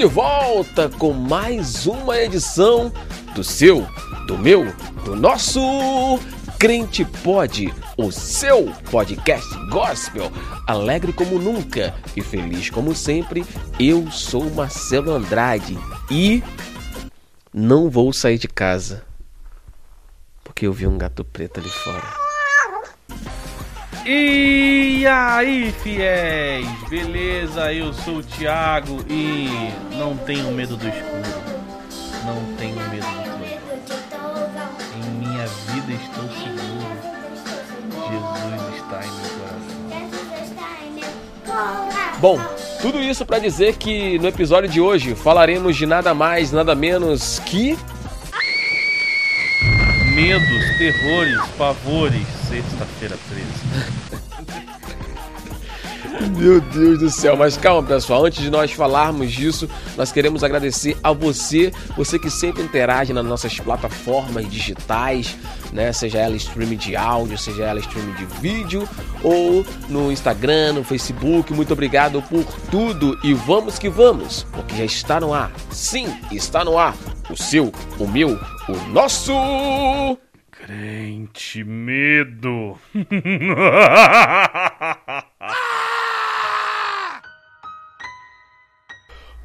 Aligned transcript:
de 0.00 0.06
volta 0.06 0.88
com 0.88 1.12
mais 1.12 1.86
uma 1.86 2.16
edição 2.16 2.90
do 3.34 3.44
seu, 3.44 3.86
do 4.26 4.38
meu, 4.38 4.64
do 5.04 5.14
nosso 5.14 5.60
Crente 6.58 7.04
Pod, 7.04 7.70
o 7.98 8.10
seu 8.10 8.72
podcast 8.90 9.46
gospel, 9.68 10.32
alegre 10.66 11.12
como 11.12 11.38
nunca 11.38 11.94
e 12.16 12.22
feliz 12.22 12.70
como 12.70 12.94
sempre. 12.94 13.44
Eu 13.78 14.10
sou 14.10 14.48
Marcelo 14.48 15.12
Andrade 15.12 15.78
e 16.10 16.42
não 17.52 17.90
vou 17.90 18.10
sair 18.10 18.38
de 18.38 18.48
casa 18.48 19.04
porque 20.42 20.66
eu 20.66 20.72
vi 20.72 20.86
um 20.86 20.96
gato 20.96 21.22
preto 21.26 21.60
ali 21.60 21.68
fora. 21.68 22.19
E 24.06 25.06
aí, 25.06 25.72
fiéis? 25.82 26.66
Beleza? 26.88 27.72
Eu 27.72 27.92
sou 27.92 28.16
o 28.16 28.22
Thiago 28.22 29.04
e 29.08 29.48
não 29.96 30.16
tenho 30.16 30.50
medo 30.52 30.76
do 30.76 30.88
escuro. 30.88 31.22
Não 32.24 32.56
tenho 32.56 32.76
medo 32.88 33.06
do 33.06 34.08
trovão. 34.08 34.70
Em 34.96 35.10
minha 35.18 35.46
vida 35.46 35.92
estou 35.92 36.24
seguro. 36.30 36.80
Jesus 38.08 38.74
está 38.76 39.04
em 39.04 39.10
meu 40.92 41.04
coração. 41.46 42.18
Bom, 42.18 42.40
tudo 42.80 43.02
isso 43.02 43.26
para 43.26 43.38
dizer 43.38 43.76
que 43.76 44.18
no 44.18 44.28
episódio 44.28 44.68
de 44.68 44.80
hoje 44.80 45.14
falaremos 45.14 45.76
de 45.76 45.84
nada 45.84 46.14
mais, 46.14 46.50
nada 46.52 46.74
menos 46.74 47.38
que 47.40 47.78
Medos, 50.20 50.76
terrores, 50.76 51.40
pavores. 51.56 52.26
Sexta-feira 52.46 53.16
13. 53.30 53.46
Meu 56.36 56.60
Deus 56.60 56.98
do 56.98 57.08
céu, 57.08 57.38
mas 57.38 57.56
calma 57.56 57.82
pessoal, 57.82 58.26
antes 58.26 58.42
de 58.42 58.50
nós 58.50 58.70
falarmos 58.70 59.32
disso, 59.32 59.66
nós 59.96 60.12
queremos 60.12 60.44
agradecer 60.44 60.94
a 61.02 61.10
você, 61.10 61.72
você 61.96 62.18
que 62.18 62.28
sempre 62.28 62.62
interage 62.62 63.14
nas 63.14 63.24
nossas 63.24 63.58
plataformas 63.58 64.46
digitais, 64.50 65.38
né? 65.72 65.90
Seja 65.90 66.18
ela 66.18 66.36
streaming 66.36 66.76
de 66.76 66.96
áudio, 66.96 67.38
seja 67.38 67.64
ela 67.64 67.80
streaming 67.80 68.12
de 68.12 68.26
vídeo, 68.42 68.86
ou 69.22 69.64
no 69.88 70.12
Instagram, 70.12 70.74
no 70.74 70.84
Facebook. 70.84 71.54
Muito 71.54 71.72
obrigado 71.72 72.20
por 72.20 72.44
tudo 72.70 73.18
e 73.24 73.32
vamos 73.32 73.78
que 73.78 73.88
vamos, 73.88 74.46
porque 74.52 74.76
já 74.76 74.84
está 74.84 75.18
no 75.18 75.32
ar. 75.32 75.50
Sim, 75.70 76.14
está 76.30 76.62
no 76.62 76.76
ar. 76.76 76.94
O 77.30 77.36
seu, 77.36 77.72
o 77.98 78.06
meu, 78.06 78.38
o 78.70 78.88
nosso. 78.90 80.18
Crente 80.50 81.64
medo. 81.64 82.78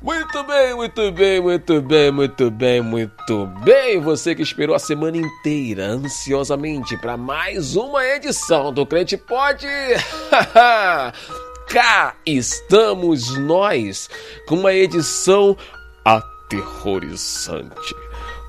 Muito 0.02 0.44
bem, 0.44 0.76
muito 0.76 1.12
bem, 1.14 1.42
muito 1.42 1.82
bem, 1.82 2.12
muito 2.12 2.52
bem, 2.52 2.80
muito 2.80 3.48
bem. 3.64 4.00
Você 4.00 4.36
que 4.36 4.44
esperou 4.44 4.76
a 4.76 4.80
semana 4.80 5.18
inteira 5.18 5.88
ansiosamente 5.88 6.96
para 6.98 7.18
mais 7.18 7.76
uma 7.76 8.06
edição 8.06 8.72
do 8.72 8.86
Crente 8.86 9.18
Pode. 9.18 9.66
Cá 11.68 12.16
estamos 12.24 13.36
nós 13.40 14.08
com 14.48 14.58
uma 14.58 14.74
edição 14.74 15.58
aterrorizante, 16.06 17.96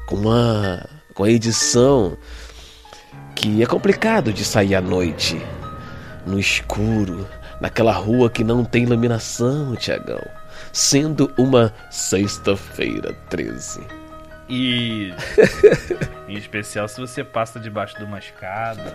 com 0.06 0.16
uma 0.16 0.84
com 1.14 1.24
a 1.24 1.30
edição 1.30 2.16
que 3.34 3.62
é 3.62 3.66
complicado 3.66 4.32
de 4.32 4.44
sair 4.44 4.74
à 4.74 4.80
noite, 4.80 5.40
no 6.26 6.38
escuro, 6.38 7.26
naquela 7.60 7.92
rua 7.92 8.30
que 8.30 8.42
não 8.44 8.64
tem 8.64 8.84
iluminação, 8.84 9.74
Tiagão 9.76 10.20
sendo 10.76 11.32
uma 11.38 11.72
sexta-feira 11.90 13.14
13. 13.30 13.80
E 14.46 15.12
em 16.28 16.36
especial 16.36 16.86
se 16.86 17.00
você 17.00 17.24
passa 17.24 17.58
debaixo 17.58 17.96
de 17.96 18.04
uma 18.04 18.18
escada. 18.18 18.94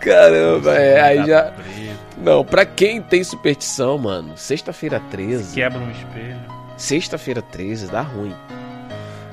Caramba, 0.00 0.74
é, 0.74 1.00
aí 1.00 1.26
já. 1.26 1.50
Preto, 1.50 1.98
Não, 2.18 2.44
pra 2.44 2.64
quem 2.64 3.02
tem 3.02 3.24
superstição, 3.24 3.98
mano, 3.98 4.36
sexta-feira 4.36 5.00
13. 5.10 5.52
quebra 5.54 5.80
um 5.80 5.90
espelho. 5.90 6.40
Sexta-feira 6.76 7.42
13 7.42 7.88
dá 7.88 8.02
ruim. 8.02 8.34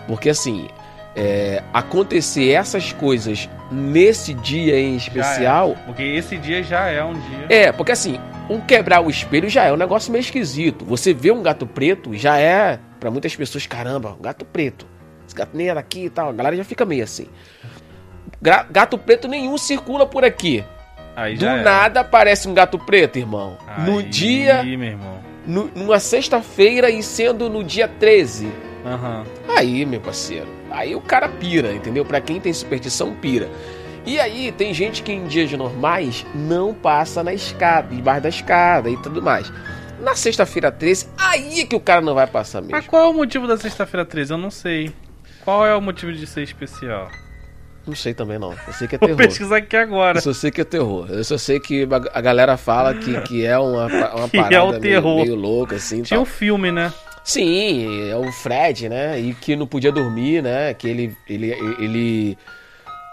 Porque 0.08 0.30
assim, 0.30 0.68
é, 1.16 1.62
acontecer 1.74 2.50
essas 2.52 2.92
coisas 2.94 3.48
nesse 3.72 4.34
dia 4.34 4.80
em 4.80 4.98
Já 5.00 5.06
especial. 5.08 5.72
é, 5.72 5.76
porque 5.86 6.04
esse 6.04 6.38
dia 6.38 6.64
já 6.64 6.88
é 6.90 7.04
um 7.04 7.14
dia. 7.14 7.46
É, 7.50 7.72
porque 7.72 7.92
assim, 7.92 8.20
um 8.50 8.60
quebrar 8.60 9.02
o 9.02 9.10
espelho 9.10 9.50
já 9.50 9.64
é 9.66 9.72
um 9.74 9.78
negócio 9.78 10.12
meio 10.12 10.22
esquisito. 10.22 10.84
Você 10.86 11.14
vê 11.14 11.32
um 11.32 11.42
gato 11.44 11.66
preto 11.68 12.14
já 12.16 12.38
é, 12.40 12.80
pra 13.00 13.12
muitas 13.12 13.36
pessoas, 13.36 13.66
caramba, 13.68 14.16
um 14.20 14.22
gato 14.22 14.44
preto. 14.46 14.86
Esse 15.28 15.36
gato 15.36 15.52
nem 15.56 15.70
é 15.70 15.74
daqui 15.76 16.06
e 16.06 16.10
tal. 16.10 16.30
A 16.30 16.34
galera 16.34 16.56
já 16.56 16.64
fica 16.64 16.84
meio 16.86 17.04
assim. 17.04 17.28
Gato 18.72 18.98
preto 18.98 19.28
nenhum 19.28 19.58
circula 19.58 20.06
por 20.06 20.26
aqui. 20.26 20.64
Aí 21.16 21.38
Do 21.38 21.46
é. 21.46 21.62
nada 21.64 22.02
aparece 22.02 22.48
um 22.48 22.54
gato 22.54 22.78
preto, 22.78 23.18
irmão. 23.18 23.58
No 23.86 24.00
Aí, 24.00 24.04
dia, 24.06 24.64
meu 24.64 24.84
irmão. 24.84 25.20
no- 25.46 25.70
numa 25.76 26.00
sexta-feira 26.00 26.90
e 26.90 27.02
sendo 27.04 27.50
no 27.50 27.64
dia 27.64 27.88
13. 27.88 28.52
Aham. 28.86 29.24
Aí, 29.58 29.86
meu 29.86 30.02
parceiro, 30.02 30.48
aí 30.70 30.94
o 30.96 31.02
cara 31.02 31.30
pira, 31.30 31.72
entendeu? 31.74 32.04
Pra 32.04 32.20
quem 32.20 32.40
tem 32.40 32.52
superstição, 32.54 33.14
pira. 33.16 33.50
E 34.06 34.20
aí, 34.20 34.52
tem 34.52 34.74
gente 34.74 35.02
que 35.02 35.14
em 35.14 35.26
dias 35.26 35.52
normais 35.54 36.26
não 36.36 36.74
passa 36.74 37.24
na 37.24 37.34
escada, 37.34 37.96
debaixo 37.96 38.22
da 38.24 38.30
escada 38.30 38.90
e 38.90 38.98
tudo 38.98 39.22
mais. 39.22 39.52
Na 40.02 40.16
sexta-feira 40.16 40.70
13, 40.70 41.08
aí 41.18 41.62
é 41.62 41.66
que 41.66 41.76
o 41.76 41.80
cara 41.80 42.02
não 42.02 42.14
vai 42.14 42.28
passar 42.28 42.62
Mas 42.62 42.72
mesmo. 42.72 42.90
qual 42.90 43.06
é 43.06 43.08
o 43.08 43.14
motivo 43.14 43.48
da 43.48 43.56
sexta-feira 43.56 44.06
13? 44.06 44.34
Eu 44.34 44.38
não 44.38 44.52
sei. 44.52 44.92
Qual 45.46 45.66
é 45.66 45.74
o 45.74 45.82
motivo 45.82 46.12
de 46.12 46.28
ser 46.28 46.42
especial? 46.42 47.10
Não 47.88 47.96
sei 47.96 48.14
também 48.14 48.38
não. 48.40 48.54
Eu 48.68 48.74
sei 48.74 48.88
que 48.88 48.96
é 48.96 48.98
Vou 48.98 49.08
terror. 49.10 49.22
pesquisar 49.24 49.58
aqui 49.58 49.76
agora. 49.78 50.18
Eu 50.18 50.22
só 50.22 50.34
sei 50.34 50.52
que 50.52 50.60
é 50.62 50.64
terror. 50.66 51.08
Eu 51.10 51.24
só 51.24 51.38
sei 51.38 51.60
que 51.60 51.88
a 52.14 52.22
galera 52.22 52.58
fala 52.58 52.94
que, 52.94 53.20
que 53.22 53.46
é 53.46 53.58
uma, 53.58 53.88
uma 53.88 54.28
Que 54.30 54.38
é 54.38 54.42
parada 54.42 54.64
o 54.66 54.70
meio- 54.70 54.82
terror. 54.82 55.16
Meio, 55.24 55.36
louca, 55.36 55.76
assim. 55.78 56.02
Tinha 56.02 56.18
tal. 56.18 56.24
um 56.24 56.26
filme, 56.26 56.72
né? 56.72 56.92
Sim, 57.24 58.10
é 58.10 58.16
o 58.16 58.32
Fred, 58.32 58.90
né? 58.90 59.20
E 59.20 59.34
que 59.34 59.56
não 59.56 59.66
podia 59.66 59.92
dormir, 59.92 60.42
né? 60.44 60.74
Que 60.74 60.88
ele, 60.90 61.18
ele, 61.28 61.52
ele 61.80 62.38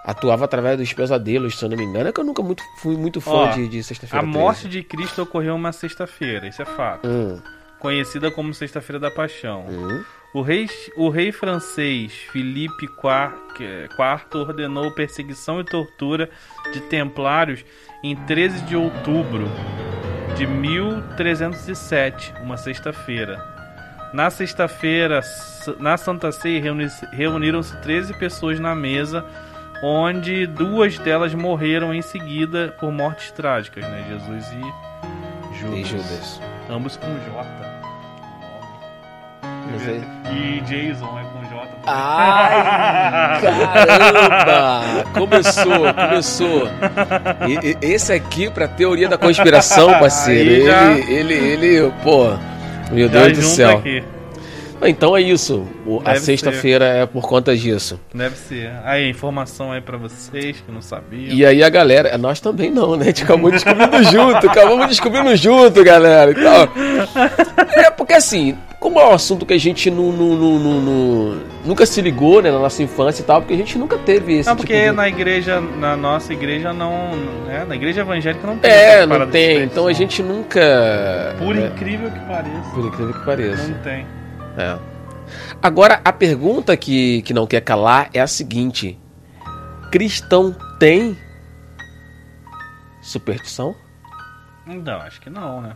atuava 0.05 0.45
através 0.45 0.77
dos 0.79 0.93
pesadelos, 0.93 1.59
se 1.59 1.65
eu 1.65 1.69
não 1.69 1.77
me 1.77 1.85
engano. 1.85 2.09
É 2.09 2.13
que 2.13 2.21
eu 2.21 2.25
nunca 2.25 2.43
muito, 2.43 2.63
fui 2.79 2.97
muito 2.97 3.21
fã 3.21 3.31
Ó, 3.31 3.47
de, 3.53 3.69
de 3.69 3.79
A 3.79 3.83
Sexta-feira 3.85 4.27
morte 4.27 4.63
13. 4.63 4.69
de 4.69 4.83
Cristo 4.83 5.23
ocorreu 5.23 5.55
uma 5.55 5.73
sexta-feira, 5.73 6.49
isso 6.49 6.61
é 6.61 6.65
fato. 6.65 7.07
Hum, 7.07 7.41
Conhecida 7.79 8.31
como 8.31 8.53
Sexta-feira 8.53 8.99
da 8.99 9.11
Paixão. 9.11 9.65
hum. 9.69 10.03
O 10.33 10.43
rei, 10.43 10.69
o 10.97 11.09
rei 11.09 11.33
francês 11.33 12.13
Filipe 12.31 12.85
IV 12.85 14.39
ordenou 14.41 14.93
perseguição 14.93 15.59
e 15.61 15.65
tortura 15.65 16.31
de 16.73 16.81
templários 16.83 17.65
em 18.05 18.15
13 18.15 18.61
de 18.63 18.77
outubro 18.77 19.49
de 20.37 20.47
1307, 20.47 22.33
uma 22.43 22.57
sexta-feira. 22.57 23.60
Na 24.13 24.29
sexta-feira, 24.31 25.21
na 25.79 25.97
Santa 25.97 26.33
Ceia, 26.33 26.61
reuni- 26.61 26.89
reuniram-se 27.13 27.77
13 27.79 28.13
pessoas 28.15 28.59
na 28.59 28.75
mesa, 28.75 29.25
onde 29.83 30.47
duas 30.47 30.99
delas 30.99 31.33
morreram 31.35 31.95
em 31.95 32.03
seguida 32.03 32.75
por 32.81 32.91
mortes 32.93 33.31
trágicas, 33.31 33.85
né? 33.85 34.05
Jesus 34.11 34.47
e 34.53 35.59
Judas. 35.59 35.79
E 35.79 35.85
Judas. 35.85 36.41
Ambos 36.69 36.97
com 36.97 37.07
J. 37.07 37.71
E 40.33 40.61
Jason 40.63 41.19
é 41.19 41.23
com 41.33 41.45
J. 41.49 41.69
Ai, 41.87 43.41
caramba! 43.41 45.05
Começou, 45.15 45.95
começou. 45.95 46.69
E- 47.49 47.71
e- 47.71 47.79
esse 47.81 48.13
aqui, 48.13 48.51
pra 48.51 48.67
teoria 48.67 49.09
da 49.09 49.17
conspiração, 49.17 49.93
parceiro, 50.01 50.67
já- 50.67 50.91
ele, 50.93 51.35
ele, 51.35 51.35
ele, 51.69 51.93
pô, 52.03 52.37
meu 52.91 53.09
Já 53.09 53.25
Deus 53.27 53.39
do 53.39 53.45
céu. 53.45 53.79
aqui. 53.79 54.03
Então 54.83 55.15
é 55.15 55.21
isso. 55.21 55.67
O- 55.85 56.01
a 56.05 56.17
sexta-feira 56.17 56.87
é 56.87 57.05
por 57.05 57.29
conta 57.29 57.55
disso. 57.55 58.01
Deve 58.15 58.35
ser. 58.37 58.71
Aí, 58.83 59.11
informação 59.11 59.73
aí 59.73 59.81
pra 59.83 59.99
vocês 59.99 60.57
que 60.65 60.73
não 60.73 60.81
sabiam. 60.81 61.35
E 61.35 61.45
aí 61.45 61.63
a 61.63 61.69
galera, 61.69 62.17
nós 62.17 62.41
também 62.41 62.71
não, 62.71 62.97
né? 62.97 63.03
A 63.03 63.07
gente 63.09 63.25
acabou 63.25 63.51
descobrindo 63.51 64.03
junto, 64.11 64.49
acabamos 64.49 64.87
descobrindo 64.87 65.37
junto, 65.37 65.85
galera. 65.85 66.31
Então, 66.31 66.69
é 67.77 67.91
porque 67.91 68.15
assim, 68.15 68.57
como 68.81 68.99
é 68.99 69.07
um 69.07 69.13
assunto 69.13 69.45
que 69.45 69.53
a 69.53 69.59
gente 69.59 69.91
não, 69.91 70.11
não- 70.11 70.37
não- 70.37 71.41
nunca 71.67 71.85
se 71.85 72.01
ligou, 72.01 72.41
né, 72.41 72.51
na 72.51 72.59
nossa 72.59 72.83
infância 72.83 73.23
e 73.23 73.25
tal, 73.27 73.43
porque 73.43 73.53
a 73.53 73.57
gente 73.57 73.77
nunca 73.79 73.99
teve 73.99 74.39
esse 74.39 74.49
Não, 74.49 74.57
tipo 74.57 74.67
porque 74.67 74.87
de... 74.87 74.93
na 74.93 75.07
igreja, 75.07 75.61
na 75.61 75.95
nossa 75.97 76.33
igreja 76.33 76.73
não. 76.73 77.15
Né? 77.47 77.65
Na 77.69 77.75
igreja 77.77 78.01
evangélica 78.01 78.47
não 78.47 78.57
tem. 78.57 78.71
É, 78.71 79.05
não 79.05 79.27
tem. 79.29 79.63
Então 79.65 79.87
a 79.87 79.93
gente 79.93 80.23
nunca. 80.23 81.37
Por 81.39 81.55
né, 81.55 81.67
incrível 81.67 82.11
que 82.11 82.19
pareça. 82.21 82.71
por 82.75 82.87
incrível 82.87 83.13
que 83.13 83.25
pareça. 83.25 83.69
Não 83.69 83.79
tem. 83.83 84.07
É. 84.57 84.79
Agora, 85.63 86.01
a 86.03 86.13
pergunta 86.13 86.75
que, 86.77 87.21
que 87.23 87.35
não 87.35 87.47
quer 87.47 87.61
calar 87.61 88.09
é 88.15 88.21
a 88.21 88.27
seguinte: 88.27 88.99
cristão 89.93 90.57
tem 90.79 91.17
superstição? 93.03 93.75
Não, 94.67 94.97
acho 95.01 95.21
que 95.21 95.29
não, 95.29 95.61
né? 95.61 95.75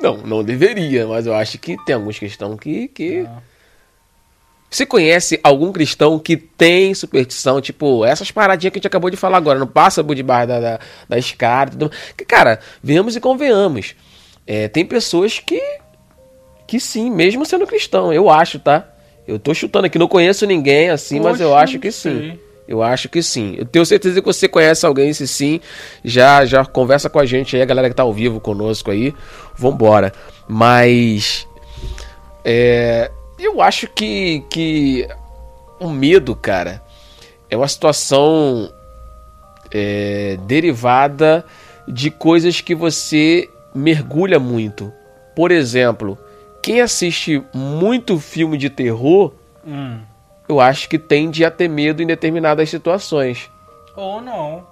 Não, 0.00 0.16
não 0.16 0.42
deveria, 0.42 1.06
mas 1.06 1.26
eu 1.26 1.34
acho 1.34 1.58
que 1.58 1.76
tem 1.84 1.94
alguns 1.94 2.18
cristãos 2.18 2.58
que. 2.58 2.88
que... 2.88 3.26
Ah. 3.26 3.42
Você 4.70 4.86
conhece 4.86 5.40
algum 5.42 5.72
cristão 5.72 6.16
que 6.16 6.36
tem 6.36 6.94
superstição, 6.94 7.60
tipo, 7.60 8.04
essas 8.04 8.30
paradinhas 8.30 8.70
que 8.72 8.78
a 8.78 8.80
gente 8.80 8.86
acabou 8.86 9.10
de 9.10 9.16
falar 9.16 9.36
agora, 9.36 9.58
não 9.58 9.66
passa 9.66 10.02
por 10.04 10.14
debaixo 10.14 10.46
da, 10.46 10.60
da, 10.60 10.80
da 11.08 11.18
escada. 11.18 11.72
Tudo. 11.72 11.90
Que, 12.16 12.24
Cara, 12.24 12.60
venhamos 12.80 13.16
e 13.16 13.20
convenhamos. 13.20 13.96
É, 14.46 14.68
tem 14.68 14.86
pessoas 14.86 15.40
que. 15.40 15.60
que 16.68 16.78
sim, 16.78 17.10
mesmo 17.10 17.44
sendo 17.44 17.66
cristão, 17.66 18.12
eu 18.12 18.30
acho, 18.30 18.60
tá? 18.60 18.88
Eu 19.26 19.40
tô 19.40 19.52
chutando 19.52 19.86
aqui, 19.86 19.98
não 19.98 20.06
conheço 20.08 20.46
ninguém 20.46 20.90
assim, 20.90 21.18
mas 21.18 21.40
eu 21.40 21.50
Poxa, 21.50 21.62
acho 21.62 21.78
que 21.80 21.90
sim. 21.90 22.18
sei. 22.18 22.49
Eu 22.70 22.84
acho 22.84 23.08
que 23.08 23.20
sim. 23.20 23.56
Eu 23.58 23.66
tenho 23.66 23.84
certeza 23.84 24.20
que 24.20 24.26
você 24.26 24.46
conhece 24.46 24.86
alguém, 24.86 25.12
se 25.12 25.26
sim, 25.26 25.60
já 26.04 26.44
já 26.44 26.64
conversa 26.64 27.10
com 27.10 27.18
a 27.18 27.26
gente 27.26 27.56
aí, 27.56 27.62
a 27.62 27.64
galera 27.66 27.88
que 27.88 27.96
tá 27.96 28.04
ao 28.04 28.12
vivo 28.12 28.38
conosco 28.38 28.92
aí. 28.92 29.12
Vambora. 29.56 30.12
Mas. 30.46 31.48
É, 32.44 33.10
eu 33.40 33.60
acho 33.60 33.88
que, 33.88 34.44
que 34.48 35.04
o 35.80 35.90
medo, 35.90 36.36
cara, 36.36 36.80
é 37.50 37.56
uma 37.56 37.66
situação 37.66 38.72
é, 39.72 40.38
derivada 40.46 41.44
de 41.88 42.08
coisas 42.08 42.60
que 42.60 42.72
você 42.72 43.50
mergulha 43.74 44.38
muito. 44.38 44.92
Por 45.34 45.50
exemplo, 45.50 46.16
quem 46.62 46.80
assiste 46.80 47.42
muito 47.52 48.20
filme 48.20 48.56
de 48.56 48.70
terror, 48.70 49.32
Hum. 49.66 50.00
Eu 50.50 50.60
acho 50.60 50.88
que 50.88 50.98
tende 50.98 51.44
a 51.44 51.50
ter 51.50 51.68
medo 51.68 52.02
em 52.02 52.06
determinadas 52.06 52.68
situações. 52.68 53.50
Ou 53.96 54.20
não. 54.20 54.66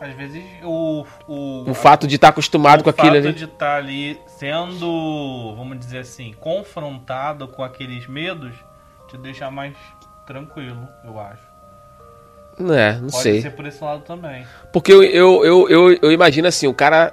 Às 0.00 0.12
vezes 0.14 0.42
o. 0.64 1.04
O, 1.28 1.70
O 1.70 1.74
fato 1.74 2.06
de 2.06 2.16
estar 2.16 2.28
acostumado 2.28 2.80
o 2.80 2.84
com 2.84 2.90
aquilo 2.90 3.06
fato 3.14 3.16
ali. 3.18 3.32
de 3.32 3.44
estar 3.44 3.76
ali 3.76 4.18
sendo, 4.26 5.54
vamos 5.56 5.78
dizer 5.78 5.98
assim, 5.98 6.34
confrontado 6.40 7.46
com 7.48 7.62
aqueles 7.62 8.06
medos, 8.08 8.52
te 9.08 9.16
deixa 9.16 9.50
mais 9.50 9.74
tranquilo, 10.26 10.88
eu 11.04 11.18
acho. 11.20 11.42
É, 12.74 12.92
não 12.94 13.08
Pode 13.08 13.22
sei. 13.22 13.40
ser 13.42 13.52
por 13.52 13.64
esse 13.64 13.82
lado 13.82 14.02
também. 14.02 14.44
Porque 14.72 14.92
eu, 14.92 15.02
eu, 15.02 15.44
eu, 15.44 15.68
eu, 15.70 15.98
eu 16.02 16.12
imagino 16.12 16.48
assim, 16.48 16.66
o 16.66 16.74
cara. 16.74 17.12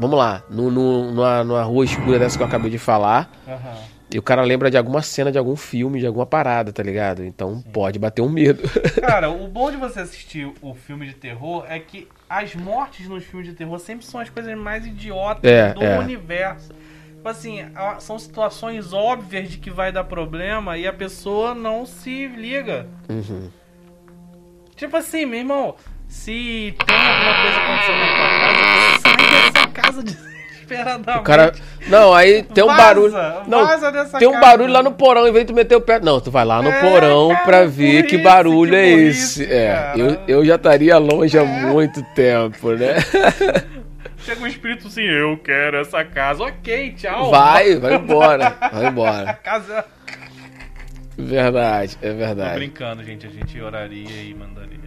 Vamos 0.00 0.16
lá, 0.16 0.42
no, 0.48 0.70
no- 0.70 1.10
numa, 1.12 1.42
numa 1.42 1.62
rua 1.64 1.84
escura 1.84 2.20
dessa 2.20 2.36
que 2.36 2.42
eu 2.42 2.46
acabei 2.46 2.70
de 2.70 2.78
falar, 2.78 3.28
Aham. 3.48 3.74
E 4.10 4.18
o 4.18 4.22
cara 4.22 4.42
lembra 4.42 4.70
de 4.70 4.76
alguma 4.78 5.02
cena 5.02 5.30
de 5.30 5.36
algum 5.38 5.54
filme, 5.56 6.00
de 6.00 6.06
alguma 6.06 6.24
parada, 6.24 6.72
tá 6.72 6.82
ligado? 6.82 7.24
Então 7.24 7.62
pode 7.72 7.98
bater 7.98 8.22
um 8.22 8.28
medo. 8.28 8.62
Cara, 9.00 9.30
o 9.30 9.46
bom 9.48 9.70
de 9.70 9.76
você 9.76 10.00
assistir 10.00 10.50
o 10.62 10.74
filme 10.74 11.06
de 11.06 11.14
terror 11.14 11.64
é 11.68 11.78
que 11.78 12.08
as 12.28 12.54
mortes 12.54 13.06
nos 13.08 13.24
filmes 13.24 13.48
de 13.48 13.54
terror 13.54 13.78
sempre 13.78 14.06
são 14.06 14.20
as 14.20 14.30
coisas 14.30 14.56
mais 14.56 14.86
idiotas 14.86 15.50
É, 15.50 15.74
do 15.74 15.82
é. 15.84 15.98
universo. 15.98 16.72
Tipo 17.16 17.28
assim, 17.28 17.64
são 17.98 18.18
situações 18.18 18.92
óbvias 18.92 19.50
de 19.50 19.58
que 19.58 19.70
vai 19.70 19.90
dar 19.92 20.04
problema 20.04 20.78
e 20.78 20.86
a 20.86 20.92
pessoa 20.92 21.54
não 21.54 21.84
se 21.84 22.28
liga. 22.28 22.86
Uhum. 23.08 23.50
Tipo 24.76 24.96
assim, 24.96 25.26
meu 25.26 25.40
irmão, 25.40 25.74
se 26.06 26.74
tem 26.86 26.96
alguma 26.96 27.42
coisa 27.42 27.58
acontecendo 27.58 27.98
na 27.98 28.06
tua 28.16 28.28
casa, 28.38 29.00
sai 29.02 29.42
dessa 29.52 29.68
casa 29.68 30.02
desesperadamente. 30.68 31.18
O 31.18 31.22
cara. 31.22 31.52
Não, 31.88 32.14
aí 32.14 32.42
tem 32.42 32.62
um 32.64 32.66
Vaza, 32.68 32.82
barulho. 32.82 33.14
Não, 33.46 33.66
vaza 33.66 33.90
dessa 33.92 34.18
tem 34.18 34.28
um 34.28 34.32
casa. 34.32 34.46
barulho 34.46 34.72
lá 34.72 34.82
no 34.82 34.92
porão, 34.92 35.26
em 35.26 35.32
vez 35.32 35.44
de 35.46 35.52
tu 35.52 35.56
meter 35.56 35.76
o 35.76 35.80
pé. 35.80 35.98
Não, 36.00 36.20
tu 36.20 36.30
vai 36.30 36.44
lá 36.44 36.60
no 36.62 36.70
É, 36.70 36.80
porão 36.80 37.28
cara, 37.28 37.44
pra 37.44 37.64
ver 37.66 38.04
que 38.04 38.18
barulho 38.18 38.70
que 38.72 38.76
é 38.76 38.88
esse. 38.88 39.44
É, 39.50 39.92
eu, 39.96 40.18
eu 40.28 40.44
já 40.44 40.56
estaria 40.56 40.98
longe 40.98 41.38
há 41.38 41.44
muito 41.44 42.02
tempo, 42.14 42.72
né? 42.72 42.96
Chega 44.24 44.42
um 44.42 44.46
espírito 44.46 44.88
assim, 44.88 45.04
eu 45.04 45.38
quero 45.38 45.78
essa 45.78 46.04
casa. 46.04 46.42
Ok, 46.44 46.92
tchau. 46.98 47.30
Vai, 47.30 47.76
vai 47.76 47.94
embora. 47.94 48.54
Vai 48.72 48.86
embora. 48.88 49.32
casa. 49.42 49.84
Verdade, 51.16 51.96
é 52.02 52.10
Tô 52.10 52.16
verdade. 52.16 52.54
brincando, 52.56 53.02
gente. 53.02 53.26
A 53.26 53.30
gente 53.30 53.60
oraria 53.60 54.22
e 54.22 54.34
mandaria. 54.34 54.78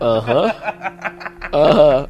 Aham. 0.00 0.54
Aham. 1.52 2.08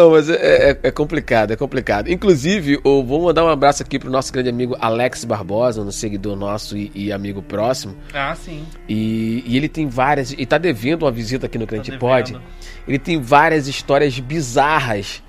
Não, 0.00 0.10
mas 0.12 0.28
é, 0.30 0.70
é- 0.70 0.78
é 0.84 0.90
complicado, 0.90 1.52
é 1.52 1.56
complicado. 1.56 2.10
Inclusive, 2.10 2.80
eu 2.84 3.04
vou 3.04 3.22
mandar 3.22 3.44
um 3.44 3.48
abraço 3.48 3.82
aqui 3.82 3.98
pro 3.98 4.10
nosso 4.10 4.32
grande 4.32 4.48
amigo 4.48 4.76
Alex 4.80 5.24
Barbosa, 5.24 5.82
um 5.82 5.90
seguidor 5.90 6.36
nosso 6.36 6.76
e, 6.76 6.90
e 6.94 7.12
amigo 7.12 7.42
próximo. 7.42 7.96
Ah, 8.14 8.34
sim. 8.34 8.64
E, 8.88 9.42
e 9.46 9.56
ele 9.56 9.68
tem 9.68 9.88
várias. 9.88 10.32
E 10.32 10.46
tá 10.46 10.58
devendo 10.58 11.02
uma 11.04 11.10
visita 11.12 11.46
aqui 11.46 11.58
no 11.58 11.66
Crente 11.66 11.90
devendo. 11.90 12.00
Pod. 12.00 12.40
Ele 12.88 12.98
tem 12.98 13.20
várias 13.20 13.68
histórias 13.68 14.18
bizarras 14.18 15.22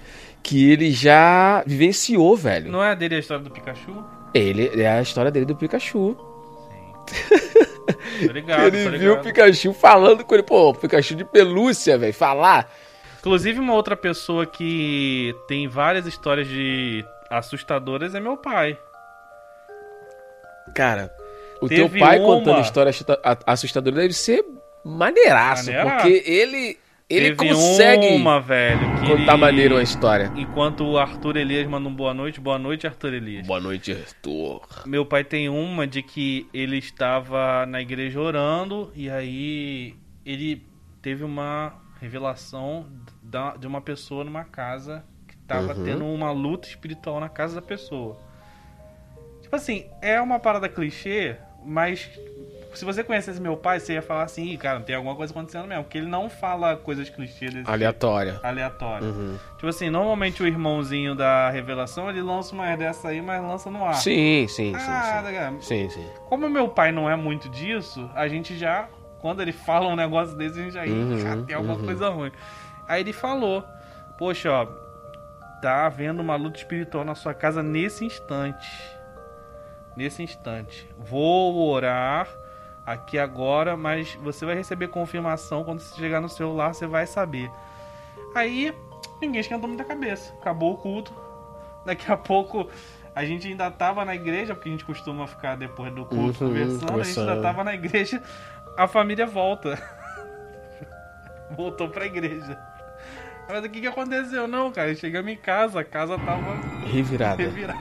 que 0.44 0.72
ele 0.72 0.92
já 0.92 1.64
vivenciou, 1.68 2.36
velho. 2.36 2.72
Não 2.72 2.84
é 2.84 2.96
dele 2.96 3.16
a 3.16 3.20
história 3.20 3.44
do 3.44 3.52
Pikachu? 3.52 4.04
Ele 4.34 4.72
é 4.82 4.90
a 4.90 5.02
história 5.02 5.30
dele 5.30 5.46
do 5.46 5.56
Pikachu. 5.56 6.16
Sim. 7.10 8.28
Tô 8.28 8.34
ligado, 8.34 8.74
ele 8.76 8.98
viu 8.98 9.14
o. 9.14 9.18
Pikachu 9.22 9.74
falando 9.74 10.24
com 10.24 10.34
ele, 10.34 10.44
pô, 10.44 10.74
Pikachu 10.74 11.16
de 11.16 11.26
pelúcia, 11.26 11.98
velho, 11.98 12.14
falar. 12.14 12.72
Inclusive, 13.22 13.60
uma 13.60 13.74
outra 13.74 13.96
pessoa 13.96 14.46
que 14.46 15.34
tem 15.48 15.68
várias 15.68 16.06
histórias 16.06 16.48
de 16.48 17.06
assustadoras 17.30 18.14
é 18.16 18.20
meu 18.20 18.36
pai. 18.36 18.78
Cara, 20.76 21.12
o 21.62 21.68
Teve 21.68 21.88
teu 21.90 22.00
pai 22.00 22.18
uma- 22.20 22.26
contando 22.28 22.62
história 22.62 22.90
assusta- 22.90 23.20
a- 23.24 23.38
assustadora 23.54 23.96
deve 23.98 24.14
ser 24.14 24.44
maneiraço, 24.84 25.66
Maneiraço. 25.68 26.06
porque 26.08 26.24
ele 26.30 26.78
ele 27.10 27.36
Teve 27.36 27.50
consegue 27.50 28.08
uma, 28.16 28.40
velho, 28.40 28.80
que 29.02 29.08
contar 29.10 29.34
ele- 29.34 29.42
maneiro 29.42 29.76
uma 29.76 29.84
história. 29.84 30.32
Enquanto 30.34 30.86
o 30.86 30.98
Arthur 30.98 31.36
Elias 31.36 31.68
manda 31.68 31.90
um 31.90 31.94
boa 31.94 32.14
noite, 32.14 32.40
boa 32.40 32.58
noite, 32.58 32.88
Arthur 32.88 33.14
Elias. 33.16 33.46
Boa 33.46 33.60
noite, 33.60 33.92
Arthur. 33.92 34.62
Meu 34.86 35.06
pai 35.06 35.26
tem 35.26 35.50
uma 35.50 35.86
de 35.86 36.02
que 36.02 36.48
ele 36.54 36.78
estava 36.78 37.66
na 37.66 37.82
igreja 37.82 38.18
orando 38.18 38.94
e 38.96 39.10
aí 39.10 39.94
ele 40.26 40.66
teve 41.02 41.26
uma 41.26 41.74
revelação 42.02 42.88
da- 43.22 43.56
de 43.56 43.68
uma 43.68 43.80
pessoa 43.80 44.24
numa 44.24 44.44
casa 44.44 45.06
que 45.28 45.36
estava 45.36 45.74
Uhum. 45.76 45.84
tendo 45.84 46.06
uma 46.06 46.32
luta 46.32 46.68
espiritual 46.68 47.20
na 47.20 47.30
casa 47.30 47.56
da 47.56 47.62
pessoa. 47.62 48.18
Tipo 49.42 49.56
assim, 49.56 49.86
é 50.02 50.20
uma 50.20 50.40
parada 50.40 50.68
clichê, 50.68 51.36
mas 51.64 52.10
se 52.74 52.86
você 52.86 53.04
conhecesse 53.04 53.40
meu 53.42 53.58
pai, 53.58 53.80
você 53.82 53.94
ia 53.94 54.02
falar 54.02 54.24
assim, 54.24 54.46
"Ih, 54.46 54.58
cara, 54.58 54.80
tem 54.80 54.96
alguma 54.96 55.14
coisa 55.16 55.32
acontecendo 55.34 55.68
mesmo, 55.68 55.84
porque 55.84 55.98
ele 55.98 56.08
não 56.08 56.30
fala 56.30 56.76
coisas 56.78 57.10
clichês 57.10 57.54
desse 57.54 57.70
Aleatória. 57.70 58.34
tipo, 58.36 58.48
aleatório. 58.48 59.08
Uhum. 59.08 59.38
Tipo 59.56 59.68
assim, 59.68 59.90
normalmente 59.90 60.42
o 60.42 60.48
irmãozinho 60.48 61.14
da 61.14 61.50
revelação, 61.50 62.10
ele 62.10 62.22
lança 62.22 62.56
uma 62.56 62.76
dessa 62.78 63.10
aí, 63.10 63.22
mas 63.22 63.42
lança 63.44 63.70
no 63.70 63.84
ar. 63.86 63.96
Sim, 63.96 64.48
sim, 64.48 64.74
sim. 64.74 64.92
Ah, 64.92 65.18
sim. 65.20 65.26
legal. 65.28 65.62
Sim, 65.62 65.90
sim. 65.90 66.10
Como 66.30 66.50
meu 66.50 66.70
pai 66.70 66.92
não 66.94 67.10
é 67.10 67.16
muito 67.16 67.50
disso, 67.50 68.10
a 68.16 68.28
gente 68.30 68.58
já, 68.58 68.88
quando 69.22 69.42
ele 69.42 69.52
fala 69.52 69.88
um 69.88 69.96
negócio 69.96 70.36
desse, 70.36 70.60
a 70.60 70.64
gente 70.64 70.74
já, 70.74 70.86
"Ih, 70.86 70.92
Uhum, 70.92 71.46
tem 71.46 71.56
alguma 71.56 71.76
uhum. 71.76 71.86
coisa 71.86 72.10
ruim. 72.10 72.32
Aí 72.88 73.02
ele 73.02 73.14
falou, 73.14 73.64
poxa, 74.18 74.52
ó, 74.52 74.66
tá 75.62 75.86
havendo 75.86 76.22
uma 76.22 76.36
luta 76.36 76.58
espiritual 76.58 77.06
na 77.06 77.16
sua 77.16 77.34
casa 77.34 77.62
nesse 77.64 78.04
instante. 78.04 78.68
Nesse 79.96 80.24
instante. 80.24 80.88
Vou 80.98 81.70
orar 81.70 82.28
aqui 82.86 83.20
agora, 83.20 83.78
mas 83.78 84.16
você 84.16 84.46
vai 84.46 84.56
receber 84.56 84.88
confirmação 84.88 85.64
quando 85.64 85.80
você 85.82 85.96
chegar 86.00 86.20
no 86.20 86.30
celular, 86.30 86.74
você 86.74 86.88
vai 86.88 87.06
saber. 87.06 87.52
Aí, 88.34 88.74
ninguém 89.22 89.42
esquentou 89.42 89.68
muita 89.68 89.84
cabeça. 89.84 90.34
Acabou 90.42 90.74
o 90.74 90.78
culto. 90.78 91.14
Daqui 91.86 92.12
a 92.12 92.18
pouco 92.18 92.68
a 93.14 93.26
gente 93.26 93.48
ainda 93.48 93.70
tava 93.70 94.06
na 94.06 94.16
igreja, 94.16 94.56
porque 94.56 94.70
a 94.70 94.72
gente 94.72 94.86
costuma 94.86 95.28
ficar 95.28 95.56
depois 95.58 95.94
do 95.94 96.06
culto 96.06 96.44
Uhum, 96.44 96.50
conversando, 96.50 96.72
a 96.72 96.76
gente 96.78 96.92
conversando. 96.92 97.30
ainda 97.30 97.42
tava 97.42 97.64
na 97.64 97.74
igreja, 97.74 98.24
a 98.78 98.88
família 98.88 99.26
volta. 99.26 99.82
Voltou 101.56 101.90
pra 101.90 102.06
igreja. 102.06 102.58
Mas 103.50 103.66
o 103.66 103.70
que 103.70 103.82
que 103.82 103.88
aconteceu? 103.88 104.48
Não, 104.48 104.72
cara, 104.72 104.96
chegamos 104.96 105.32
em 105.32 105.36
casa, 105.36 105.82
a 105.82 105.84
casa 105.84 106.18
tava 106.18 106.56
Revirada. 106.88 107.42
revirada. 107.44 107.80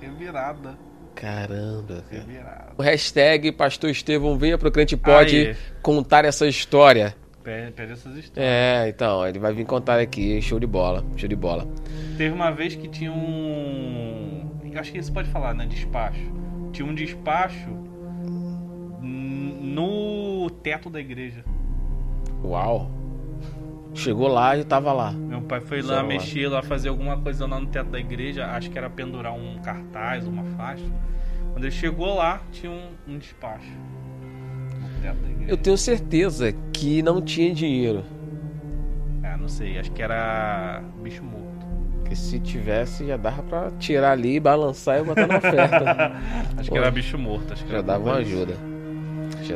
Revirada. 0.00 0.78
Caramba, 1.14 2.02
cara. 2.08 2.22
Revirada. 2.22 2.72
O 2.78 2.82
hashtag 2.82 3.52
Pastor 3.52 3.90
Estevão 3.90 4.38
venha 4.38 4.56
pro 4.56 4.70
Crente 4.70 4.96
Pode 4.96 5.36
Aí. 5.48 5.56
contar 5.82 6.24
essa 6.24 6.46
história. 6.46 7.14
Pede, 7.42 7.82
essas 7.82 8.16
histórias. 8.16 8.36
É, 8.36 8.88
então, 8.88 9.26
ele 9.26 9.38
vai 9.38 9.52
vir 9.52 9.66
contar 9.66 9.98
aqui. 9.98 10.40
Show 10.40 10.58
de 10.58 10.66
bola, 10.66 11.04
show 11.16 11.28
de 11.28 11.36
bola. 11.36 11.66
Teve 12.16 12.34
uma 12.34 12.50
vez 12.50 12.74
que 12.74 12.88
tinha 12.88 13.12
um. 13.12 14.50
Acho 14.76 14.92
que 14.92 14.98
isso 14.98 15.12
pode 15.12 15.28
falar, 15.30 15.52
né? 15.52 15.66
Despacho. 15.66 16.20
Tinha 16.72 16.86
um 16.86 16.94
despacho 16.94 17.68
no 19.70 20.50
teto 20.62 20.90
da 20.90 21.00
igreja. 21.00 21.44
Uau. 22.44 22.90
Chegou 23.94 24.28
lá 24.28 24.56
e 24.56 24.64
tava 24.64 24.92
lá. 24.92 25.12
Meu 25.12 25.42
pai 25.42 25.60
foi 25.60 25.82
lá 25.82 26.02
mexer, 26.02 26.48
lá 26.48 26.62
fazer 26.62 26.88
alguma 26.88 27.16
coisa 27.18 27.46
lá 27.46 27.60
no 27.60 27.66
teto 27.66 27.90
da 27.90 27.98
igreja. 27.98 28.46
Acho 28.46 28.70
que 28.70 28.78
era 28.78 28.88
pendurar 28.88 29.32
um 29.32 29.58
cartaz, 29.58 30.26
uma 30.26 30.44
faixa. 30.56 30.84
Quando 31.52 31.64
ele 31.64 31.70
chegou 31.70 32.14
lá, 32.14 32.40
tinha 32.52 32.70
um, 32.70 32.90
um 33.08 33.18
despacho. 33.18 33.70
Eu 35.48 35.56
tenho 35.56 35.76
certeza 35.76 36.52
que 36.72 37.02
não 37.02 37.20
tinha 37.20 37.52
dinheiro. 37.52 38.04
Ah, 39.22 39.36
não 39.36 39.48
sei, 39.48 39.78
acho 39.78 39.90
que 39.90 40.02
era 40.02 40.82
bicho 41.02 41.24
morto. 41.24 41.66
Que 42.04 42.14
se 42.14 42.38
tivesse, 42.38 43.06
já 43.06 43.16
dava 43.16 43.42
pra 43.42 43.70
tirar 43.72 44.12
ali, 44.12 44.38
balançar 44.38 45.00
e 45.00 45.04
botar 45.04 45.26
na 45.26 45.38
oferta. 45.38 46.12
acho 46.56 46.70
que 46.70 46.78
era 46.78 46.90
bicho 46.90 47.18
morto. 47.18 47.52
Acho 47.52 47.64
que 47.64 47.72
já 47.72 47.80
dava 47.80 48.04
uma 48.04 48.16
ajuda. 48.16 48.69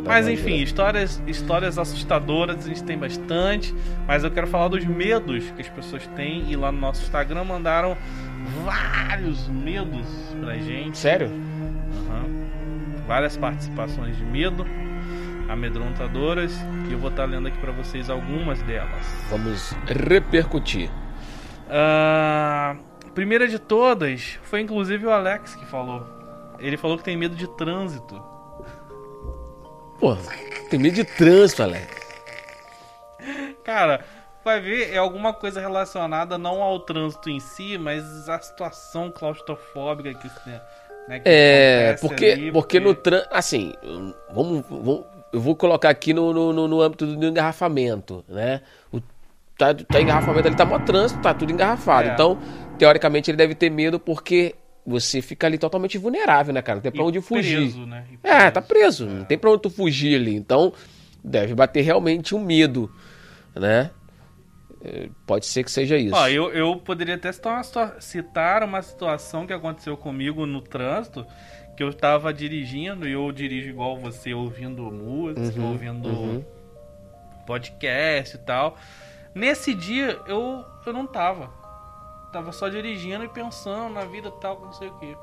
Mas 0.05 0.29
enfim, 0.29 0.57
histórias, 0.57 1.23
histórias 1.27 1.79
assustadoras 1.79 2.65
a 2.65 2.69
gente 2.69 2.85
tem 2.85 2.99
bastante. 2.99 3.75
Mas 4.07 4.25
eu 4.25 4.31
quero 4.31 4.47
falar 4.47 4.69
dos 4.69 4.85
medos 4.85 5.51
que 5.53 5.63
as 5.63 5.69
pessoas 5.69 6.07
têm. 6.09 6.51
E 6.51 6.57
lá 6.57 6.71
no 6.71 6.79
nosso 6.79 7.03
Instagram 7.03 7.45
mandaram 7.45 7.97
vários 8.65 9.49
medos 9.49 10.07
pra 10.41 10.57
gente. 10.57 10.99
Sério? 10.99 11.29
Uhum. 11.29 12.47
Várias 13.07 13.37
participações 13.37 14.17
de 14.17 14.25
medo 14.25 14.67
amedrontadoras. 15.49 16.53
E 16.89 16.93
eu 16.93 16.99
vou 16.99 17.11
estar 17.11 17.25
lendo 17.25 17.49
aqui 17.49 17.59
para 17.59 17.73
vocês 17.73 18.11
algumas 18.11 18.61
delas. 18.63 19.27
Vamos 19.31 19.75
repercutir. 19.87 20.91
Uh, 21.67 22.79
primeira 23.15 23.49
de 23.49 23.59
todas 23.59 24.39
foi 24.43 24.61
inclusive 24.61 25.07
o 25.07 25.11
Alex 25.11 25.55
que 25.55 25.65
falou. 25.67 26.07
Ele 26.59 26.77
falou 26.77 26.97
que 26.97 27.05
tem 27.05 27.17
medo 27.17 27.35
de 27.35 27.49
trânsito. 27.57 28.34
Pô, 29.99 30.17
tem 30.71 30.79
medo 30.79 30.95
de 30.95 31.05
trânsito, 31.05 31.63
Alex. 31.63 31.87
Cara, 33.65 34.05
vai 34.45 34.61
ver, 34.61 34.93
é 34.93 34.99
alguma 34.99 35.33
coisa 35.33 35.61
relacionada 35.61 36.37
não 36.37 36.63
ao 36.63 36.81
trânsito 36.81 37.31
em 37.31 37.41
si, 37.41 37.79
mas 37.79 38.29
à 38.29 38.39
situação 38.39 39.11
claustrofóbica 39.11 40.13
que, 40.13 40.29
né, 41.09 41.21
que 41.21 41.29
é, 41.29 41.97
porque, 42.01 42.27
ali, 42.27 42.35
porque, 42.35 42.53
porque 42.53 42.81
no 42.81 42.95
trânsito, 42.95 43.35
assim, 43.35 43.73
vamos, 44.31 44.65
vamos, 44.69 45.05
eu 45.33 45.41
vou 45.41 45.57
colocar 45.57 45.89
aqui 45.89 46.13
no, 46.13 46.33
no, 46.33 46.69
no 46.69 46.81
âmbito 46.81 47.07
do 47.07 47.27
engarrafamento, 47.27 48.25
né? 48.29 48.61
O, 48.93 49.01
tá, 49.59 49.75
tá 49.75 50.01
engarrafamento 50.01 50.47
ali, 50.47 50.57
tá 50.57 50.65
mó 50.65 50.79
trânsito, 50.79 51.21
tá 51.23 51.33
tudo 51.33 51.51
engarrafado. 51.51 52.11
É. 52.11 52.13
Então, 52.13 52.39
teoricamente, 52.79 53.31
ele 53.31 53.39
deve 53.39 53.55
ter 53.55 53.71
medo 53.71 53.99
porque 53.99 54.55
você 54.87 55.23
fica 55.23 55.47
ali 55.47 55.57
totalmente 55.57 55.97
vulnerável, 55.97 56.53
né, 56.53 56.61
cara? 56.61 56.77
Não 56.77 56.83
tem 56.83 56.93
pra 56.93 57.03
e 57.03 57.07
onde 57.07 57.21
fugir. 57.21 57.57
Preso, 57.57 57.87
né? 57.87 58.05
É, 58.23 58.51
tá 58.51 58.61
preso. 58.61 59.07
É. 59.07 59.11
Não 59.11 59.25
tem 59.25 59.39
pra 59.39 59.51
onde 59.51 59.63
tu 59.63 59.71
fugir 59.71 60.17
ali. 60.17 60.35
Então, 60.35 60.73
deve 61.23 61.55
bater 61.55 61.83
realmente 61.83 62.35
um 62.35 62.41
medo, 62.41 62.93
né? 63.55 63.91
É, 64.85 65.09
pode 65.27 65.47
ser 65.47 65.65
que 65.65 65.71
seja 65.71 65.97
isso. 65.97 66.15
Ó, 66.15 66.29
eu, 66.29 66.53
eu 66.53 66.77
poderia 66.77 67.15
até 67.15 67.33
citar 67.33 67.55
uma, 67.55 68.01
citar 68.01 68.63
uma 68.63 68.83
situação 68.83 69.47
que 69.47 69.53
aconteceu 69.53 69.97
comigo 69.97 70.45
no 70.45 70.61
trânsito, 70.61 71.27
que 71.75 71.83
eu 71.83 71.93
tava 71.95 72.35
dirigindo, 72.35 73.09
e 73.09 73.13
eu 73.13 73.33
dirijo 73.33 73.71
igual 73.71 73.97
você, 73.97 74.35
ouvindo 74.35 74.83
música, 74.93 75.59
uhum, 75.59 75.71
ouvindo 75.71 76.09
uhum. 76.09 76.45
podcast 77.47 78.37
e 78.37 78.39
tal. 78.41 78.77
Nesse 79.35 79.75
dia, 79.75 80.21
eu, 80.27 80.63
eu 80.87 80.93
não 80.93 81.07
tava 81.07 81.64
tava 82.35 82.51
só 82.51 82.69
dirigindo 82.69 83.25
e 83.25 83.29
pensando 83.29 83.95
na 83.95 84.05
vida 84.05 84.29
tal, 84.29 84.59
não 84.61 84.73
sei 84.73 84.89
o 84.89 84.95
que. 84.95 85.17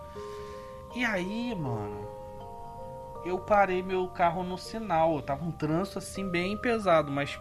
E 0.95 1.03
aí, 1.03 1.53
mano, 1.53 2.07
eu 3.25 3.37
parei 3.37 3.83
meu 3.83 4.07
carro 4.07 4.43
no 4.43 4.57
sinal. 4.57 5.15
Eu 5.15 5.21
tava 5.21 5.43
um 5.43 5.51
trânsito 5.51 5.99
assim 5.99 6.27
bem 6.27 6.55
pesado, 6.57 7.11
mas 7.11 7.37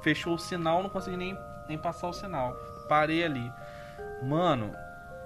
fechou 0.00 0.34
o 0.34 0.38
sinal, 0.38 0.82
não 0.82 0.88
consegui 0.88 1.16
nem, 1.16 1.36
nem 1.68 1.76
passar 1.76 2.08
o 2.08 2.12
sinal. 2.12 2.54
Parei 2.88 3.24
ali. 3.24 3.52
Mano, 4.22 4.72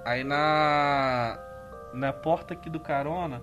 aí 0.05 0.25
na 0.25 1.39
na 1.93 2.13
porta 2.13 2.53
aqui 2.55 2.69
do 2.69 2.79
carona 2.79 3.43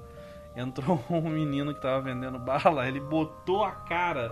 entrou 0.55 1.03
um 1.09 1.29
menino 1.29 1.73
que 1.73 1.81
tava 1.81 2.01
vendendo 2.01 2.39
bala, 2.39 2.87
ele 2.87 2.99
botou 2.99 3.63
a 3.63 3.71
cara 3.71 4.31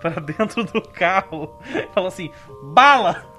para 0.00 0.20
dentro 0.20 0.64
do 0.64 0.80
carro. 0.80 1.58
Falou 1.92 2.08
assim: 2.08 2.32
"Bala!" 2.62 3.33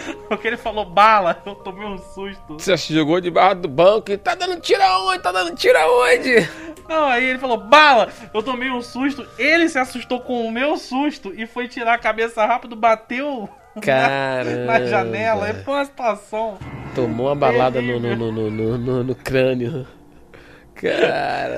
Porque 0.28 0.46
ele 0.46 0.56
falou 0.56 0.84
bala, 0.84 1.42
eu 1.44 1.54
tomei 1.54 1.86
um 1.86 1.98
susto. 1.98 2.58
Você 2.58 2.76
jogou 2.94 3.20
debaixo 3.20 3.56
do 3.56 3.68
banco 3.68 4.10
e 4.10 4.16
tá 4.16 4.34
dando 4.34 4.60
tira 4.60 4.98
onde? 5.00 5.22
Tá 5.22 5.32
dando 5.32 5.54
tira 5.54 5.86
onde? 5.90 6.48
Não, 6.88 7.06
aí 7.06 7.24
ele 7.24 7.38
falou 7.38 7.56
bala, 7.56 8.08
eu 8.32 8.42
tomei 8.42 8.70
um 8.70 8.82
susto. 8.82 9.26
Ele 9.38 9.68
se 9.68 9.78
assustou 9.78 10.20
com 10.20 10.46
o 10.46 10.52
meu 10.52 10.76
susto 10.76 11.32
e 11.36 11.46
foi 11.46 11.68
tirar 11.68 11.94
a 11.94 11.98
cabeça 11.98 12.44
rápido, 12.44 12.76
bateu 12.76 13.48
na, 13.74 14.44
na 14.64 14.86
janela. 14.86 15.50
E 15.50 15.54
foi 15.64 15.74
uma 15.74 15.84
situação. 15.84 16.58
Tomou 16.94 17.26
uma 17.26 17.34
balada 17.34 17.82
no, 17.82 17.98
no, 18.00 18.16
no, 18.16 18.32
no, 18.32 18.78
no, 18.78 19.04
no 19.04 19.14
crânio. 19.14 19.86
Cara. 20.76 21.54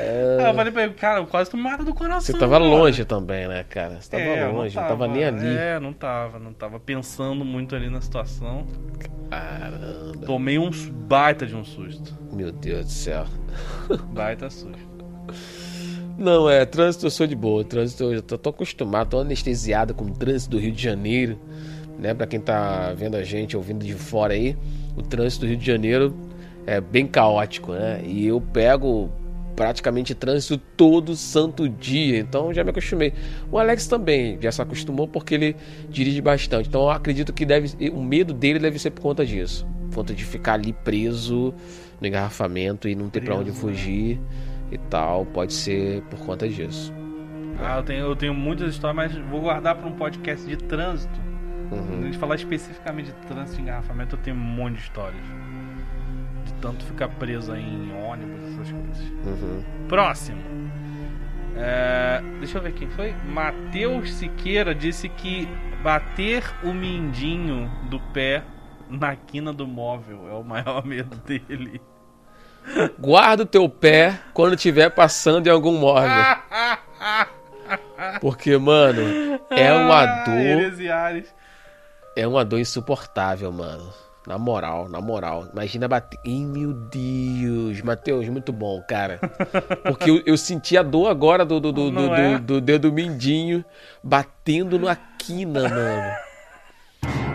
eu 0.48 0.54
falei 0.54 0.72
pra 0.72 0.84
ele, 0.84 0.94
cara, 0.94 1.26
quase 1.26 1.50
tu 1.50 1.56
mata 1.56 1.82
do 1.82 1.92
coração. 1.92 2.20
Você 2.20 2.32
tava 2.32 2.52
cara. 2.52 2.64
longe 2.64 3.04
também, 3.04 3.48
né, 3.48 3.64
cara? 3.68 4.00
Você 4.00 4.10
tava 4.10 4.22
é, 4.22 4.46
longe, 4.46 4.76
não 4.76 4.82
tava, 4.82 4.90
não 4.90 4.98
tava, 4.98 5.08
nem 5.08 5.24
ali. 5.24 5.56
É, 5.56 5.80
não 5.80 5.92
tava, 5.92 6.38
não 6.38 6.52
tava 6.52 6.78
pensando 6.78 7.44
muito 7.44 7.74
ali 7.74 7.90
na 7.90 8.00
situação. 8.00 8.64
Caramba. 9.28 10.24
Tomei 10.24 10.56
um 10.56 10.70
baita 10.70 11.44
de 11.46 11.56
um 11.56 11.64
susto. 11.64 12.16
Meu 12.32 12.52
Deus 12.52 12.86
do 12.86 12.92
céu. 12.92 13.24
Baita 14.12 14.48
susto. 14.48 14.78
Não, 16.16 16.48
é, 16.48 16.64
trânsito 16.64 17.06
eu 17.06 17.10
sou 17.10 17.26
de 17.26 17.34
boa. 17.34 17.64
Trânsito 17.64 18.12
eu 18.12 18.22
tô, 18.22 18.38
tô 18.38 18.50
acostumado, 18.50 19.10
tô 19.10 19.18
anestesiado 19.18 19.94
com 19.94 20.04
o 20.04 20.10
trânsito 20.10 20.52
do 20.52 20.58
Rio 20.58 20.72
de 20.72 20.82
Janeiro. 20.82 21.38
Né, 21.98 22.14
pra 22.14 22.28
quem 22.28 22.38
tá 22.38 22.92
vendo 22.96 23.16
a 23.16 23.24
gente, 23.24 23.56
ouvindo 23.56 23.84
de 23.84 23.94
fora 23.94 24.32
aí, 24.32 24.56
o 24.96 25.02
trânsito 25.02 25.44
do 25.44 25.48
Rio 25.48 25.58
de 25.58 25.66
Janeiro 25.66 26.14
é 26.68 26.82
bem 26.82 27.06
caótico, 27.06 27.72
né? 27.72 28.02
E 28.04 28.26
eu 28.26 28.40
pego 28.40 29.10
praticamente 29.56 30.14
trânsito 30.14 30.58
todo 30.76 31.16
santo 31.16 31.66
dia, 31.66 32.18
então 32.18 32.52
já 32.52 32.62
me 32.62 32.70
acostumei. 32.70 33.14
O 33.50 33.58
Alex 33.58 33.86
também 33.86 34.38
já 34.40 34.52
se 34.52 34.60
acostumou 34.60 35.08
porque 35.08 35.34
ele 35.34 35.56
dirige 35.88 36.20
bastante, 36.20 36.68
então 36.68 36.82
eu 36.82 36.90
acredito 36.90 37.32
que 37.32 37.46
deve, 37.46 37.90
o 37.90 38.02
medo 38.02 38.34
dele 38.34 38.58
deve 38.58 38.78
ser 38.78 38.90
por 38.90 39.00
conta 39.00 39.24
disso, 39.24 39.66
por 39.88 39.96
conta 39.96 40.14
de 40.14 40.24
ficar 40.24 40.52
ali 40.52 40.72
preso 40.72 41.54
no 42.00 42.06
engarrafamento 42.06 42.86
e 42.86 42.94
não 42.94 43.08
ter 43.08 43.22
para 43.22 43.34
onde 43.34 43.50
fugir 43.50 44.20
e 44.70 44.76
tal, 44.76 45.24
pode 45.24 45.54
ser 45.54 46.02
por 46.02 46.20
conta 46.20 46.46
disso. 46.46 46.92
Ah, 47.58 47.78
eu 47.78 47.82
tenho, 47.82 48.00
eu 48.00 48.14
tenho 48.14 48.34
muitas 48.34 48.74
histórias, 48.74 48.94
mas 48.94 49.28
vou 49.28 49.40
guardar 49.40 49.74
para 49.74 49.88
um 49.88 49.92
podcast 49.92 50.46
de 50.46 50.56
trânsito. 50.56 51.18
Uhum. 51.72 52.02
A 52.02 52.04
gente 52.04 52.18
falar 52.18 52.36
especificamente 52.36 53.06
de 53.06 53.26
trânsito 53.26 53.58
e 53.58 53.62
engarrafamento, 53.62 54.14
eu 54.14 54.20
tenho 54.20 54.36
um 54.36 54.40
monte 54.40 54.74
de 54.74 54.82
histórias 54.82 55.24
tanto 56.60 56.84
ficar 56.84 57.08
presa 57.08 57.58
em 57.58 57.92
ônibus, 57.92 58.52
essas 58.52 58.70
coisas. 58.70 58.98
Uhum. 59.24 59.64
Próximo. 59.88 60.40
É, 61.56 62.22
deixa 62.38 62.58
eu 62.58 62.62
ver 62.62 62.72
quem 62.72 62.88
foi. 62.90 63.14
Matheus 63.26 64.12
Siqueira 64.14 64.74
disse 64.74 65.08
que 65.08 65.48
bater 65.82 66.44
o 66.62 66.72
mindinho 66.72 67.68
do 67.90 67.98
pé 67.98 68.44
na 68.88 69.16
quina 69.16 69.52
do 69.52 69.66
móvel 69.66 70.28
é 70.28 70.34
o 70.34 70.44
maior 70.44 70.82
medo 70.86 71.16
dele. 71.16 71.80
Guarda 72.98 73.42
o 73.42 73.46
teu 73.46 73.68
pé 73.68 74.20
quando 74.32 74.54
estiver 74.54 74.90
passando 74.90 75.46
em 75.46 75.50
algum 75.50 75.78
móvel. 75.78 76.10
Porque, 78.20 78.56
mano, 78.56 79.40
é 79.50 79.72
uma 79.72 80.24
dor. 80.24 80.72
É 82.16 82.26
uma 82.26 82.44
dor 82.44 82.58
insuportável, 82.58 83.52
mano. 83.52 83.92
Na 84.28 84.36
moral, 84.36 84.90
na 84.90 85.00
moral. 85.00 85.48
Imagina 85.54 85.88
bater. 85.88 86.20
Ih, 86.22 86.44
meu 86.44 86.74
Deus. 86.74 87.80
Matheus, 87.80 88.28
muito 88.28 88.52
bom, 88.52 88.82
cara. 88.86 89.18
Porque 89.82 90.10
eu, 90.10 90.22
eu 90.26 90.36
senti 90.36 90.76
a 90.76 90.82
dor 90.82 91.08
agora 91.08 91.46
do, 91.46 91.58
do, 91.58 91.72
do, 91.72 91.90
do, 91.90 92.14
é? 92.14 92.36
do, 92.36 92.44
do 92.44 92.60
dedo 92.60 92.92
mindinho 92.92 93.64
batendo 94.04 94.78
na 94.78 94.94
quina, 94.94 95.66
mano. 95.70 96.12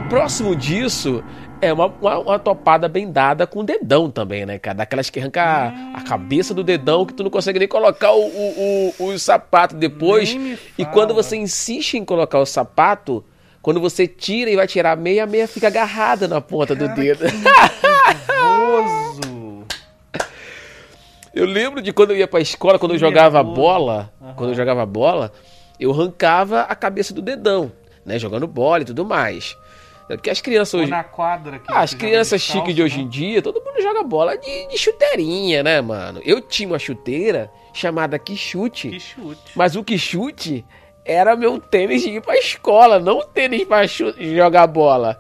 Próximo 0.08 0.56
disso 0.56 1.24
é 1.60 1.74
uma, 1.74 1.88
uma, 1.88 2.20
uma, 2.20 2.38
topada 2.38 2.88
bem 2.88 3.12
dada 3.12 3.48
com 3.48 3.62
o 3.62 3.64
dedão 3.64 4.12
também, 4.12 4.46
né, 4.46 4.60
cara? 4.60 4.78
Daquelas 4.78 5.10
que 5.10 5.20
arranca 5.20 5.42
a, 5.42 5.98
a 5.98 6.02
cabeça 6.04 6.54
do 6.54 6.64
dedão 6.64 7.08
que 7.08 7.14
tu 7.16 7.24
não 7.24 7.32
consegue 7.32 7.58
nem 7.58 7.68
colocar 7.68 8.12
o, 8.12 8.22
o, 8.22 8.94
o, 9.00 9.06
o 9.06 9.18
sapato 9.18 9.76
depois. 9.76 10.38
E 10.78 10.86
quando 10.86 11.12
você 11.12 11.36
insiste 11.38 11.96
em 11.96 12.06
colocar 12.06 12.38
o 12.38 12.46
sapato, 12.46 13.26
quando 13.64 13.80
você 13.80 14.06
tira 14.06 14.52
e 14.52 14.58
vai 14.58 14.68
tirar 14.68 14.92
a 14.92 14.96
meia, 14.98 15.24
a 15.24 15.26
meia 15.26 15.48
fica 15.48 15.68
agarrada 15.68 16.28
na 16.28 16.42
ponta 16.42 16.76
Cara, 16.76 16.90
do 16.90 16.96
dedo. 16.96 17.24
eu 21.34 21.46
lembro 21.46 21.82
de 21.82 21.94
quando 21.94 22.12
eu 22.12 22.18
ia 22.18 22.28
pra 22.28 22.42
escola, 22.42 22.78
quando 22.78 22.92
eu 22.92 23.00
jogava 23.00 23.42
bola, 23.42 24.12
uhum. 24.20 24.34
quando 24.34 24.50
eu 24.50 24.56
jogava 24.56 24.86
bola, 24.86 25.32
eu 25.80 25.92
arrancava 25.92 26.64
a 26.64 26.76
cabeça 26.76 27.14
do 27.14 27.22
dedão, 27.22 27.72
né? 28.06 28.20
Jogando 28.20 28.46
bola 28.48 28.82
e 28.82 28.86
tudo 28.86 29.06
mais. 29.06 29.56
É 30.10 30.18
porque 30.18 30.30
as 30.30 30.42
crianças 30.42 30.82
hoje. 30.82 30.92
na 30.92 31.06
quadra 31.06 31.62
ah, 31.70 31.80
as 31.80 31.94
crianças 31.94 32.42
chiques 32.42 32.76
de 32.76 32.84
hoje 32.84 32.98
né? 32.98 33.04
em 33.04 33.08
dia, 33.08 33.42
todo 33.42 33.64
mundo 33.64 33.82
joga 33.82 34.04
bola 34.04 34.38
de, 34.38 34.68
de, 34.68 34.78
chuteirinha, 34.78 35.64
né, 35.64 35.80
mano? 35.80 36.20
Eu 36.26 36.42
tinha 36.42 36.68
uma 36.68 36.78
chuteira 36.78 37.50
chamada 37.74 38.20
Quixute. 38.20 38.90
Quixute. 38.90 39.54
Mas 39.56 39.78
o 39.78 39.84
Quixute 39.86 40.66
era 41.06 41.36
meu 41.36 41.60
tênis 41.60 42.02
de 42.02 42.10
ir 42.10 42.22
pra 42.22 42.38
escola, 42.38 43.00
não 43.00 43.22
tênis 43.22 43.66
pra 43.66 43.86
jogar 43.86 44.68
bola. 44.68 45.20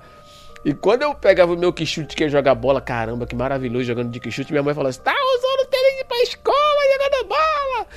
E 0.66 0.74
quando 0.74 1.02
eu 1.02 1.13
pegava 1.13 1.54
o 1.54 1.58
meu 1.58 1.74
quichute 1.74 2.16
que 2.16 2.24
ia 2.24 2.30
jogar 2.30 2.56
bola, 2.56 2.80
caramba, 2.80 3.28
que 3.28 3.36
maravilhoso 3.36 3.84
jogando 3.84 4.10
de 4.10 4.20
quichute, 4.20 4.52
minha 4.52 4.63
mãe 4.63 4.74
falou 4.74 4.90
assim: 4.90 5.02
tá 5.02 5.13
usando 5.13 5.70
tênis 5.70 5.96
de 5.96 6.02
ir 6.02 6.06
pra 6.06 6.22
escola, 6.22 6.58
jogando 6.94 7.28
bola. 7.28 7.88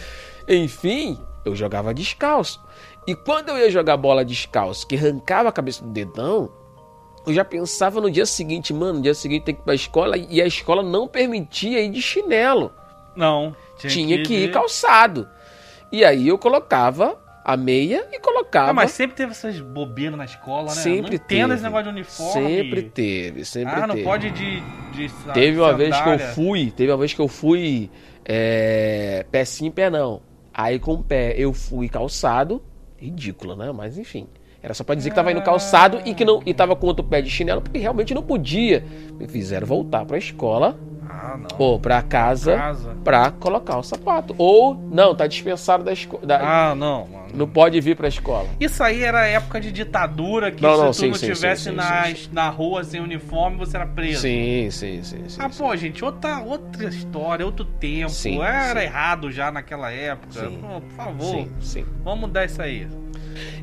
Enfim, 0.48 1.18
eu 1.44 1.54
jogava 1.54 1.94
descalço. 1.94 2.60
E 3.06 3.14
quando 3.14 3.50
eu 3.50 3.58
ia 3.58 3.70
jogar 3.70 3.96
bola 3.96 4.24
descalço, 4.24 4.86
que 4.86 4.96
arrancava 4.96 5.48
a 5.48 5.52
cabeça 5.52 5.84
do 5.84 5.90
dedão, 5.90 6.50
eu 7.24 7.32
já 7.32 7.44
pensava 7.44 8.00
no 8.00 8.10
dia 8.10 8.26
seguinte, 8.26 8.74
mano, 8.74 8.94
no 8.94 9.02
dia 9.02 9.14
seguinte 9.14 9.44
tem 9.44 9.54
que 9.54 9.60
ir 9.60 9.64
pra 9.64 9.74
escola 9.74 10.16
e 10.16 10.42
a 10.42 10.46
escola 10.46 10.82
não 10.82 11.06
permitia 11.06 11.80
ir 11.80 11.90
de 11.90 12.02
chinelo. 12.02 12.72
Não. 13.14 13.54
Tinha, 13.78 14.22
que, 14.24 14.34
ir 14.34 14.50
calçado. 14.50 15.28
E 15.92 16.04
aí 16.04 16.26
eu 16.26 16.36
colocava 16.36 17.16
a 17.48 17.56
meia 17.56 18.04
e 18.12 18.18
colocava. 18.18 18.70
Ah, 18.70 18.74
mas 18.74 18.90
sempre 18.90 19.14
teve 19.16 19.30
essas 19.30 19.60
bobeiras 19.60 20.18
na 20.18 20.24
escola, 20.24 20.64
né? 20.64 20.70
Sempre 20.82 21.16
não 21.16 21.24
teve. 21.26 21.54
esse 21.54 21.62
negócio 21.62 21.84
de 21.84 21.88
uniforme. 21.90 22.32
Sempre 22.32 22.82
teve, 22.82 23.44
sempre 23.44 23.74
Ah, 23.74 23.86
não 23.86 23.94
teve. 23.94 24.04
pode 24.04 24.26
ir 24.26 24.32
de, 24.32 24.60
de 24.92 25.08
sa- 25.08 25.32
Teve 25.32 25.60
uma 25.60 25.72
vez 25.72 25.90
que 25.94 26.00
eu 26.08 26.12
sandália. 26.18 26.26
fui, 26.34 26.70
teve 26.72 26.90
uma 26.90 26.98
vez 26.98 27.14
que 27.14 27.20
eu 27.20 27.28
fui 27.28 27.88
é, 28.24 29.24
pé 29.30 29.44
sim, 29.44 29.70
pé 29.70 29.88
não. 29.88 30.20
Aí 30.52 30.78
com 30.80 30.94
o 30.94 31.02
pé 31.04 31.34
eu 31.38 31.52
fui 31.52 31.88
calçado, 31.88 32.60
ridículo, 32.98 33.54
né? 33.54 33.70
Mas 33.72 33.96
enfim. 33.96 34.26
Era 34.62 34.74
só 34.74 34.82
pra 34.82 34.96
dizer 34.96 35.10
que 35.10 35.14
tava 35.14 35.30
indo 35.30 35.42
calçado 35.42 36.00
e 36.04 36.12
que 36.14 36.24
não 36.24 36.42
e 36.44 36.52
tava 36.52 36.74
com 36.74 36.88
outro 36.88 37.04
pé 37.04 37.22
de 37.22 37.30
chinelo, 37.30 37.62
porque 37.62 37.78
realmente 37.78 38.12
não 38.12 38.22
podia. 38.24 38.84
Me 39.16 39.28
fizeram 39.28 39.66
voltar 39.66 40.04
pra 40.04 40.18
escola 40.18 40.76
Ah, 41.18 41.36
não. 41.38 41.48
ou 41.58 41.78
pra 41.80 42.02
casa, 42.02 42.56
Casa. 42.56 42.96
pra 43.02 43.30
colocar 43.30 43.78
o 43.78 43.82
sapato. 43.82 44.34
Ou, 44.36 44.74
não, 44.74 45.14
tá 45.14 45.26
dispensado 45.26 45.82
da 45.82 45.92
escola. 45.92 46.22
Ah, 46.40 46.74
não, 46.74 47.06
mano. 47.06 47.26
Não 47.34 47.48
pode 47.48 47.80
vir 47.80 47.96
pra 47.96 48.08
escola. 48.08 48.46
Isso 48.60 48.82
aí 48.82 49.02
era 49.02 49.26
época 49.26 49.60
de 49.60 49.72
ditadura, 49.72 50.50
que 50.50 50.62
Não, 50.62 50.74
se 50.74 50.80
não, 50.80 50.90
tu 50.90 50.94
sim, 50.96 51.08
não 51.08 51.14
sim, 51.14 51.32
tivesse 51.32 51.64
sim, 51.64 52.28
na, 52.32 52.48
rua 52.48 52.84
sem 52.84 53.00
uniforme, 53.00 53.56
você 53.56 53.76
era 53.76 53.86
preso. 53.86 54.20
Sim, 54.22 54.68
sim, 54.70 55.02
sim. 55.02 55.24
Ah, 55.38 55.48
pô, 55.48 55.74
gente, 55.76 56.04
outra, 56.04 56.40
outra 56.40 56.88
história, 56.88 57.44
outro 57.44 57.64
tempo. 57.64 58.10
Sim, 58.10 58.40
era 58.40 58.82
errado 58.82 59.30
já 59.30 59.50
naquela 59.50 59.90
época. 59.90 60.50
Pô, 60.60 60.80
por 60.80 60.90
favor, 60.96 61.24
Sim, 61.26 61.50
sim. 61.60 61.86
vamos 62.02 62.20
mudar 62.20 62.44
isso 62.44 62.60
aí. 62.62 62.86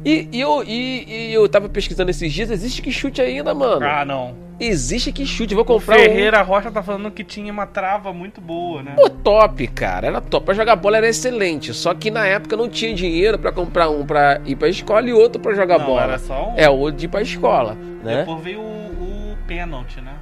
E, 0.06 0.28
e 0.32 0.42
eu, 0.42 0.64
e, 0.64 1.06
e 1.30 1.34
eu 1.34 1.48
tava 1.50 1.68
pesquisando 1.70 2.12
esses 2.12 2.32
dias, 2.32 2.50
existe 2.52 2.82
que 2.82 2.92
chute 2.92 3.22
ainda, 3.22 3.54
mano. 3.54 3.86
Ah, 3.86 4.04
não. 4.06 4.36
Existe 4.60 5.12
que 5.12 5.26
chute, 5.26 5.54
vou 5.56 5.64
O 5.64 5.66
comprar 5.68 5.98
Ferreira 5.98 6.42
Rocha 6.44 6.72
tá 6.72 6.82
falando 6.84 7.10
que 7.12 7.24
tinha 7.24 7.52
uma 7.52 7.66
trava 7.66 8.14
muito 8.14 8.40
boa, 8.40 8.84
né? 8.84 8.92
um. 8.94 9.02
Pô, 9.02 9.10
top, 9.10 9.68
cara, 9.68 10.08
era 10.08 10.22
top. 10.22 10.46
Pra 10.46 10.54
jogar 10.54 10.76
bola 10.76 10.98
era 10.98 11.08
excelente, 11.10 11.74
só 11.74 11.94
que 11.94 12.12
na 12.12 12.26
época 12.26 12.56
não 12.56 12.70
tinha 12.70 12.94
dinheiro 12.94 13.38
pra 13.40 13.52
comprar 13.52 13.90
um 13.90 14.06
pra 14.06 14.40
ir 14.46 14.56
pra 14.56 14.70
escola 14.70 15.08
e 15.10 15.14
outro 15.14 15.42
pra 15.42 15.54
jogar 15.56 15.80
não, 15.80 15.86
bola. 15.88 16.04
era 16.04 16.20
só 16.20 16.50
um. 16.52 16.54
É, 16.58 16.70
o 16.70 16.92
de 16.92 17.06
ir 17.06 17.10
pra 17.10 17.22
escola, 17.22 17.76
né? 18.04 18.20
Depois 18.20 18.44
veio 18.44 18.60
o, 18.62 19.34
o 19.34 19.38
pênalti, 19.48 20.00
né? 20.00 20.14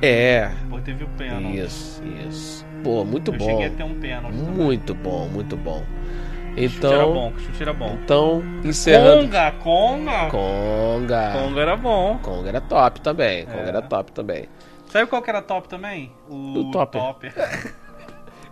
É, 0.00 0.50
Depois 0.62 0.82
teve 0.84 1.04
o 1.04 1.08
pênalti. 1.08 1.58
isso, 1.58 2.02
isso. 2.28 2.64
Pô, 2.82 3.04
muito 3.04 3.32
Eu 3.32 3.38
bom. 3.38 3.44
cheguei 3.44 3.66
a 3.66 3.70
ter 3.70 3.82
um 3.82 3.94
pênalti. 3.94 4.34
também. 4.36 4.54
Muito 4.64 4.94
bom, 4.94 5.28
muito 5.28 5.56
bom. 5.56 5.82
Chute 6.68 6.86
era 6.86 6.94
Então, 6.96 7.12
bom, 7.14 7.32
chute 7.38 7.62
era 7.62 7.72
bom. 7.72 7.98
então 8.02 8.42
encerrando. 8.64 9.22
Conga, 9.28 9.52
Conga. 9.52 10.28
Conga. 10.30 11.32
Conga 11.32 11.60
era 11.60 11.76
bom. 11.76 12.18
Conga 12.22 12.48
era 12.48 12.60
top 12.60 13.00
também. 13.00 13.44
Conga 13.46 13.58
É. 13.64 13.68
era 13.68 13.82
top 13.82 14.12
também. 14.12 14.48
Sabe 14.90 15.06
qual 15.06 15.20
que 15.22 15.28
era 15.30 15.42
top 15.42 15.68
também? 15.68 16.10
O, 16.28 16.60
O 16.60 16.70
Topper. 16.70 17.00
Topper. 17.00 17.34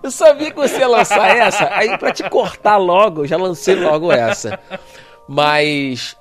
Eu 0.03 0.11
sabia 0.11 0.51
que 0.51 0.57
você 0.57 0.79
ia 0.79 0.87
lançar 0.89 1.27
essa, 1.37 1.69
aí 1.73 1.97
pra 1.99 2.13
te 2.13 2.29
cortar 2.29 2.77
logo, 2.77 3.23
eu 3.23 3.27
já 3.27 3.37
lancei 3.37 3.75
logo 3.75 4.13
essa. 4.13 4.57
Mas 5.27 6.17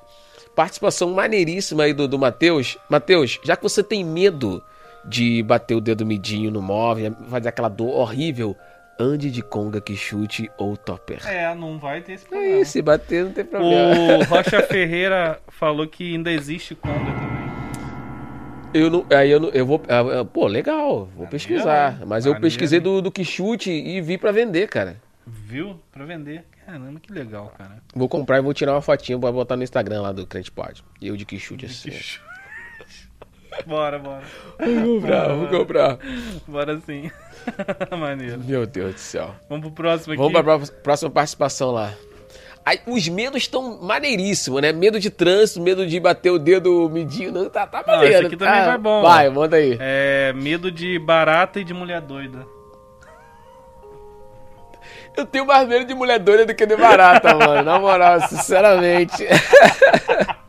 participação 0.56 1.12
maneiríssima 1.14 1.84
aí 1.84 1.94
do, 1.94 2.08
do 2.08 2.18
Matheus. 2.18 2.78
Matheus, 2.90 3.40
já 3.44 3.56
que 3.56 3.62
você 3.62 3.84
tem 3.84 4.04
medo 4.04 4.64
de 5.04 5.44
bater 5.44 5.76
o 5.76 5.82
dedo 5.82 6.06
midinho 6.06 6.50
no 6.50 6.62
móvel, 6.62 7.14
fazer 7.30 7.50
aquela 7.50 7.70
dor 7.70 7.90
horrível, 7.96 8.56
ande 9.00 9.30
de 9.32 9.42
conga 9.42 9.82
que 9.82 9.96
chute 9.96 10.50
ou 10.58 10.76
topper. 10.78 11.26
É, 11.28 11.54
não 11.56 11.78
vai 11.78 12.02
ter 12.02 12.14
esse 12.14 12.26
É 12.26 12.30
problema. 12.30 12.62
isso, 12.62 12.72
se 12.72 12.82
bater 12.82 13.26
não 13.26 13.32
tem 13.32 13.44
problema. 13.46 14.18
O 14.20 14.24
Rocha 14.26 14.62
Ferreira 14.64 15.40
falou 15.50 15.88
que 15.88 16.14
ainda 16.16 16.32
existe 16.32 16.76
Conga 16.76 16.94
também. 17.00 17.36
Eu 18.74 18.90
não, 18.90 19.06
aí 19.10 19.32
eu 19.32 19.40
não, 19.40 19.50
eu 19.50 19.66
vou, 19.66 19.82
ah, 19.88 20.20
ah, 20.22 20.26
pô, 20.26 20.48
legal, 20.48 21.06
vou 21.16 21.26
pesquisar. 21.28 21.92
Maneiro, 21.92 22.08
Mas 22.08 22.26
eu 22.26 22.34
maneiro. 22.34 22.42
pesquisei 22.46 22.80
do, 22.82 23.02
do 23.02 23.10
que 23.12 23.24
chute 23.24 23.72
e 23.72 24.02
vi 24.02 24.18
pra 24.18 24.34
vender, 24.34 24.68
cara. 24.68 24.98
Viu? 25.26 25.80
Pra 25.92 26.04
vender. 26.04 26.44
Caramba, 26.66 27.00
que 27.00 27.14
legal, 27.14 27.54
cara. 27.58 27.78
Vou 27.96 28.10
comprar 28.10 28.38
e 28.40 28.42
vou 28.42 28.54
tirar 28.54 28.74
uma 28.74 28.82
fotinha 28.82 29.18
pra 29.18 29.32
botar 29.32 29.56
no 29.56 29.64
Instagram 29.64 30.02
lá 30.02 30.12
do 30.12 30.28
Crente 30.28 30.52
Pod. 30.52 30.84
Eu 31.02 31.16
de 31.16 31.24
que 31.26 31.40
chute 31.40 31.66
assim. 31.68 31.92
bora, 33.66 33.98
bora. 33.98 34.24
Vou 34.60 35.00
comprar, 35.00 35.34
vou 35.34 35.48
comprar. 35.48 35.98
Bora 36.48 36.80
sim. 36.82 37.10
Maneiro. 37.98 38.40
Meu 38.44 38.66
Deus 38.66 38.94
do 38.96 39.00
céu. 39.00 39.36
Vamos 39.50 39.66
pro 39.68 39.76
próximo 39.76 40.14
aqui. 40.14 40.22
Vamos 40.22 40.34
pra 40.34 40.44
pró- 40.44 40.68
próxima 40.84 41.10
participação 41.12 41.72
lá. 41.72 41.92
Aí, 42.66 42.80
os 42.88 43.08
medos 43.08 43.44
estão 43.44 43.80
maneiríssimos, 43.80 44.60
né? 44.62 44.72
Medo 44.72 45.00
de 45.00 45.12
trânsito, 45.12 45.62
medo 45.62 45.86
de 45.86 46.00
bater 46.00 46.32
o 46.32 46.40
dedo 46.40 46.90
midinho. 46.90 47.32
Não, 47.32 47.48
tá, 47.48 47.68
tá 47.68 47.84
Não, 47.86 47.94
maneiro. 47.94 48.16
esse 48.16 48.26
aqui 48.26 48.36
também 48.38 48.60
tá. 48.62 48.66
vai 48.66 48.78
bom. 48.80 49.02
Vai, 49.04 49.30
manda 49.30 49.58
aí. 49.58 49.78
É, 49.80 50.34
medo 50.34 50.72
de 50.72 50.98
barata 50.98 51.60
e 51.60 51.64
de 51.64 51.74
mulher 51.76 52.02
doida. 52.02 52.46
Eu 55.16 55.26
tenho 55.26 55.46
mais 55.46 55.68
medo 55.68 55.86
de 55.86 55.94
mulher 55.94 56.20
doida 56.20 56.46
do 56.46 56.56
que 56.56 56.66
de 56.66 56.76
barata, 56.76 57.34
mano. 57.38 57.64
Na 57.64 57.80
moral, 57.80 58.20
sinceramente. 58.28 59.24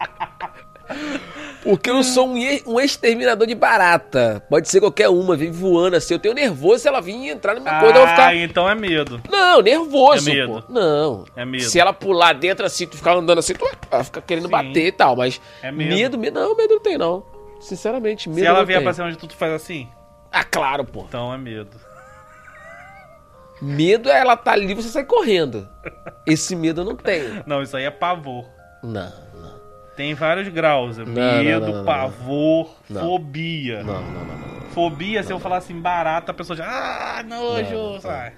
Porque 1.67 1.91
eu 1.91 2.03
sou 2.05 2.29
um, 2.29 2.81
exterminador 2.81 3.47
de 3.47 3.55
barata. 3.55 4.43
Pode 4.49 4.69
ser 4.69 4.81
qualquer 4.81 5.09
uma, 5.09 5.37
vem 5.37 5.51
voando 5.51 5.97
assim. 5.97 6.15
Eu 6.15 6.21
tenho 6.21 6.35
nervoso 6.35 6.79
se 6.81 6.89
ela 6.89 7.01
vir 7.01 7.29
entrar 7.29 7.55
na 7.55 7.61
minha 7.61 7.81
coisa, 7.81 7.95
eu 7.95 8.01
vou 8.01 8.05
Ah, 8.05 8.09
ficar. 8.17 8.35
então 8.37 8.69
é 8.71 8.75
medo. 8.75 9.21
Não, 9.29 9.61
nervoso, 9.61 10.31
É 10.31 10.35
medo. 10.35 10.63
pô. 10.67 10.73
Não. 10.73 11.25
É 11.35 11.45
medo. 11.45 11.65
Se 11.65 11.79
ela 11.81 11.93
pular 11.93 12.33
dentro 12.35 12.65
assim, 12.65 12.87
tu 12.87 12.97
ficar 12.97 13.15
andando 13.15 13.39
assim, 13.39 13.53
tu 13.55 13.67
ela 13.91 14.05
fica 14.05 14.21
querendo 14.23 14.45
Sim. 14.47 14.51
bater 14.51 14.87
e 14.87 14.93
tal, 14.93 15.17
mas. 15.17 15.41
É 15.63 15.73
medo. 15.73 16.17
medo, 16.19 16.41
não, 16.41 16.57
medo 16.57 16.75
não 16.75 16.81
tem, 16.81 16.97
não. 16.97 17.25
Sinceramente, 17.61 18.29
medo 18.29 18.41
Se 18.41 18.47
ela 18.47 18.65
vier 18.65 18.83
pra 18.83 18.93
cima 18.93 19.11
de 19.11 19.19
tu, 19.19 19.27
tu 19.27 19.35
faz 19.35 19.53
assim? 19.53 19.89
Ah, 20.31 20.45
claro, 20.45 20.85
pô. 20.85 21.05
Então 21.09 21.33
é 21.35 21.39
medo. 21.39 21.71
Medo 23.61 24.11
é 24.11 24.21
ela 24.21 24.37
tá 24.37 24.53
ali 24.53 24.71
e 24.71 24.75
você 24.75 24.89
sai 24.89 25.05
correndo. 25.05 25.67
Esse 26.27 26.55
medo 26.55 26.83
eu 26.83 26.85
não 26.85 26.95
tenho. 26.95 27.43
Não, 27.47 27.63
isso 27.63 27.77
aí 27.77 27.85
é 27.85 27.91
pavor. 27.91 28.45
Não. 28.83 29.11
Tem 29.97 30.15
vários 30.15 30.49
graus. 30.49 30.99
Não, 30.99 31.07
medo, 31.07 31.67
não, 31.67 31.75
não, 31.79 31.85
pavor, 31.85 32.77
fobia. 32.87 33.83
Não, 33.83 34.03
não, 34.03 34.25
não, 34.25 34.39
não. 34.39 34.61
Fobia, 34.71 35.23
se 35.23 35.33
eu 35.33 35.39
falar 35.39 35.57
assim 35.57 35.81
barata, 35.81 36.33
a 36.33 36.35
pessoa 36.35 36.55
já. 36.57 36.67
Ah, 36.67 37.23
nojo! 37.23 37.71
Não, 37.75 37.93
não. 37.95 38.01
sai. 38.01 38.35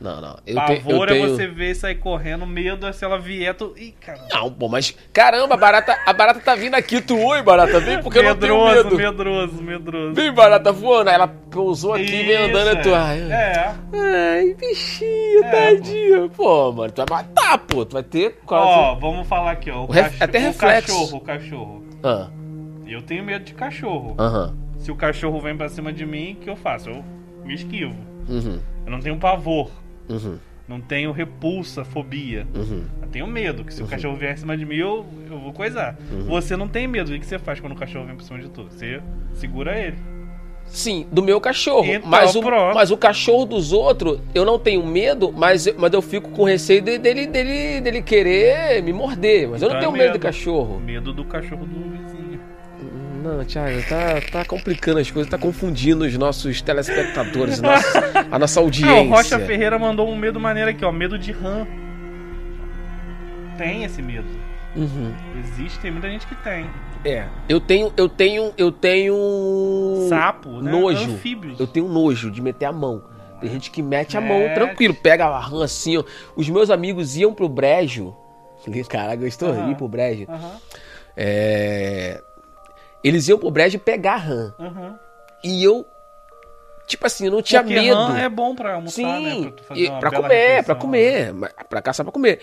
Não, 0.00 0.20
não. 0.20 0.36
Eu, 0.46 0.56
te, 0.66 0.72
eu 0.72 0.80
Pavor 0.82 1.08
tenho. 1.08 1.24
é 1.24 1.28
você 1.28 1.46
ver 1.46 1.74
sair 1.74 1.94
correndo, 1.94 2.44
medo 2.46 2.86
é 2.86 2.92
se 2.92 3.04
ela 3.04 3.18
vier, 3.18 3.54
tu. 3.54 3.72
Ih, 3.76 3.92
cara. 4.04 4.20
Não, 4.30 4.50
pô, 4.52 4.68
mas 4.68 4.94
caramba, 5.12 5.54
a 5.54 5.56
barata, 5.56 5.96
a 6.04 6.12
barata 6.12 6.40
tá 6.40 6.54
vindo 6.54 6.74
aqui, 6.74 7.00
tu 7.00 7.16
oi, 7.18 7.42
barata, 7.42 7.78
vem 7.80 8.02
porque 8.02 8.18
eu 8.18 8.24
não 8.24 8.36
tenho 8.36 8.54
medroso, 8.64 8.84
medo. 8.84 8.96
medroso, 8.98 9.62
medroso. 9.62 10.14
Vem, 10.14 10.32
barata 10.32 10.72
voando, 10.72 11.08
aí 11.08 11.14
ela 11.14 11.28
pousou 11.28 11.94
aqui, 11.94 12.04
vem 12.24 12.36
andando, 12.36 12.78
e 12.78 12.82
tu. 12.82 12.94
Ai, 12.94 13.20
É. 13.32 13.74
ai 13.94 14.54
bichinho, 14.54 15.44
É, 15.44 15.74
tadinho. 15.76 16.28
Pô, 16.30 16.72
mano, 16.72 16.92
tu 16.92 17.04
vai 17.08 17.22
matar, 17.22 17.58
pô, 17.58 17.86
tu 17.86 17.92
vai 17.94 18.02
ter 18.02 18.40
quase. 18.44 18.66
Ó, 18.66 18.94
vamos 18.96 19.26
falar 19.28 19.52
aqui, 19.52 19.70
ó. 19.70 19.82
O, 19.84 19.88
O 19.88 19.92
ref- 19.92 20.20
até 20.20 20.38
o 20.38 20.42
reflexo. 20.42 20.86
cachorro, 20.92 21.16
o 21.16 21.20
cachorro. 21.20 21.84
Ah, 22.02 22.28
Eu 22.86 23.00
tenho 23.00 23.24
medo 23.24 23.44
de 23.44 23.54
cachorro. 23.54 24.14
Aham. 24.18 24.54
Se 24.78 24.90
o 24.90 24.96
cachorro 24.96 25.40
vem 25.40 25.56
pra 25.56 25.68
cima 25.70 25.90
de 25.92 26.04
mim, 26.04 26.32
o 26.32 26.36
que 26.44 26.50
eu 26.50 26.56
faço? 26.56 26.90
Eu 26.90 27.02
me 27.44 27.54
esquivo. 27.54 27.94
Uhum. 28.28 28.60
Eu 28.84 28.92
não 28.92 29.00
tenho 29.00 29.16
pavor. 29.16 29.70
Uhum. 30.08 30.36
Não 30.66 30.80
tenho 30.80 31.12
repulsa, 31.12 31.84
fobia. 31.84 32.46
Uhum. 32.54 32.84
Eu 33.02 33.08
tenho 33.08 33.26
medo, 33.26 33.64
que 33.64 33.74
se 33.74 33.82
o 33.82 33.86
cachorro 33.86 34.16
vier 34.16 34.32
em 34.32 34.36
cima 34.36 34.56
de 34.56 34.64
mim, 34.64 34.76
eu, 34.76 35.04
eu 35.30 35.38
vou 35.38 35.52
coisar. 35.52 35.94
Você 36.26 36.56
não 36.56 36.66
tem 36.68 36.88
medo. 36.88 37.12
O 37.12 37.18
que 37.18 37.26
você 37.26 37.38
faz 37.38 37.60
quando 37.60 37.72
o 37.72 37.76
cachorro 37.76 38.06
vem 38.06 38.16
por 38.16 38.22
cima 38.24 38.38
de 38.38 38.48
tu? 38.48 38.64
Você 38.64 39.00
segura 39.34 39.78
ele. 39.78 39.96
Sim, 40.66 41.06
do 41.12 41.22
meu 41.22 41.38
cachorro. 41.42 41.84
Então, 41.84 42.08
mas, 42.08 42.34
o, 42.34 42.40
pronto. 42.40 42.74
mas 42.74 42.90
o 42.90 42.96
cachorro 42.96 43.44
dos 43.44 43.70
outros, 43.74 44.18
eu 44.34 44.46
não 44.46 44.58
tenho 44.58 44.84
medo, 44.86 45.30
mas, 45.30 45.66
eu- 45.66 45.74
mas 45.76 45.92
eu 45.92 46.00
fico 46.00 46.30
com 46.30 46.44
receio 46.44 46.80
de- 46.80 46.96
dele, 46.96 47.26
dele, 47.26 47.82
dele 47.82 48.00
querer 48.00 48.82
me 48.82 48.90
morder. 48.90 49.46
Mas 49.50 49.60
eu 49.60 49.68
não 49.68 49.76
Então 49.76 49.76
é 49.76 49.80
tenho 49.80 49.92
medo 49.92 50.04
de 50.04 50.12
medo. 50.14 50.22
cachorro. 50.22 50.80
Medo 50.80 51.12
do 51.12 51.22
cachorro 51.26 51.66
do 51.66 51.90
vizinho. 51.90 52.13
Não, 53.24 53.42
Thiago, 53.42 53.78
tá, 53.88 54.20
tá 54.30 54.44
complicando 54.44 54.98
as 55.00 55.10
coisas, 55.10 55.30
tá 55.30 55.38
confundindo 55.38 56.04
os 56.04 56.14
nossos 56.18 56.60
telespectadores, 56.60 57.58
nossos- 57.58 57.94
a 58.30 58.38
nossa 58.38 58.60
audiência. 58.60 58.98
Ah, 58.98 59.00
o 59.02 59.08
Rocha 59.08 59.38
Ferreira 59.38 59.78
mandou 59.78 60.06
um 60.10 60.14
medo 60.16 60.38
maneiro 60.38 60.68
aqui, 60.70 60.84
ó. 60.84 60.92
Medo 60.92 61.18
de 61.18 61.32
rã. 61.32 61.66
Tem 63.56 63.82
esse 63.84 64.02
medo. 64.02 64.26
Uhum. 64.76 65.14
Existe, 65.38 65.78
tem 65.78 65.90
muita 65.90 66.08
gente 66.10 66.26
que 66.26 66.34
tem. 66.36 66.66
É. 67.04 67.26
Eu 67.48 67.60
tenho, 67.60 67.92
eu 67.96 68.08
tenho, 68.10 68.52
eu 68.58 68.70
tenho 68.70 69.14
Sapo, 70.08 70.60
né? 70.60 70.70
nojo. 70.70 71.12
Anfíbios. 71.12 71.58
Eu 71.58 71.66
tenho 71.66 71.88
nojo 71.88 72.30
de 72.30 72.42
meter 72.42 72.66
a 72.66 72.72
mão. 72.72 73.04
Tem 73.40 73.50
gente 73.50 73.70
que 73.70 73.82
mete 73.82 74.16
a 74.16 74.20
Mete. 74.20 74.28
mão 74.32 74.54
tranquilo, 74.54 74.94
pega 74.94 75.26
a 75.26 75.38
rã 75.38 75.64
assim, 75.64 75.96
ó. 75.96 76.04
Os 76.36 76.48
meus 76.50 76.68
amigos 76.70 77.16
iam 77.16 77.32
pro 77.32 77.48
brejo. 77.48 78.14
Caraca, 78.88 79.16
gostou? 79.16 79.50
Aham. 79.50 79.70
Ir 79.70 79.76
pro 79.76 79.88
brejo. 79.88 80.26
É... 81.16 82.22
Eles 83.04 83.28
iam 83.28 83.38
pro 83.38 83.50
brejo 83.50 83.78
pegar 83.78 84.14
a 84.14 84.16
rã. 84.16 84.54
aham. 84.58 84.98
E 85.44 85.62
eu, 85.62 85.84
tipo 86.86 87.06
assim, 87.06 87.26
eu 87.26 87.32
não 87.32 87.42
tinha 87.42 87.62
Porque 87.62 87.78
medo. 87.78 87.94
rã 87.94 88.18
é 88.18 88.28
bom 88.30 88.54
pra 88.54 88.74
almoçar, 88.76 89.20
né? 89.20 89.30
Sim, 89.34 89.42
Pra, 89.42 89.52
tu 89.52 89.62
fazer 89.64 89.90
pra 90.00 90.10
comer, 90.10 90.28
refeição. 90.34 90.64
pra 90.64 90.74
comer, 90.76 91.32
mas- 91.34 91.52
pra 91.68 91.82
caçar 91.82 92.04
pra 92.04 92.12
comer. 92.12 92.40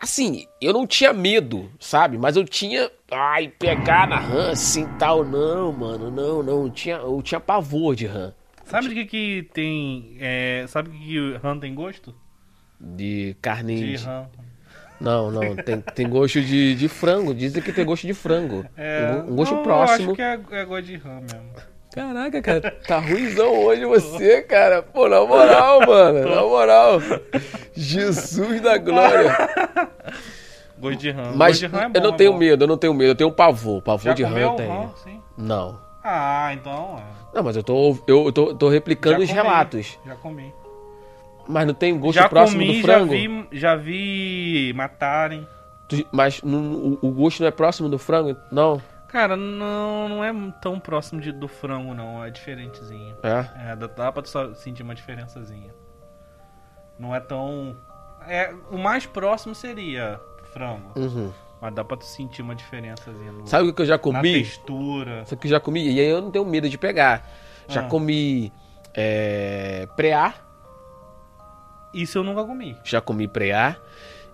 Assim, 0.00 0.46
eu 0.60 0.72
não 0.72 0.86
tinha 0.86 1.12
medo, 1.12 1.70
sabe? 1.80 2.18
Mas 2.18 2.36
eu 2.36 2.44
tinha. 2.44 2.88
Ai, 3.10 3.48
pegar 3.48 4.06
na 4.06 4.16
rã 4.18 4.52
assim 4.52 4.86
tal. 4.98 5.24
Não, 5.24 5.72
mano, 5.72 6.10
não, 6.10 6.42
não. 6.42 6.62
Eu 6.64 6.70
tinha, 6.70 6.96
eu 6.96 7.20
tinha 7.22 7.40
pavor 7.40 7.96
de 7.96 8.06
rã. 8.06 8.32
Sabe 8.64 8.88
de 8.90 8.94
que 8.94 9.06
que 9.06 9.48
tem... 9.54 10.16
É, 10.20 10.66
sabe 10.68 10.90
que 10.90 10.98
que 10.98 11.36
rã 11.42 11.58
tem 11.58 11.74
gosto? 11.74 12.14
De 12.78 13.34
carne. 13.40 13.74
De 13.76 13.96
de- 13.96 14.04
rã. 14.04 14.26
Não, 15.00 15.30
não. 15.30 15.56
Tem, 15.56 15.80
tem 15.80 16.08
gosto 16.08 16.40
de, 16.40 16.74
de 16.74 16.88
frango. 16.88 17.34
Dizem 17.34 17.62
que 17.62 17.72
tem 17.72 17.84
gosto 17.84 18.06
de 18.06 18.14
frango. 18.14 18.64
É, 18.76 19.22
um, 19.28 19.36
gosto 19.36 19.54
não, 19.54 19.62
próximo. 19.62 20.08
Eu 20.08 20.12
acho 20.12 20.14
que 20.46 20.54
é, 20.54 20.60
é 20.60 20.64
gosto 20.64 20.84
de 20.86 20.96
rã 20.96 21.20
mesmo. 21.20 21.50
Caraca, 21.90 22.42
cara, 22.42 22.70
tá 22.86 22.98
ruimzão 22.98 23.64
hoje 23.64 23.84
você, 23.84 24.42
cara. 24.42 24.82
Pô, 24.82 25.08
na 25.08 25.24
moral, 25.24 25.80
mano, 25.86 26.28
na 26.28 26.42
moral. 26.42 27.00
Jesus 27.74 28.60
da 28.60 28.76
glória. 28.76 29.34
Gosto 30.78 30.98
de 30.98 31.10
rã. 31.10 31.32
Mas 31.34 31.58
de 31.58 31.66
rã 31.66 31.80
é 31.80 31.88
bom, 31.88 31.92
eu 31.94 32.02
não 32.02 32.14
é 32.14 32.16
tenho 32.16 32.32
bom. 32.32 32.38
medo, 32.38 32.64
eu 32.64 32.68
não 32.68 32.76
tenho 32.76 32.94
medo, 32.94 33.10
eu 33.10 33.14
tenho 33.14 33.32
pavor. 33.32 33.82
Pavor 33.82 34.04
Já 34.04 34.12
de 34.12 34.22
rã 34.22 34.38
eu 34.38 34.50
tenho. 34.52 34.70
rã? 34.70 34.90
Sim. 35.02 35.20
Não. 35.36 35.80
Ah, 36.04 36.50
então 36.54 36.98
é. 36.98 37.18
Não, 37.34 37.42
mas 37.42 37.56
eu 37.56 37.62
tô, 37.62 37.98
eu, 38.06 38.26
eu 38.26 38.32
tô, 38.32 38.54
tô 38.54 38.68
replicando 38.68 39.16
Já 39.16 39.22
os 39.24 39.28
comi, 39.28 39.42
relatos. 39.42 39.98
Já 40.06 40.14
comi. 40.16 40.54
Mas 41.48 41.66
não 41.66 41.74
tem 41.74 41.98
gosto 41.98 42.14
já 42.16 42.28
próximo 42.28 42.60
comi, 42.60 42.76
do 42.76 42.82
frango? 42.82 43.12
já 43.14 43.18
vi, 43.18 43.48
já 43.52 43.76
vi 43.76 44.72
matarem. 44.76 45.48
Mas 46.12 46.40
o, 46.42 46.98
o 47.00 47.10
gosto 47.10 47.40
não 47.40 47.46
é 47.48 47.50
próximo 47.50 47.88
do 47.88 47.98
frango? 47.98 48.36
Não? 48.52 48.80
Cara, 49.08 49.36
não, 49.36 50.06
não 50.08 50.22
é 50.24 50.30
tão 50.60 50.78
próximo 50.78 51.18
de- 51.20 51.32
do 51.32 51.48
frango, 51.48 51.94
não. 51.94 52.22
É 52.22 52.28
diferentezinho. 52.30 53.16
É? 53.22 53.70
É, 53.72 53.76
dá, 53.76 53.86
dá 53.86 54.12
pra 54.12 54.20
tu 54.22 54.28
só 54.28 54.52
sentir 54.52 54.82
uma 54.82 54.94
diferençazinha. 54.94 55.72
Não 56.98 57.14
é 57.14 57.20
tão. 57.20 57.74
É, 58.26 58.52
o 58.70 58.76
mais 58.76 59.06
próximo 59.06 59.54
seria 59.54 60.20
frango. 60.52 60.92
Uhum. 60.94 61.32
Mas 61.60 61.74
dá 61.74 61.82
pra 61.82 61.96
tu 61.96 62.04
sentir 62.04 62.42
uma 62.42 62.54
diferençazinha. 62.54 63.32
No, 63.32 63.46
Sabe 63.46 63.68
o 63.70 63.72
que 63.72 63.80
eu 63.80 63.86
já 63.86 63.94
na 63.94 63.98
comi? 63.98 64.32
textura. 64.34 65.24
Sabe 65.24 65.34
o 65.34 65.40
que 65.40 65.46
eu 65.46 65.50
já 65.52 65.60
comi? 65.60 65.90
E 65.90 65.98
aí 66.00 66.06
eu 66.08 66.20
não 66.20 66.30
tenho 66.30 66.44
medo 66.44 66.68
de 66.68 66.76
pegar. 66.76 67.26
Já 67.66 67.80
Ah. 67.80 67.88
comi 67.88 68.52
é, 68.94 69.88
preá, 69.96 70.34
Isso 71.92 72.18
eu 72.18 72.24
nunca 72.24 72.44
comi. 72.44 72.76
já 72.84 73.00
comi 73.00 73.26
preá 73.28 73.76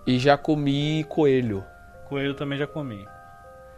e 0.05 0.19
já 0.19 0.37
comi 0.37 1.05
coelho. 1.09 1.63
Coelho 2.07 2.33
também 2.33 2.57
já 2.57 2.67
comi. 2.67 3.07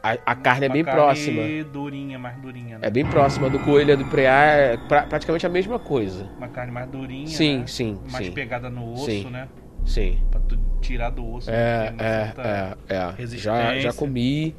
A, 0.03 0.11
a 0.25 0.35
carne 0.35 0.65
é 0.65 0.69
bem 0.69 0.83
carne 0.83 0.99
próxima. 0.99 1.41
durinha, 1.71 2.17
mais 2.19 2.37
durinha, 2.39 2.77
né? 2.77 2.87
É 2.87 2.89
bem 2.89 3.05
próxima 3.05 3.49
do 3.49 3.59
coelho 3.59 3.91
e 3.93 3.95
do 3.95 4.05
preá, 4.05 4.43
é 4.45 4.77
pra- 4.77 5.03
praticamente 5.03 5.45
a 5.45 5.49
mesma 5.49 5.79
coisa. 5.79 6.29
Uma 6.37 6.47
carne 6.47 6.71
mais 6.71 6.87
durinha, 6.89 7.27
Sim, 7.27 7.59
né? 7.59 7.67
sim, 7.67 7.99
Mais 8.11 8.25
sim. 8.27 8.31
pegada 8.31 8.69
no 8.69 8.93
osso, 8.93 9.05
Sim. 9.05 9.29
né? 9.29 9.47
Sim. 9.85 10.21
Pra 10.29 10.39
tu 10.41 10.57
tirar 10.81 11.09
do 11.09 11.25
osso. 11.33 11.49
É, 11.49 11.93
é, 11.97 12.33
é, 12.89 12.95
é. 13.23 13.27
Já, 13.37 13.77
já 13.79 13.93
comi. 13.93 14.55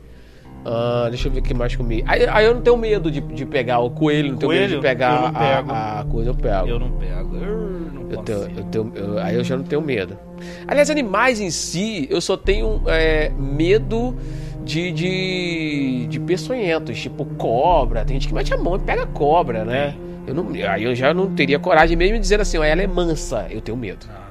Ah, 0.64 1.06
deixa 1.08 1.28
eu 1.28 1.32
ver 1.32 1.40
o 1.40 1.42
que 1.42 1.54
mais 1.54 1.74
comi. 1.74 2.02
Aí, 2.06 2.26
aí 2.28 2.44
eu 2.44 2.54
não 2.54 2.60
tenho 2.60 2.76
medo 2.76 3.10
de, 3.10 3.20
de 3.20 3.46
pegar 3.46 3.78
o 3.78 3.90
coelho, 3.90 4.32
não 4.32 4.38
tenho 4.38 4.52
medo 4.52 4.62
de 4.62 4.68
Coelho? 4.76 4.82
pegar 4.82 5.32
a, 5.34 6.00
a 6.00 6.04
coisa, 6.04 6.30
eu 6.30 6.34
pego. 6.34 6.66
Eu 6.68 6.78
não 6.78 6.90
pego. 6.90 7.36
Eu 7.36 7.90
não 7.94 8.10
Eu 8.10 8.18
tenho, 8.22 8.38
eu 8.56 8.64
tenho, 8.64 8.92
eu- 8.94 9.18
aí 9.18 9.34
eu 9.36 9.44
já 9.44 9.56
não 9.56 9.64
tenho 9.64 9.80
medo. 9.80 10.18
Aliás, 10.66 10.90
animais 10.90 11.40
em 11.40 11.50
si, 11.50 12.06
eu 12.10 12.20
só 12.20 12.36
tenho 12.36 12.82
é, 12.86 13.30
medo 13.38 14.16
de, 14.64 14.90
de, 14.92 16.06
de 16.08 16.20
peçonhentos, 16.20 16.98
tipo 17.00 17.24
cobra. 17.24 18.04
Tem 18.04 18.16
gente 18.16 18.28
que 18.28 18.34
mete 18.34 18.52
a 18.52 18.58
mão 18.58 18.76
e 18.76 18.78
pega 18.80 19.06
cobra, 19.06 19.64
né? 19.64 19.94
Eu 20.26 20.34
não, 20.34 20.48
aí 20.70 20.84
eu 20.84 20.94
já 20.94 21.14
não 21.14 21.34
teria 21.34 21.58
coragem, 21.58 21.96
mesmo 21.96 22.18
dizendo 22.18 22.42
assim, 22.42 22.58
ó, 22.58 22.64
ela 22.64 22.82
é 22.82 22.86
mansa. 22.86 23.46
Eu 23.50 23.62
tenho 23.62 23.78
medo. 23.78 24.06
Ah. 24.10 24.26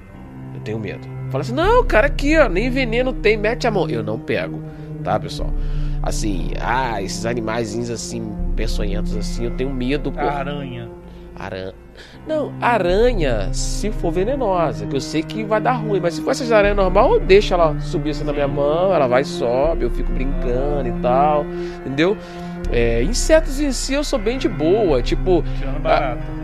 Eu 0.53 0.59
tenho 0.61 0.77
medo. 0.77 1.07
Fala 1.31 1.41
assim, 1.41 1.53
não, 1.53 1.83
cara, 1.83 2.05
aqui, 2.07 2.37
ó, 2.37 2.47
nem 2.47 2.69
veneno 2.69 3.11
tem, 3.11 3.35
mete 3.37 3.65
a 3.65 3.71
mão. 3.71 3.89
Eu 3.89 4.03
não 4.03 4.19
pego, 4.19 4.61
tá, 5.03 5.19
pessoal? 5.19 5.51
Assim, 6.07 6.51
ah, 6.61 7.01
esses 7.01 7.25
animaizinhos 7.25 7.89
assim, 7.89 8.33
peçonhentos 8.55 9.15
assim, 9.17 9.43
eu 9.43 9.51
tenho 9.51 9.69
medo, 9.69 10.09
pô. 10.09 10.21
Aranha. 10.21 10.89
Aranha. 11.35 11.73
Não, 12.25 12.53
aranha, 12.61 13.49
se 13.51 13.91
for 13.91 14.11
venenosa, 14.11 14.85
que 14.85 14.95
eu 14.95 15.01
sei 15.01 15.21
que 15.21 15.43
vai 15.43 15.59
dar 15.59 15.73
ruim, 15.73 15.99
mas 15.99 16.13
se 16.13 16.21
for 16.21 16.31
essas 16.31 16.51
aranhas 16.51 16.77
normal, 16.77 17.15
eu 17.15 17.19
deixo 17.19 17.53
ela 17.53 17.77
subir 17.81 18.11
assim 18.11 18.23
na 18.23 18.31
minha 18.31 18.47
mão, 18.47 18.93
ela 18.93 19.05
vai 19.05 19.23
e 19.23 19.25
sobe, 19.25 19.83
eu 19.83 19.89
fico 19.89 20.09
brincando 20.11 20.87
e 20.87 20.93
tal, 21.01 21.45
entendeu? 21.79 22.15
É, 22.71 23.03
insetos 23.03 23.59
em 23.59 23.71
si 23.73 23.93
eu 23.93 24.03
sou 24.03 24.17
bem 24.17 24.37
de 24.37 24.47
boa, 24.47 25.01
tipo, 25.01 25.43
Tirando 25.57 25.81
barata. 25.81 26.36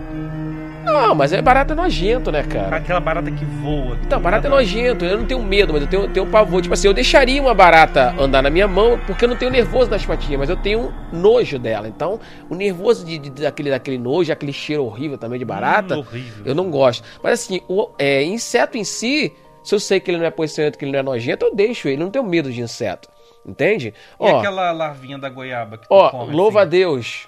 Não, 0.84 1.16
mas 1.16 1.32
é 1.34 1.42
barata 1.42 1.74
nojento, 1.74 2.32
né, 2.32 2.44
cara? 2.44 2.76
Aquela 2.78 3.00
barata 3.00 3.32
que 3.32 3.46
voa. 3.46 3.96
que 3.98 4.06
Então, 4.06 4.20
barata 4.22 4.48
é 4.48 4.50
nojento, 4.50 5.06
eu 5.06 5.18
não 5.18 5.26
tenho 5.26 5.42
medo, 5.44 5.74
mas 5.74 5.82
eu 5.84 5.88
tenho, 5.88 6.08
tenho 6.10 6.28
pavor. 6.28 6.62
Tipo 6.62 6.74
assim, 6.74 6.88
eu 6.88 6.94
deixaria 6.94 7.42
uma 7.42 7.54
barata 7.54 8.14
andar 8.20 8.42
na 8.42 8.50
minha 8.50 8.68
mão, 8.68 9.00
porque 9.08 9.26
eu 9.26 9.30
não 9.30 9.36
tenho 9.36 9.50
nervoso 9.52 9.90
nas 9.90 10.06
patinhas, 10.06 10.40
mas 10.40 10.50
eu 10.50 10.58
tenho 10.58 10.94
nojo 11.12 11.58
dela. 11.58 11.88
Então, 11.88 12.20
o 12.50 12.56
nervoso 12.56 13.06
de, 13.06 13.18
de- 13.18 13.30
daquele, 13.30 13.70
daquele 13.70 13.98
nojo, 13.98 14.32
aquele 14.32 14.54
cheiro 14.54 14.84
horrível 14.86 15.18
também 15.18 15.40
de 15.40 15.46
barata, 15.46 15.96
Hum, 15.96 16.00
horrível. 16.00 16.44
eu 16.46 16.54
não 16.56 16.70
gosto. 16.70 17.04
Mas 17.24 17.34
assim, 17.42 17.62
o 17.68 17.90
é, 17.98 18.24
inseto 18.24 18.78
em 18.78 18.84
si, 18.84 19.34
se 19.64 19.74
eu 19.76 19.80
sei 19.80 20.00
que 20.00 20.12
ele 20.12 20.18
não 20.18 20.26
é 20.26 20.32
peçonhento, 20.32 20.78
que 20.78 20.86
ele 20.86 20.92
não 20.92 21.00
é 21.00 21.04
nojento, 21.04 21.46
eu 21.46 21.56
deixo 21.56 21.88
ele, 21.88 21.96
eu 22.02 22.06
não 22.06 22.12
tenho 22.12 22.26
medo 22.26 22.52
de 22.52 22.62
inseto. 22.62 23.08
Entende? 23.46 23.88
E 23.90 23.94
Ó, 24.20 24.40
aquela 24.40 24.72
larvinha 24.72 25.18
da 25.18 25.30
goiaba 25.30 25.78
que 25.78 25.88
tu 25.88 25.94
ó, 25.94 26.10
come, 26.12 26.34
louva 26.34 26.60
a 26.60 26.62
assim? 26.64 26.70
Deus. 26.72 27.28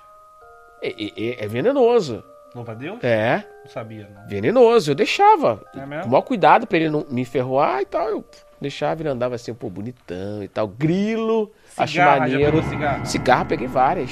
É, 0.82 0.90
é- 0.90 1.44
é 1.44 1.48
venenoso. 1.48 2.24
Louva 2.56 2.72
a 2.72 2.76
Deus? 2.76 3.04
É, 3.04 3.46
Não 3.66 3.70
sabia, 3.70 4.10
não. 4.10 4.28
venenoso. 4.28 4.92
Eu 4.92 4.96
deixava. 4.96 5.62
É 5.76 5.80
Com 5.82 5.86
mesmo? 5.88 6.10
maior 6.12 6.22
cuidado 6.22 6.66
pra 6.66 6.78
ele 6.78 6.90
não 6.90 7.06
me 7.10 7.26
ferroar 7.26 7.82
e 7.82 7.86
tal. 7.86 8.08
Eu 8.08 8.26
deixava, 8.62 9.02
ele 9.02 9.10
andava 9.10 9.36
assim, 9.36 9.54
pô, 9.54 9.70
bonitão 9.70 10.42
e 10.42 10.48
tal. 10.48 10.66
Grilo, 10.68 11.52
acho 11.78 11.92
Cigarra, 11.94 12.14
já 12.14 12.20
maneiro. 12.20 12.46
pegou 12.54 12.64
cigarra? 12.70 13.06
Cigarra, 13.06 13.46
peguei 13.46 13.68
várias. 13.68 14.12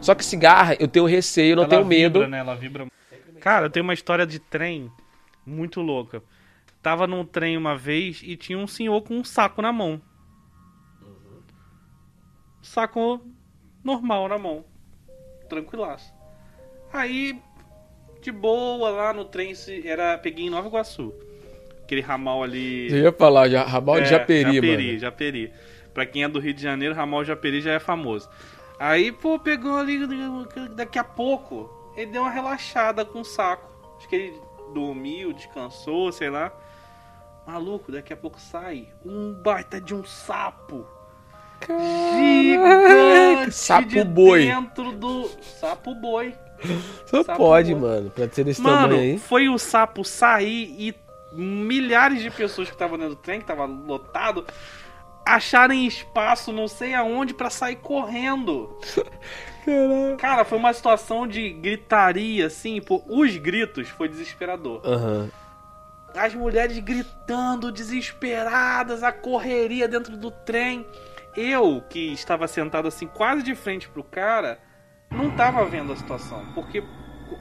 Só 0.00 0.14
que 0.16 0.24
cigarra, 0.24 0.74
eu 0.80 0.88
tenho 0.88 1.06
receio, 1.06 1.52
eu 1.52 1.56
não 1.56 1.62
Ela 1.62 1.70
tenho 1.70 1.84
vibra, 1.84 1.98
medo. 2.20 2.26
Né? 2.28 2.38
Ela 2.40 2.56
vibra. 2.56 2.86
Cara, 3.40 3.66
eu 3.66 3.70
tenho 3.70 3.84
uma 3.84 3.94
história 3.94 4.26
de 4.26 4.40
trem 4.40 4.90
muito 5.46 5.80
louca. 5.80 6.22
Tava 6.82 7.06
num 7.06 7.24
trem 7.24 7.56
uma 7.56 7.76
vez 7.76 8.20
e 8.24 8.36
tinha 8.36 8.58
um 8.58 8.66
senhor 8.66 9.00
com 9.02 9.14
um 9.14 9.22
saco 9.24 9.62
na 9.62 9.72
mão. 9.72 10.00
Saco 12.62 13.20
normal 13.82 14.28
na 14.28 14.38
mão. 14.38 14.64
Tranquilaço. 15.48 16.12
Aí, 16.92 17.40
de 18.20 18.30
boa, 18.32 18.90
lá 18.90 19.12
no 19.12 19.24
trem, 19.24 19.52
era 19.84 20.16
peguei 20.18 20.46
em 20.46 20.50
Nova 20.50 20.68
Iguaçu. 20.68 21.14
Aquele 21.84 22.00
ramal 22.00 22.42
ali. 22.42 22.90
Eu 22.90 22.98
ia 22.98 23.12
falar, 23.12 23.48
já, 23.48 23.64
ramal 23.64 23.96
de 23.96 24.02
É, 24.02 24.06
Japeri, 24.06 24.54
Japeri, 24.54 24.86
mano. 24.86 24.98
Japeri. 24.98 25.52
Pra 25.92 26.06
quem 26.06 26.22
é 26.22 26.28
do 26.28 26.38
Rio 26.38 26.54
de 26.54 26.62
Janeiro, 26.62 26.94
ramal 26.94 27.24
Japeri 27.24 27.60
já 27.60 27.72
é 27.72 27.78
famoso. 27.80 28.28
Aí, 28.78 29.10
pô, 29.10 29.38
pegou 29.38 29.76
ali, 29.76 29.98
daqui 30.76 30.98
a 30.98 31.04
pouco, 31.04 31.68
ele 31.96 32.12
deu 32.12 32.22
uma 32.22 32.30
relaxada 32.30 33.04
com 33.04 33.20
o 33.20 33.24
saco. 33.24 33.68
Acho 33.98 34.08
que 34.08 34.16
ele 34.16 34.34
dormiu, 34.72 35.32
descansou, 35.32 36.12
sei 36.12 36.30
lá. 36.30 36.52
Maluco, 37.46 37.90
daqui 37.90 38.12
a 38.12 38.16
pouco 38.16 38.38
sai 38.40 38.86
um 39.04 39.32
baita 39.32 39.80
de 39.80 39.94
um 39.94 40.04
sapo. 40.04 40.86
Gigante 42.16 43.52
Sapo 43.52 43.88
de 43.88 44.04
boi. 44.04 44.46
dentro 44.46 44.92
do 44.92 45.28
sapo 45.42 45.94
boi. 45.94 46.34
Só 47.06 47.22
Sapo 47.22 47.38
pode, 47.38 47.74
boi. 47.74 47.80
mano, 47.90 48.10
pra 48.10 48.28
ser 48.28 48.44
desse 48.44 48.60
Mano, 48.60 48.88
tamanho 48.88 49.00
aí. 49.00 49.18
foi 49.18 49.48
o 49.48 49.58
sapo 49.58 50.04
sair 50.04 50.74
e 50.78 50.94
milhares 51.32 52.20
de 52.22 52.30
pessoas 52.30 52.68
que 52.68 52.74
estavam 52.74 52.98
dentro 52.98 53.14
do 53.14 53.20
trem, 53.20 53.40
que 53.40 53.46
tava 53.46 53.64
lotado, 53.64 54.44
acharem 55.26 55.86
espaço 55.86 56.52
não 56.52 56.66
sei 56.68 56.94
aonde 56.94 57.32
pra 57.34 57.50
sair 57.50 57.76
correndo. 57.76 58.76
Caraca. 59.64 60.16
Cara, 60.18 60.44
foi 60.44 60.58
uma 60.58 60.72
situação 60.72 61.26
de 61.26 61.50
gritaria, 61.50 62.46
assim, 62.46 62.80
pô, 62.80 63.02
os 63.06 63.36
gritos 63.36 63.88
foi 63.90 64.08
desesperador. 64.08 64.80
Aham. 64.84 65.30
As 66.14 66.34
mulheres 66.34 66.78
gritando, 66.80 67.70
desesperadas, 67.70 69.02
a 69.04 69.12
correria 69.12 69.86
dentro 69.86 70.16
do 70.16 70.30
trem. 70.30 70.84
Eu, 71.36 71.80
que 71.88 72.12
estava 72.12 72.48
sentado 72.48 72.88
assim, 72.88 73.06
quase 73.06 73.42
de 73.44 73.54
frente 73.54 73.88
pro 73.88 74.02
cara, 74.02 74.58
não 75.10 75.30
tava 75.30 75.64
vendo 75.66 75.92
a 75.92 75.96
situação. 75.96 76.44
Porque, 76.54 76.82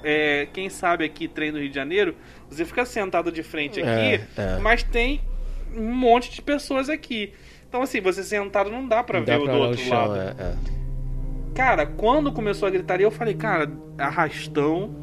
é, 0.04 0.48
quem 0.54 0.70
sabe 0.70 1.06
aqui, 1.06 1.28
trem 1.28 1.52
no 1.52 1.60
Rio 1.60 1.70
de 1.70 1.76
Janeiro, 1.76 2.16
você 2.50 2.66
fica 2.66 2.86
sentado 2.86 3.32
de 3.32 3.44
frente 3.44 3.80
aqui, 3.80 3.90
É, 3.90 4.28
é. 4.38 4.60
mas 4.60 4.84
tem 4.84 5.22
um 5.76 5.94
monte 5.94 6.32
de 6.32 6.42
pessoas 6.42 6.90
aqui. 6.90 7.34
Então, 7.68 7.82
assim, 7.82 8.02
você 8.02 8.24
sentado 8.24 8.72
não 8.72 8.88
dá 8.88 9.04
pra 9.04 9.20
Não 9.20 9.26
ver 9.26 9.38
dá 9.38 9.44
o 9.44 9.48
do 9.48 9.54
outro 9.54 9.78
chão, 9.78 10.08
lado. 10.08 10.18
é, 10.18 10.36
é. 10.40 10.56
Cara, 11.54 11.86
quando 11.86 12.32
começou 12.32 12.68
a 12.68 12.72
gritaria, 12.72 13.06
eu 13.06 13.12
falei, 13.12 13.34
cara, 13.34 13.70
arrastão, 13.98 14.96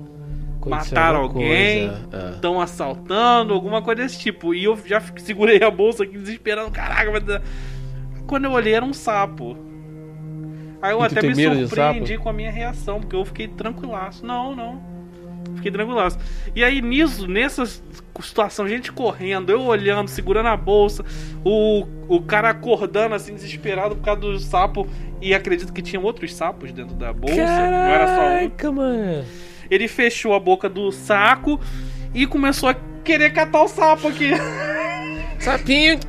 Aconteceu 0.60 0.68
mataram 0.70 1.20
alguém, 1.20 1.88
é. 2.12 2.30
estão 2.34 2.60
assaltando, 2.60 3.52
alguma 3.54 3.82
coisa 3.82 4.02
desse 4.02 4.18
tipo. 4.18 4.54
E 4.54 4.64
eu 4.64 4.76
já 4.84 5.00
segurei 5.18 5.62
a 5.62 5.70
bolsa 5.70 6.02
aqui 6.02 6.18
desesperando, 6.18 6.70
caraca, 6.70 7.20
dar... 7.20 7.42
Quando 8.26 8.46
eu 8.46 8.52
olhei 8.52 8.74
era 8.74 8.84
um 8.84 8.92
sapo. 8.92 9.56
Aí 10.86 10.92
eu 10.92 11.02
E 11.02 11.04
até 11.04 11.22
me 11.22 11.66
surpreendi 11.66 12.16
com 12.16 12.28
a 12.28 12.32
minha 12.32 12.50
reação, 12.50 13.00
porque 13.00 13.16
eu 13.16 13.24
fiquei 13.24 13.48
tranquilaço. 13.48 14.24
Não, 14.24 14.54
não. 14.54 14.80
Fiquei 15.56 15.72
tranquilaço. 15.72 16.16
E 16.54 16.62
aí, 16.62 16.80
nisso, 16.80 17.26
nessa 17.26 17.64
situação, 18.20 18.68
gente 18.68 18.92
correndo, 18.92 19.50
eu 19.50 19.62
olhando, 19.62 20.06
segurando 20.06 20.46
a 20.46 20.56
bolsa, 20.56 21.04
o, 21.44 21.84
o 22.08 22.22
cara 22.22 22.50
acordando 22.50 23.16
assim, 23.16 23.34
desesperado 23.34 23.96
por 23.96 24.04
causa 24.04 24.20
do 24.20 24.38
sapo. 24.38 24.86
E 25.20 25.34
acredito 25.34 25.72
que 25.72 25.82
tinha 25.82 26.00
outros 26.00 26.32
sapos 26.32 26.70
dentro 26.70 26.94
da 26.94 27.12
bolsa, 27.12 27.34
Caraca, 27.34 27.70
não 27.70 27.76
era 27.76 28.06
só 28.06 28.68
um. 28.68 28.72
mano. 28.72 29.24
Ele 29.68 29.88
fechou 29.88 30.34
a 30.34 30.38
boca 30.38 30.68
do 30.68 30.92
saco 30.92 31.60
e 32.14 32.26
começou 32.28 32.68
a 32.68 32.76
querer 33.02 33.32
catar 33.32 33.62
o 33.62 33.68
sapo 33.68 34.06
aqui. 34.06 34.30
Sapinho. 35.46 36.00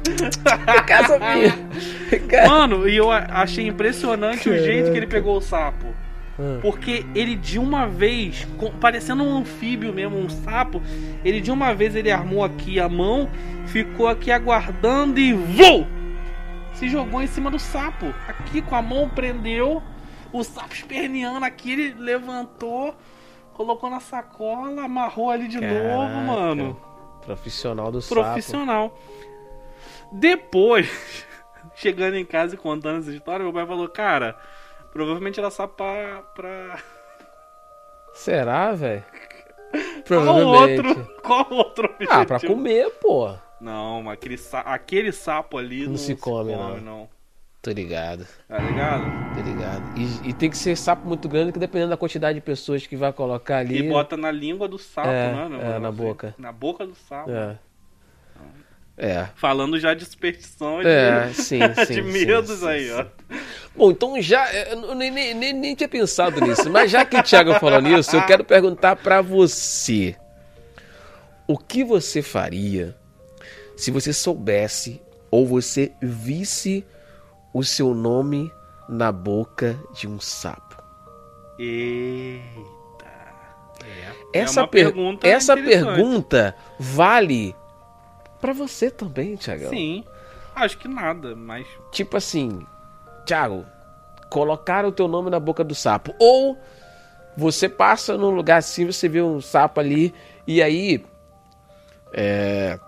Vem 0.65 0.83
cá, 0.85 1.07
sapinho. 1.07 1.69
Vem 2.09 2.27
cá. 2.27 2.47
Mano, 2.49 2.89
e 2.89 2.97
eu 2.97 3.11
achei 3.11 3.67
impressionante 3.67 4.49
o 4.49 4.57
jeito 4.57 4.91
que 4.91 4.97
ele 4.97 5.05
pegou 5.05 5.37
o 5.37 5.41
sapo. 5.41 5.85
Hum. 6.39 6.57
Porque 6.59 7.05
ele 7.13 7.35
de 7.35 7.59
uma 7.59 7.87
vez, 7.87 8.47
parecendo 8.81 9.23
um 9.23 9.37
anfíbio 9.37 9.93
mesmo, 9.93 10.17
um 10.17 10.27
sapo, 10.27 10.81
ele 11.23 11.39
de 11.39 11.51
uma 11.51 11.73
vez 11.73 11.95
ele 11.95 12.11
armou 12.11 12.43
aqui 12.43 12.79
a 12.79 12.89
mão, 12.89 13.29
ficou 13.67 14.07
aqui 14.07 14.31
aguardando 14.31 15.19
e 15.19 15.33
VOU! 15.33 15.85
Se 16.73 16.89
jogou 16.89 17.21
em 17.21 17.27
cima 17.27 17.51
do 17.51 17.59
sapo. 17.59 18.13
Aqui 18.27 18.61
com 18.61 18.75
a 18.75 18.81
mão 18.81 19.07
prendeu, 19.09 19.83
o 20.33 20.43
sapo 20.43 20.73
esperneando 20.73 21.45
aqui, 21.45 21.73
ele 21.73 21.95
levantou, 21.99 22.95
colocou 23.53 23.89
na 23.89 23.99
sacola, 23.99 24.83
amarrou 24.83 25.29
ali 25.29 25.47
de 25.47 25.59
novo, 25.59 26.07
Caraca. 26.07 26.21
mano. 26.21 26.77
Profissional 27.25 27.91
do 27.91 28.01
sapo. 28.01 28.21
Profissional. 28.21 28.97
Depois, 30.11 31.25
chegando 31.75 32.15
em 32.15 32.25
casa 32.25 32.55
e 32.55 32.57
contando 32.57 32.99
essa 32.99 33.11
história, 33.11 33.43
meu 33.43 33.53
pai 33.53 33.65
falou, 33.65 33.87
cara, 33.89 34.35
provavelmente 34.91 35.39
era 35.39 35.49
só 35.49 35.67
pra. 35.67 36.21
pra... 36.35 36.79
Será, 38.13 38.73
velho? 38.73 39.03
Qual 39.71 40.03
Provavelmente. 40.05 40.87
outro? 40.87 41.13
Qual 41.21 41.47
outro 41.51 41.85
objetivo? 41.87 42.19
Ah, 42.21 42.25
pra 42.25 42.39
comer, 42.39 42.89
pô. 43.01 43.35
Não, 43.59 44.01
mas 44.03 44.13
aquele, 44.13 44.39
aquele 44.65 45.11
sapo 45.11 45.57
ali 45.57 45.87
não, 45.87 45.97
se 45.97 46.15
come, 46.15 46.53
não. 46.55 46.77
não. 46.79 47.09
Tô 47.61 47.71
ligado, 47.71 48.25
Tá 48.47 48.59
ligado? 48.59 49.03
tô 49.35 49.41
ligado. 49.41 49.83
E, 49.99 50.29
e 50.29 50.33
tem 50.33 50.49
que 50.49 50.55
ser 50.57 50.77
sapo 50.77 51.05
muito 51.05 51.27
grande, 51.27 51.51
que 51.51 51.59
dependendo 51.59 51.89
da 51.89 51.97
quantidade 51.97 52.39
de 52.39 52.45
pessoas 52.45 52.87
que 52.87 52.95
vai 52.95 53.11
colocar 53.11 53.57
ali. 53.57 53.79
E 53.79 53.89
bota 53.89 54.15
na 54.15 54.31
língua 54.31 54.69
do 54.69 54.77
sapo, 54.77 55.09
É, 55.09 55.33
né? 55.33 55.49
meu 55.49 55.59
é, 55.61 55.77
na 55.79 55.91
boca. 55.91 56.33
Na 56.37 56.51
boca 56.51 56.85
do 56.87 56.95
sapo. 56.95 57.29
É. 57.29 57.59
É. 58.97 59.27
Falando 59.35 59.79
já 59.79 59.93
de 59.93 60.03
superstição 60.05 60.81
e 60.81 60.83
de, 60.83 60.89
É, 60.89 61.29
sim, 61.33 61.59
sim. 61.85 61.93
de 61.93 62.01
medos 62.01 62.59
sim, 62.59 62.67
aí, 62.67 62.91
ó. 62.91 63.05
Bom, 63.75 63.91
então 63.91 64.19
já. 64.19 64.51
Eu 64.53 64.95
nem, 64.95 65.11
nem, 65.11 65.53
nem, 65.53 65.75
tinha 65.75 65.87
pensado 65.87 66.41
nisso, 66.41 66.67
mas 66.69 66.89
já 66.89 67.05
que 67.05 67.15
o 67.15 67.21
Thiago 67.21 67.53
falou 67.59 67.79
nisso, 67.79 68.15
eu 68.15 68.25
quero 68.25 68.43
perguntar 68.43 68.95
pra 68.95 69.21
você: 69.21 70.15
O 71.47 71.57
que 71.59 71.83
você 71.83 72.23
faria 72.23 72.95
se 73.75 73.91
você 73.91 74.11
soubesse 74.11 74.99
ou 75.29 75.45
você 75.45 75.91
visse 76.01 76.83
o 77.53 77.63
seu 77.63 77.93
nome 77.93 78.51
na 78.89 79.11
boca 79.11 79.77
de 79.93 80.07
um 80.07 80.19
sapo? 80.19 80.81
Eita. 81.59 83.05
É. 84.33 84.39
Essa, 84.39 84.61
uma 84.61 84.67
per- 84.67 84.85
pergunta 84.85 85.27
essa 85.27 85.55
pergunta 85.55 86.55
vale 86.79 87.55
pra 88.39 88.53
você 88.53 88.89
também, 88.89 89.35
Thiagão. 89.35 89.69
Sim. 89.69 90.03
Acho 90.55 90.77
que 90.77 90.87
nada, 90.87 91.35
mas. 91.35 91.67
Tipo 91.91 92.17
assim, 92.17 92.65
Thiago, 93.25 93.65
colocaram 94.29 94.89
o 94.89 94.91
teu 94.91 95.07
nome 95.07 95.29
na 95.29 95.39
boca 95.39 95.63
do 95.63 95.75
sapo. 95.75 96.13
Ou 96.19 96.57
você 97.35 97.69
passa 97.69 98.17
num 98.17 98.31
lugar 98.31 98.57
assim, 98.57 98.85
você 98.85 99.07
vê 99.07 99.21
um 99.21 99.39
sapo 99.39 99.79
ali, 99.79 100.13
e 100.45 100.61
aí. 100.61 101.03
É, 102.13 102.79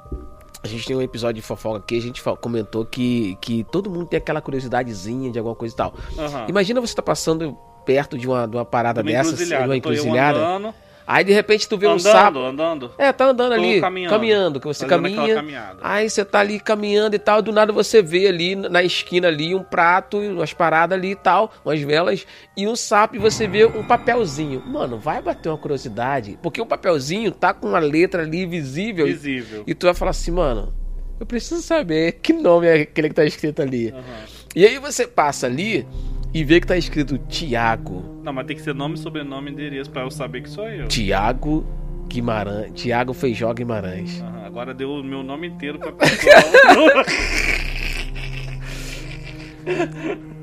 a 0.64 0.68
gente 0.68 0.86
tem 0.86 0.96
um 0.96 1.02
episódio 1.02 1.36
de 1.36 1.42
fofoca 1.42 1.78
aqui, 1.80 1.98
a 1.98 2.02
gente 2.02 2.22
comentou 2.42 2.86
que, 2.86 3.38
que 3.40 3.64
todo 3.66 3.90
mundo 3.90 4.08
tem 4.08 4.18
aquela 4.18 4.42
curiosidadezinha 4.42 5.32
de 5.32 5.38
alguma 5.38 5.56
coisa 5.56 5.74
e 5.74 5.78
tal. 5.78 5.94
Aham. 6.18 6.46
Imagina 6.50 6.82
você 6.82 6.96
tá 6.96 7.02
passando 7.02 7.58
perto 7.86 8.18
de 8.18 8.28
uma, 8.28 8.48
de 8.48 8.56
uma 8.58 8.66
parada 8.66 9.02
Uma 9.02 9.12
dessa, 9.12 9.36
assim, 9.36 9.46
de 9.46 9.56
uma 9.56 9.78
encruzilhada. 9.78 10.74
Aí 11.12 11.24
de 11.24 11.34
repente 11.34 11.68
tu 11.68 11.76
vê 11.76 11.88
um 11.88 11.94
andando, 11.94 12.04
sapo. 12.04 12.38
andando. 12.38 12.92
É, 12.96 13.12
tá 13.12 13.26
andando 13.26 13.56
Tô 13.56 13.60
ali, 13.60 13.82
caminhando. 13.82 14.10
caminhando, 14.12 14.60
que 14.60 14.68
você 14.68 14.86
Fazendo 14.88 15.16
caminha. 15.16 15.76
Aí 15.82 16.08
você 16.08 16.24
tá 16.24 16.40
ali 16.40 16.60
caminhando 16.60 17.16
e 17.16 17.20
tal, 17.20 17.42
do 17.42 17.52
nada 17.52 17.74
você 17.74 18.00
vê 18.00 18.28
ali 18.28 18.56
na 18.56 18.84
esquina 18.84 19.28
ali 19.28 19.56
um 19.56 19.64
prato, 19.64 20.20
umas 20.20 20.54
paradas 20.54 20.96
ali 20.96 21.14
e 21.14 21.16
tal, 21.16 21.52
umas 21.66 21.82
velas, 21.82 22.28
e 22.56 22.68
um 22.68 22.76
sapo 22.76 23.16
e 23.16 23.20
você 23.20 23.48
vê 23.48 23.66
um 23.66 23.84
papelzinho. 23.84 24.62
Mano, 24.68 25.00
vai 25.00 25.20
bater 25.20 25.50
uma 25.50 25.58
curiosidade, 25.58 26.38
porque 26.44 26.62
o 26.62 26.66
papelzinho 26.68 27.32
tá 27.32 27.56
com 27.56 27.70
uma 27.70 27.80
letra 27.80 28.22
ali 28.22 28.46
visível 28.46 29.08
e- 29.08 29.14
Visível. 29.14 29.64
e 29.66 29.74
tu 29.74 29.88
vai 29.88 29.96
falar 29.96 30.12
assim, 30.12 30.30
mano, 30.30 30.72
eu 31.20 31.26
preciso 31.26 31.64
saber 31.64 32.20
que 32.22 32.34
nome 32.34 32.68
é 32.68 32.82
aquele 32.82 33.10
que 33.10 33.16
tá 33.16 33.26
escrito 33.26 33.64
ali. 33.64 33.90
Aham. 33.90 34.04
E 34.56 34.64
aí 34.64 34.78
você 34.78 35.08
passa 35.08 35.48
ali 35.48 35.88
e 36.34 36.44
vê 36.44 36.60
que 36.60 36.68
tá 36.68 36.78
escrito 36.78 37.18
Tiago. 37.18 38.20
Não, 38.24 38.32
mas 38.34 38.46
tem 38.46 38.56
que 38.56 38.62
ser 38.62 38.74
nome, 38.76 38.98
sobrenome 38.98 39.50
e 39.50 39.54
endereço 39.54 39.90
pra 39.90 40.04
eu 40.04 40.12
saber 40.12 40.42
que 40.44 40.50
sou 40.50 40.68
eu. 40.68 40.88
Tiago 40.88 41.66
Guimarães. 42.08 42.72
Tiago 42.74 43.14
Feijó 43.14 43.54
Guimarães. 43.54 44.22
Aham, 44.22 44.46
Agora 44.46 44.74
deu 44.74 44.90
o 44.92 45.04
meu 45.04 45.22
nome 45.24 45.48
inteiro 45.48 45.78
pra 45.80 45.92
pessoa. 45.92 47.06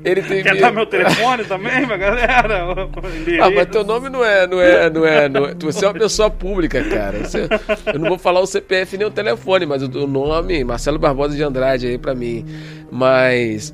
Ele 0.05 0.21
tem 0.21 0.41
Quer 0.43 0.51
medo. 0.53 0.61
dar 0.61 0.71
meu 0.71 0.85
telefone 0.85 1.43
também 1.43 1.85
pra 1.85 1.97
galera? 1.97 2.87
Ah, 3.41 3.49
mas 3.49 3.65
teu 3.67 3.83
nome 3.83 4.07
não 4.09 4.23
é, 4.23 4.47
não 4.47 4.61
é, 4.61 4.89
não 4.89 5.05
é, 5.05 5.27
não 5.29 5.45
é. 5.47 5.53
Você 5.55 5.83
é 5.83 5.87
uma 5.89 5.93
pessoa 5.93 6.29
pública, 6.29 6.81
cara. 6.83 7.19
Você- 7.25 7.47
eu 7.93 7.99
não 7.99 8.07
vou 8.09 8.17
falar 8.17 8.39
o 8.39 8.45
CPF 8.45 8.97
nem 8.97 9.05
o 9.07 9.11
telefone, 9.11 9.65
mas 9.65 9.83
o, 9.83 9.87
o 10.03 10.07
nome, 10.07 10.63
Marcelo 10.63 10.97
Barbosa 10.97 11.35
de 11.35 11.43
Andrade 11.43 11.87
aí 11.87 11.97
pra 11.97 12.15
mim. 12.15 12.45
Mas 12.89 13.73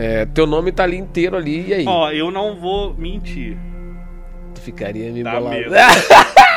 é, 0.00 0.24
teu 0.26 0.46
nome 0.46 0.72
tá 0.72 0.84
ali 0.84 0.96
inteiro 0.96 1.36
ali, 1.36 1.66
e 1.68 1.74
aí? 1.74 1.84
Ó, 1.86 2.10
eu 2.10 2.30
não 2.30 2.56
vou 2.56 2.94
mentir. 2.94 3.56
Tu 4.54 4.60
ficaria 4.62 5.12
me 5.12 5.22
Dá 5.22 5.32
bolado. 5.34 5.56
medo. 5.56 5.74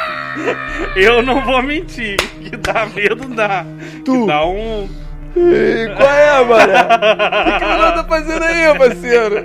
Eu 0.96 1.22
não 1.22 1.46
vou 1.46 1.62
mentir. 1.62 2.18
Que 2.18 2.58
dá 2.58 2.88
medo, 2.88 3.28
dá. 3.36 3.64
Tu. 4.04 4.22
Que 4.22 4.26
dá 4.28 4.44
um. 4.48 4.90
Ih, 5.36 5.94
Qual 5.96 6.12
é, 6.12 6.44
mano? 6.44 6.74
O 7.54 7.60
que 7.60 7.66
você 7.66 7.92
tá 7.94 8.06
fazendo 8.08 8.44
aí, 8.44 8.76
parceiro? 8.78 9.36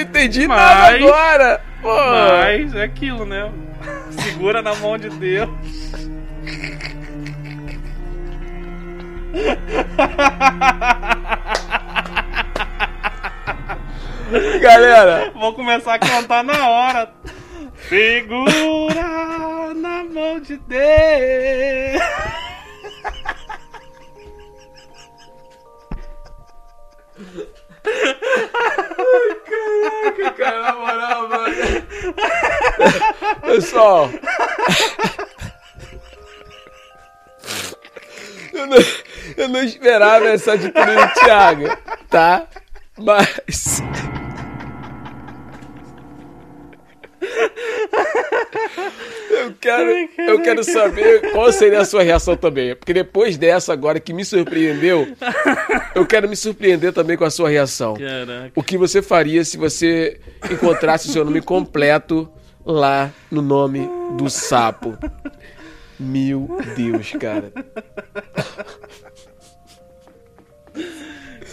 Entendi 0.00 0.46
nada 0.46 0.92
Mas- 0.92 1.02
agora. 1.02 1.60
Pô. 1.82 1.88
Mas 1.94 2.72
é 2.76 2.84
aquilo, 2.84 3.24
né? 3.26 3.50
Segura 4.10 4.62
na 4.62 4.74
mão 4.76 4.96
de 4.96 5.08
Deus. 5.10 5.50
Galera, 14.60 15.30
Vou 15.34 15.52
começar 15.54 15.94
a 15.94 15.98
cantar 15.98 16.44
na 16.44 16.68
hora. 16.68 17.12
Segura 17.88 19.74
na 19.74 20.04
mão 20.04 20.40
de 20.40 20.56
Deus. 20.56 22.02
cara, 30.36 30.62
na 30.62 30.72
moral, 30.74 31.28
mano. 31.28 31.54
Pessoal. 33.42 34.10
Eu 38.52 38.66
não, 38.66 38.76
eu 39.36 39.48
não 39.48 39.62
esperava 39.62 40.28
essa 40.28 40.54
atitude 40.54 40.94
do 40.94 41.08
Thiago, 41.20 41.76
tá? 42.08 42.46
Mas. 42.96 43.82
Eu 49.30 49.54
quero, 49.60 49.90
eu 50.18 50.42
quero 50.42 50.64
saber 50.64 51.30
qual 51.32 51.52
seria 51.52 51.80
a 51.80 51.84
sua 51.84 52.02
reação 52.02 52.36
também. 52.36 52.74
Porque 52.74 52.92
depois 52.92 53.36
dessa 53.36 53.72
agora 53.72 54.00
que 54.00 54.12
me 54.12 54.24
surpreendeu, 54.24 55.06
eu 55.94 56.06
quero 56.06 56.28
me 56.28 56.36
surpreender 56.36 56.92
também 56.92 57.16
com 57.16 57.24
a 57.24 57.30
sua 57.30 57.48
reação. 57.48 57.94
Caraca. 57.94 58.52
O 58.54 58.62
que 58.62 58.76
você 58.78 59.02
faria 59.02 59.44
se 59.44 59.56
você 59.56 60.20
encontrasse 60.50 61.08
o 61.08 61.12
seu 61.12 61.24
nome 61.24 61.40
completo 61.40 62.28
lá 62.64 63.10
no 63.30 63.42
nome 63.42 63.88
do 64.16 64.28
sapo? 64.30 64.96
Meu 65.98 66.48
Deus, 66.76 67.12
cara. 67.12 67.52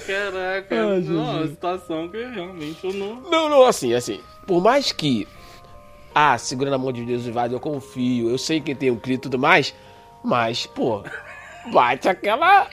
Caraca, 0.05 0.75
Ah, 0.75 0.99
não, 0.99 1.31
é 1.31 1.37
uma 1.37 1.47
situação 1.47 2.09
que 2.09 2.17
realmente 2.25 2.83
eu 2.85 2.93
não. 2.93 3.21
Não, 3.29 3.49
não, 3.49 3.63
assim, 3.65 3.93
assim. 3.93 4.19
Por 4.45 4.61
mais 4.61 4.91
que. 4.91 5.27
Ah, 6.13 6.37
segurando 6.37 6.75
a 6.75 6.77
mão 6.77 6.91
de 6.91 7.03
Deus 7.03 7.25
e 7.25 7.31
vai, 7.31 7.51
eu 7.51 7.59
confio, 7.59 8.29
eu 8.29 8.37
sei 8.37 8.61
que 8.61 8.75
tem 8.75 8.91
um 8.91 8.95
Cristo 8.95 9.21
e 9.21 9.29
tudo 9.29 9.39
mais. 9.39 9.73
Mas, 10.23 10.65
pô, 10.65 11.03
bate 11.71 12.07
aquela. 12.07 12.67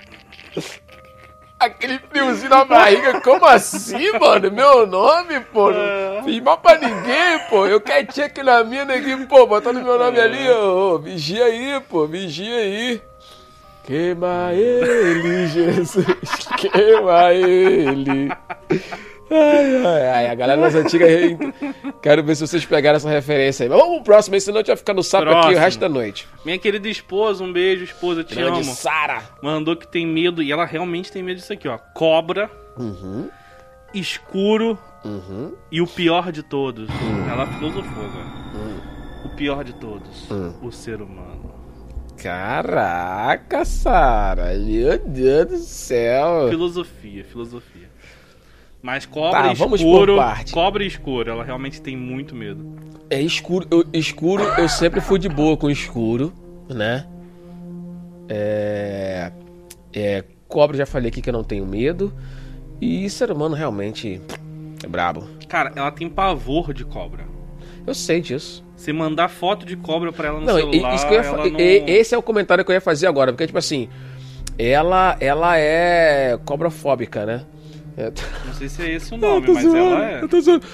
Aquele 1.58 1.98
friozinho 1.98 2.48
na 2.48 2.64
barriga, 2.64 3.20
como 3.20 3.44
assim, 3.44 4.12
mano? 4.18 4.50
Meu 4.50 4.86
nome, 4.86 5.40
pô? 5.40 5.70
Não 5.70 6.24
fiz 6.24 6.42
mal 6.42 6.56
pra 6.56 6.78
ninguém, 6.78 7.38
pô. 7.50 7.66
Eu 7.66 7.80
quietinho 7.80 8.26
aqui 8.26 8.42
na 8.42 8.64
minha, 8.64 8.84
neguinho, 8.84 9.26
pô, 9.26 9.46
botando 9.46 9.82
meu 9.82 9.98
nome 9.98 10.18
ali, 10.18 10.48
ô, 10.50 10.94
ô, 10.94 10.98
vigia 10.98 11.44
aí, 11.44 11.80
pô, 11.88 12.06
vigia 12.06 12.54
aí. 12.54 13.02
Queima 13.84 14.52
ele, 14.52 15.48
Jesus, 15.48 15.96
queima 16.56 17.32
ele. 17.34 18.30
Ai, 19.30 19.76
ai, 19.86 20.06
ai, 20.08 20.26
a 20.28 20.34
galera 20.34 20.60
das 20.60 20.74
antigas. 20.74 21.08
Quero 22.02 22.24
ver 22.24 22.34
se 22.34 22.46
vocês 22.46 22.64
pegaram 22.64 22.96
essa 22.96 23.08
referência 23.08 23.64
aí. 23.64 23.68
Mas 23.68 23.78
vamos 23.78 23.96
pro 23.96 24.04
próximo, 24.04 24.34
aí, 24.34 24.40
senão 24.40 24.56
a 24.56 24.60
gente 24.60 24.66
vai 24.68 24.76
ficar 24.76 24.92
no 24.94 25.02
sapo 25.02 25.24
aqui 25.24 25.30
o 25.36 25.40
Próximo. 25.40 25.60
resto 25.60 25.78
da 25.80 25.88
noite. 25.88 26.26
Minha 26.44 26.58
querida 26.58 26.88
esposa, 26.88 27.44
um 27.44 27.52
beijo, 27.52 27.84
esposa, 27.84 28.24
te 28.24 28.34
Grande 28.34 28.60
amo. 28.62 28.74
Sara. 28.74 29.22
Mandou 29.42 29.76
que 29.76 29.86
tem 29.86 30.06
medo, 30.06 30.42
e 30.42 30.50
ela 30.50 30.64
realmente 30.64 31.12
tem 31.12 31.22
medo 31.22 31.36
disso 31.36 31.52
aqui, 31.52 31.68
ó. 31.68 31.78
Cobra, 31.94 32.50
Uhum, 32.76 33.28
escuro 33.92 34.78
uhum. 35.04 35.52
e 35.70 35.80
o 35.80 35.86
pior 35.86 36.32
de 36.32 36.42
todos. 36.42 36.88
Ela 37.30 37.46
filosofou 37.46 38.04
agora. 38.04 38.40
O 39.24 39.28
pior 39.36 39.62
de 39.64 39.74
todos, 39.74 40.30
Hum. 40.30 40.54
o 40.62 40.72
ser 40.72 41.00
humano. 41.02 41.54
Caraca, 42.22 43.64
Sara. 43.64 44.54
Meu 44.54 44.98
Deus 44.98 45.46
do 45.46 45.56
céu. 45.58 46.48
Filosofia, 46.48 47.24
filosofia. 47.24 47.89
Mas 48.82 49.04
cobra 49.04 49.42
Tá, 49.42 49.48
e 49.50 49.52
escuro, 49.52 50.16
cobra 50.52 50.82
e 50.82 50.86
escuro, 50.86 51.30
ela 51.30 51.44
realmente 51.44 51.82
tem 51.82 51.96
muito 51.96 52.34
medo. 52.34 52.64
É 53.10 53.20
escuro, 53.20 53.66
eu, 53.70 53.84
escuro, 53.92 54.42
eu 54.56 54.68
sempre 54.68 55.00
fui 55.00 55.18
de 55.18 55.28
boa 55.28 55.56
com 55.56 55.68
escuro, 55.68 56.32
né? 56.68 57.06
É, 58.28 59.32
é, 59.92 60.24
cobra, 60.48 60.76
já 60.76 60.86
falei 60.86 61.08
aqui 61.08 61.20
que 61.20 61.28
eu 61.28 61.32
não 61.32 61.44
tenho 61.44 61.66
medo. 61.66 62.12
E 62.80 63.10
ser 63.10 63.30
humano 63.30 63.54
realmente 63.54 64.20
é 64.82 64.86
brabo. 64.86 65.28
Cara, 65.48 65.72
ela 65.76 65.90
tem 65.90 66.08
pavor 66.08 66.72
de 66.72 66.84
cobra. 66.84 67.24
Eu 67.86 67.94
sei 67.94 68.20
disso. 68.20 68.64
Você 68.76 68.92
mandar 68.92 69.28
foto 69.28 69.66
de 69.66 69.76
cobra 69.76 70.10
pra 70.10 70.28
ela 70.28 70.40
no 70.40 70.46
Não, 70.46 70.54
celular, 70.54 70.94
isso 70.94 71.06
que 71.06 71.14
eu 71.14 71.22
ia 71.22 71.32
não... 71.32 71.58
Esse 71.58 72.14
é 72.14 72.18
o 72.18 72.22
comentário 72.22 72.64
que 72.64 72.70
eu 72.70 72.74
ia 72.74 72.80
fazer 72.80 73.06
agora, 73.06 73.32
porque, 73.32 73.46
tipo 73.46 73.58
assim, 73.58 73.90
ela, 74.56 75.16
ela 75.20 75.58
é 75.58 76.38
cobrafóbica, 76.46 77.26
né? 77.26 77.44
É, 78.00 78.12
Não 78.46 78.54
sei 78.54 78.68
se 78.68 78.82
é 78.82 78.90
esse 78.92 79.12
o 79.14 79.16
nome, 79.16 79.46
mas 79.52 79.62
zoando, 79.62 79.76
ela 79.78 80.10
é. 80.10 80.22
eu 80.22 80.28
tô 80.28 80.40
zoando. 80.40 80.64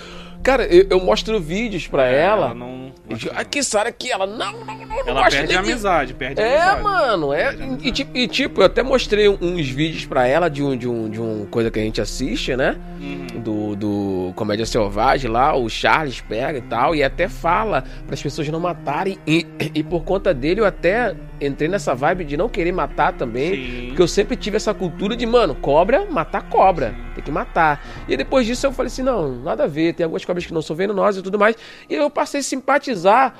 Cara, 0.43 0.65
eu, 0.67 0.87
eu 0.91 1.01
mostro 1.05 1.41
vídeos 1.41 1.89
pra 1.89 2.05
ela. 2.07 2.55
não... 2.55 2.93
e 3.11 3.15
digo, 3.15 3.33
Aqui, 3.35 3.65
Sara, 3.65 3.89
aqui. 3.89 4.13
Ela, 4.13 4.27
não, 4.29 4.53
não, 4.65 4.77
não, 4.77 4.87
não 4.87 4.99
Ela 5.09 5.23
gosto 5.25 5.37
perde 5.39 5.57
a 5.57 5.59
amizade, 5.59 6.15
perde 6.15 6.41
a 6.41 6.45
É, 6.45 6.59
amizade. 6.61 6.83
mano, 6.85 7.33
é. 7.33 7.49
Amizade. 7.49 7.89
E, 7.89 7.91
tipo- 7.91 8.17
e, 8.17 8.29
tipo, 8.29 8.61
eu 8.61 8.67
até 8.67 8.81
mostrei 8.81 9.29
uns 9.29 9.69
vídeos 9.69 10.05
pra 10.05 10.25
ela 10.29 10.49
de 10.49 10.63
um, 10.63 10.77
de 10.77 10.89
um, 10.89 11.11
de 11.11 11.21
um 11.21 11.47
coisa 11.51 11.69
que 11.69 11.81
a 11.81 11.83
gente 11.83 12.01
assiste, 12.01 12.55
né? 12.55 12.77
Uhum. 13.01 13.41
Do, 13.41 13.75
do 13.77 14.33
Comédia 14.37 14.65
Selvagem 14.67 15.29
lá, 15.29 15.57
o 15.57 15.69
Charles 15.69 16.21
pega 16.21 16.59
e 16.59 16.63
tal, 16.63 16.95
e 16.95 17.03
até 17.03 17.29
fala 17.29 17.83
para 18.05 18.15
as 18.15 18.23
pessoas 18.23 18.47
não 18.49 18.61
matarem. 18.61 19.19
E, 19.27 19.45
e 19.75 19.83
por 19.83 20.05
conta 20.05 20.33
dele 20.33 20.61
eu 20.61 20.65
até 20.65 21.13
entrei 21.41 21.69
nessa 21.69 21.95
vibe 21.95 22.25
de 22.25 22.37
não 22.37 22.49
querer 22.49 22.73
matar 22.73 23.13
também. 23.13 23.55
Sim. 23.55 23.87
Porque 23.89 24.03
eu 24.03 24.09
sempre 24.09 24.37
tive 24.37 24.57
essa 24.57 24.73
cultura 24.75 25.17
de, 25.17 25.27
mano, 25.27 25.55
cobra, 25.55 26.07
matar 26.11 26.49
cobra. 26.49 26.95
Tem 27.15 27.23
que 27.25 27.31
matar. 27.31 27.85
E 28.09 28.17
depois 28.17 28.47
disso 28.47 28.67
eu 28.67 28.73
falei 28.73 28.89
assim: 28.89 29.03
não, 29.03 29.31
nada 29.43 29.65
a 29.65 29.67
ver. 29.67 29.95
Tem 29.95 30.05
algumas 30.05 30.25
cobras 30.25 30.47
que 30.47 30.53
não 30.55 30.63
são 30.63 30.75
venenosas 30.77 31.21
e 31.21 31.23
tudo 31.23 31.39
mais. 31.39 31.57
E 31.89 31.95
eu 31.95 32.09
passei 32.11 32.41
a 32.41 32.43
simpatizar 32.43 33.35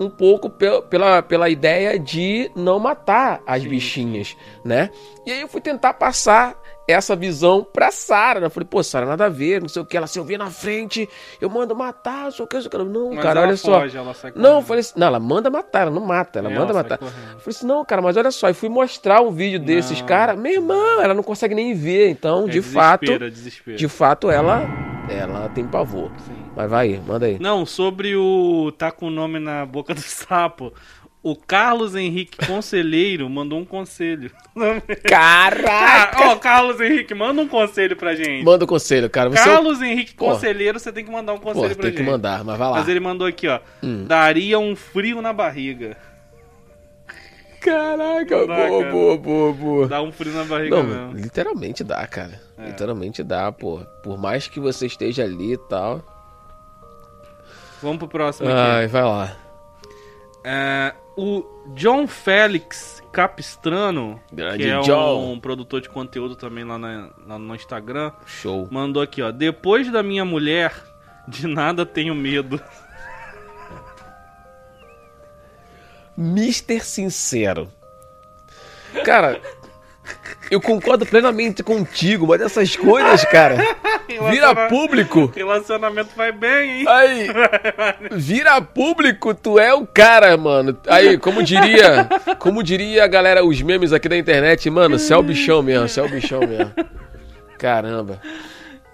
um 0.00 0.08
pouco 0.08 0.48
pe- 0.50 0.82
pela, 0.88 1.22
pela 1.22 1.48
ideia 1.48 1.98
de 1.98 2.50
não 2.56 2.78
matar 2.78 3.40
as 3.46 3.62
bichinhas, 3.64 4.36
né? 4.64 4.90
E 5.26 5.30
aí 5.30 5.40
eu 5.42 5.48
fui 5.48 5.60
tentar 5.60 5.92
passar 5.94 6.56
essa 6.88 7.14
visão 7.16 7.64
pra 7.64 7.90
Sara. 7.90 8.40
né? 8.40 8.46
Eu 8.46 8.50
falei, 8.50 8.66
pô, 8.68 8.82
Sara, 8.82 9.06
nada 9.06 9.26
a 9.26 9.28
ver, 9.28 9.60
não 9.60 9.68
sei 9.68 9.82
o 9.82 9.84
que. 9.84 9.96
Ela, 9.96 10.06
se 10.06 10.18
eu 10.18 10.24
vir 10.24 10.38
na 10.38 10.50
frente, 10.50 11.08
eu 11.40 11.48
mando 11.48 11.74
matar, 11.76 12.24
não 12.24 12.30
sei 12.30 12.44
o 12.44 12.48
que, 12.48 12.56
não 12.56 12.62
sei 12.62 12.68
o 12.68 12.70
que. 12.70 12.78
Não, 12.78 13.10
Mas 13.14 13.22
cara, 13.22 13.40
olha 13.42 13.56
só. 13.56 13.80
foge, 13.80 13.98
sai 14.14 14.32
Não, 14.36 14.56
eu 14.56 14.62
falei 14.62 14.80
assim, 14.80 14.94
não, 14.98 15.06
ela 15.06 15.20
manda 15.20 15.48
matar, 15.50 15.82
ela 15.82 15.90
não 15.90 16.04
mata, 16.04 16.38
ela 16.38 16.50
É, 16.50 16.54
manda 16.58 16.72
matar. 16.74 16.98
correndo. 16.98 17.16
Eu 17.34 17.38
falei 17.40 17.56
assim, 17.56 17.66
não, 17.66 17.84
cara, 17.84 18.02
mas 18.02 18.16
olha 18.16 18.30
só, 18.30 18.48
e 18.50 18.54
fui 18.54 18.68
mostrar 18.68 19.20
um 19.22 19.30
vídeo 19.30 19.58
desses 19.60 20.00
Não. 20.00 20.06
caras, 20.06 20.38
meu 20.38 20.52
irmão, 20.52 21.00
ela 21.00 21.14
não 21.14 21.22
consegue 21.22 21.54
nem 21.54 21.74
ver, 21.74 22.08
então, 22.10 22.44
É 22.46 22.50
de 22.50 22.62
fato, 22.62 23.00
desespero, 23.00 23.24
é 23.26 23.30
desespero. 23.30 23.76
de 23.78 23.88
fato, 23.88 24.30
ela, 24.30 24.62
ela 25.08 25.48
tem 25.50 25.66
pavor. 25.66 26.10
Sim. 26.26 26.42
Mas 26.54 26.68
vai 26.70 26.88
aí, 26.92 27.00
manda 27.00 27.24
aí. 27.26 27.38
Não, 27.38 27.64
sobre 27.64 28.14
o 28.14 28.70
tá 28.76 28.90
com 28.92 29.06
o 29.06 29.10
nome 29.10 29.38
na 29.38 29.64
boca 29.64 29.94
do 29.94 30.00
sapo. 30.02 30.72
O 31.22 31.36
Carlos 31.36 31.94
Henrique 31.94 32.44
Conselheiro 32.46 33.30
mandou 33.30 33.60
um 33.60 33.64
conselho. 33.64 34.28
Caraca! 35.08 35.62
Cara, 36.16 36.30
ó, 36.32 36.36
Carlos 36.36 36.80
Henrique, 36.80 37.14
manda 37.14 37.40
um 37.40 37.46
conselho 37.46 37.94
pra 37.96 38.14
gente. 38.16 38.44
Manda 38.44 38.64
o 38.64 38.68
conselho, 38.68 39.08
cara. 39.08 39.30
Você 39.30 39.38
é 39.38 39.44
Carlos 39.44 39.80
Henrique 39.80 40.14
Pô. 40.14 40.26
Conselheiro, 40.26 40.80
você 40.80 40.90
tem 40.90 41.04
que 41.04 41.10
mandar 41.12 41.32
um 41.32 41.38
conselho 41.38 41.74
pra 41.76 41.82
tem 41.84 41.92
gente. 41.92 42.04
que 42.04 42.10
mandar, 42.10 42.42
mas 42.42 42.58
vai 42.58 42.68
lá. 42.70 42.78
Mas 42.78 42.88
ele 42.88 42.98
mandou 42.98 43.24
aqui, 43.26 43.46
ó. 43.46 43.60
Hum. 43.82 44.04
Daria 44.04 44.58
um 44.58 44.74
frio 44.74 45.22
na 45.22 45.32
barriga. 45.32 45.96
Caraca, 47.60 48.44
Dá, 48.44 48.56
boa, 48.66 48.80
cara. 48.80 48.90
boa, 48.90 49.16
boa, 49.16 49.52
boa. 49.52 49.86
Dá 49.88 50.02
um 50.02 50.10
frio 50.10 50.32
na 50.32 50.42
barriga 50.42 50.76
Não, 50.76 50.82
mesmo. 50.82 51.12
literalmente 51.12 51.84
dá, 51.84 52.04
cara. 52.08 52.40
É. 52.58 52.66
Literalmente 52.66 53.22
dá, 53.22 53.52
pô. 53.52 53.78
Por 54.02 54.18
mais 54.18 54.48
que 54.48 54.58
você 54.58 54.86
esteja 54.86 55.22
ali 55.22 55.52
e 55.52 55.58
tal. 55.68 56.02
Vamos 57.80 57.98
pro 57.98 58.08
próximo 58.08 58.48
aqui. 58.48 58.58
Ai, 58.58 58.86
vai 58.88 59.02
lá. 59.04 59.36
É, 60.44 60.92
o 61.16 61.44
John 61.74 62.06
Félix 62.06 63.02
Capistrano, 63.12 64.20
Grande 64.32 64.64
que 64.64 64.70
é 64.70 64.80
John. 64.80 65.32
um 65.32 65.38
produtor 65.40 65.80
de 65.80 65.88
conteúdo 65.88 66.34
também 66.34 66.64
lá, 66.64 66.78
na- 66.78 67.10
lá 67.26 67.38
no 67.38 67.54
Instagram, 67.54 68.12
Show. 68.26 68.66
mandou 68.70 69.02
aqui, 69.02 69.20
ó. 69.22 69.30
Depois 69.30 69.90
da 69.92 70.02
minha 70.02 70.24
mulher, 70.24 70.72
de 71.28 71.46
nada 71.46 71.84
tenho 71.84 72.14
medo. 72.14 72.60
Mister 76.16 76.84
Sincero. 76.84 77.70
Cara, 79.04 79.40
eu 80.50 80.60
concordo 80.60 81.06
plenamente 81.06 81.62
contigo, 81.62 82.26
mas 82.26 82.40
essas 82.40 82.76
coisas, 82.76 83.24
cara, 83.24 83.56
vira 84.30 84.68
público. 84.68 85.32
Relacionamento 85.34 86.10
vai 86.16 86.32
bem, 86.32 86.80
hein? 86.80 86.84
Aí, 86.88 87.28
vira 88.12 88.60
público, 88.60 89.34
tu 89.34 89.58
é 89.58 89.72
o 89.72 89.86
cara, 89.86 90.36
mano. 90.36 90.76
Aí, 90.86 91.16
como 91.16 91.42
diria, 91.42 92.08
como 92.38 92.62
diria 92.62 93.04
a 93.04 93.08
galera, 93.08 93.44
os 93.44 93.60
memes 93.62 93.92
aqui 93.92 94.08
da 94.08 94.16
internet, 94.16 94.68
mano, 94.68 94.98
você 94.98 95.14
é 95.14 95.16
o 95.16 95.22
bichão 95.22 95.62
mesmo, 95.62 95.88
você 95.88 96.00
é 96.00 96.02
o 96.02 96.08
bichão 96.08 96.40
mesmo. 96.40 96.72
Caramba. 97.58 98.20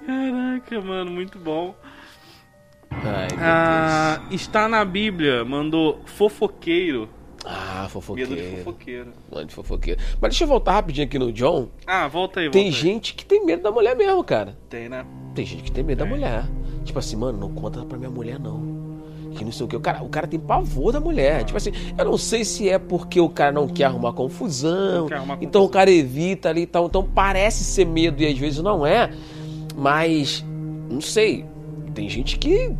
Caraca, 0.06 0.80
mano, 0.80 1.10
muito 1.10 1.38
bom. 1.38 1.74
Ai, 2.90 3.28
Ah, 3.38 4.20
está 4.30 4.68
na 4.68 4.84
Bíblia, 4.84 5.44
mandou 5.44 6.02
fofoqueiro. 6.06 7.08
Ah, 7.50 7.80
Medo 7.80 7.86
de 7.86 7.90
fofoqueiro. 7.92 8.56
fofoqueiro. 8.58 9.06
Mano, 9.32 9.46
de 9.46 9.54
fofoqueiro. 9.54 10.00
Mas 10.20 10.30
deixa 10.32 10.44
eu 10.44 10.48
voltar 10.48 10.72
rapidinho 10.72 11.06
aqui 11.06 11.18
no 11.18 11.32
John. 11.32 11.68
Ah, 11.86 12.06
volta 12.06 12.40
aí, 12.40 12.46
volta 12.46 12.58
Tem 12.58 12.66
aí. 12.66 12.72
gente 12.72 13.14
que 13.14 13.24
tem 13.24 13.44
medo 13.46 13.62
da 13.62 13.70
mulher 13.72 13.96
mesmo, 13.96 14.22
cara. 14.22 14.56
Tem, 14.68 14.88
né? 14.88 15.06
Tem 15.34 15.46
gente 15.46 15.62
que 15.62 15.72
tem 15.72 15.82
medo 15.82 15.98
da 16.00 16.04
Tem. 16.04 16.12
mulher. 16.14 16.44
Tipo 16.84 16.98
assim, 16.98 17.16
mano, 17.16 17.38
não 17.38 17.50
conta 17.54 17.84
pra 17.86 17.96
minha 17.96 18.10
mulher, 18.10 18.38
não. 18.38 18.76
Que 19.34 19.44
não 19.44 19.52
sei 19.52 19.64
o 19.64 19.68
que. 19.68 19.76
O 19.76 19.80
cara, 19.80 20.02
o 20.02 20.08
cara 20.08 20.26
tem 20.26 20.38
pavor 20.38 20.92
da 20.92 21.00
mulher. 21.00 21.44
Tipo 21.44 21.56
assim, 21.56 21.70
eu 21.96 22.04
não 22.04 22.18
sei 22.18 22.44
se 22.44 22.68
é 22.68 22.78
porque 22.78 23.18
o 23.20 23.28
cara 23.30 23.52
não 23.52 23.66
quer 23.66 23.84
arrumar 23.84 24.12
confusão. 24.12 25.06
Quer 25.08 25.14
arrumar 25.16 25.38
então 25.40 25.62
o 25.62 25.64
confusão. 25.66 25.68
cara 25.68 25.90
evita 25.90 26.48
ali 26.50 26.62
e 26.62 26.66
tal. 26.66 26.86
Então 26.86 27.02
parece 27.14 27.64
ser 27.64 27.86
medo 27.86 28.22
e 28.22 28.26
às 28.26 28.36
vezes 28.38 28.62
não 28.62 28.84
é. 28.86 29.10
Mas, 29.76 30.44
não 30.90 31.00
sei. 31.00 31.44
Tem 31.94 32.08
gente 32.08 32.38
que, 32.38 32.70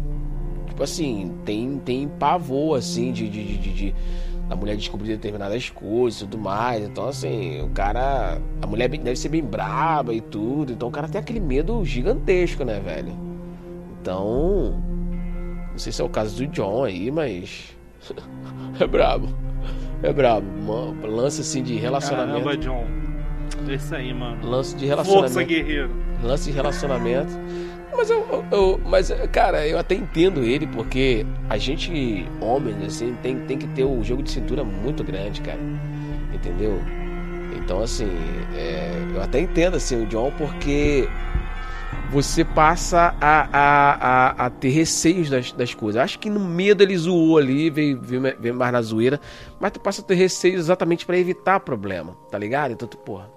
tipo 0.68 0.82
assim, 0.82 1.32
tem, 1.44 1.78
tem 1.78 2.08
pavor, 2.08 2.76
assim, 2.78 3.12
de, 3.12 3.28
de, 3.28 3.56
de- 3.58 3.72
de- 3.72 3.94
da 4.48 4.56
mulher 4.56 4.76
descobrir 4.76 5.08
determinadas 5.08 5.68
coisas 5.68 6.20
e 6.20 6.24
tudo 6.24 6.38
mais. 6.38 6.82
Então, 6.82 7.06
assim, 7.06 7.60
o 7.62 7.68
cara. 7.70 8.40
A 8.62 8.66
mulher 8.66 8.88
deve 8.88 9.16
ser 9.16 9.28
bem 9.28 9.44
braba 9.44 10.14
e 10.14 10.20
tudo. 10.20 10.72
Então 10.72 10.88
o 10.88 10.90
cara 10.90 11.08
tem 11.08 11.20
aquele 11.20 11.40
medo 11.40 11.84
gigantesco, 11.84 12.64
né, 12.64 12.80
velho? 12.80 13.12
Então. 14.00 14.82
Não 15.70 15.78
sei 15.78 15.92
se 15.92 16.00
é 16.00 16.04
o 16.04 16.08
caso 16.08 16.36
do 16.36 16.46
John 16.46 16.84
aí, 16.84 17.10
mas. 17.10 17.76
é 18.80 18.86
brabo. 18.86 19.28
É 20.02 20.12
brabo. 20.12 20.46
Mano, 20.62 21.06
lance 21.06 21.42
assim 21.42 21.62
de 21.62 21.76
relacionamento. 21.76 22.44
Caramba, 22.44 22.56
John. 22.56 22.84
É 23.68 23.74
isso 23.74 23.94
aí, 23.94 24.14
mano. 24.14 24.48
Lance 24.48 24.76
de 24.76 24.86
Força, 24.86 25.02
relacionamento. 25.02 25.48
guerreiro. 25.48 25.90
Lance 26.22 26.50
de 26.50 26.56
relacionamento. 26.56 27.32
Mas 27.98 28.10
eu, 28.10 28.44
eu- 28.52 28.80
Mas, 28.86 29.10
cara, 29.32 29.66
eu 29.66 29.76
até 29.76 29.96
entendo 29.96 30.44
ele, 30.44 30.68
porque 30.68 31.26
a 31.50 31.58
gente, 31.58 32.24
homens, 32.40 32.80
assim, 32.84 33.12
tem, 33.20 33.38
tem 33.40 33.58
que 33.58 33.66
ter 33.66 33.82
o 33.84 34.04
jogo 34.04 34.22
de 34.22 34.30
cintura 34.30 34.62
muito 34.62 35.02
grande, 35.02 35.40
cara. 35.40 35.58
Entendeu? 36.32 36.80
Então, 37.56 37.82
assim, 37.82 38.08
é, 38.54 38.92
eu 39.14 39.20
até 39.20 39.40
entendo 39.40 39.76
assim, 39.76 40.00
o 40.00 40.06
John, 40.06 40.30
porque 40.38 41.08
você 42.10 42.44
passa 42.44 43.14
a, 43.20 43.48
a, 43.52 43.92
a, 43.92 44.46
a 44.46 44.50
ter 44.50 44.68
receios 44.68 45.28
das, 45.28 45.50
das 45.50 45.74
coisas. 45.74 46.00
Acho 46.00 46.20
que 46.20 46.30
no 46.30 46.38
medo 46.40 46.82
ele 46.84 46.96
zoou 46.96 47.36
ali, 47.36 47.68
veio, 47.68 48.00
veio, 48.00 48.22
veio 48.38 48.54
mais 48.54 48.72
na 48.72 48.80
zoeira, 48.80 49.20
mas 49.58 49.72
tu 49.72 49.80
passa 49.80 50.02
a 50.02 50.04
ter 50.04 50.14
receios 50.14 50.60
exatamente 50.60 51.04
pra 51.04 51.18
evitar 51.18 51.58
problema, 51.60 52.16
tá 52.30 52.38
ligado? 52.38 52.70
Então, 52.72 52.86
tu, 52.86 52.96
porra, 52.96 53.28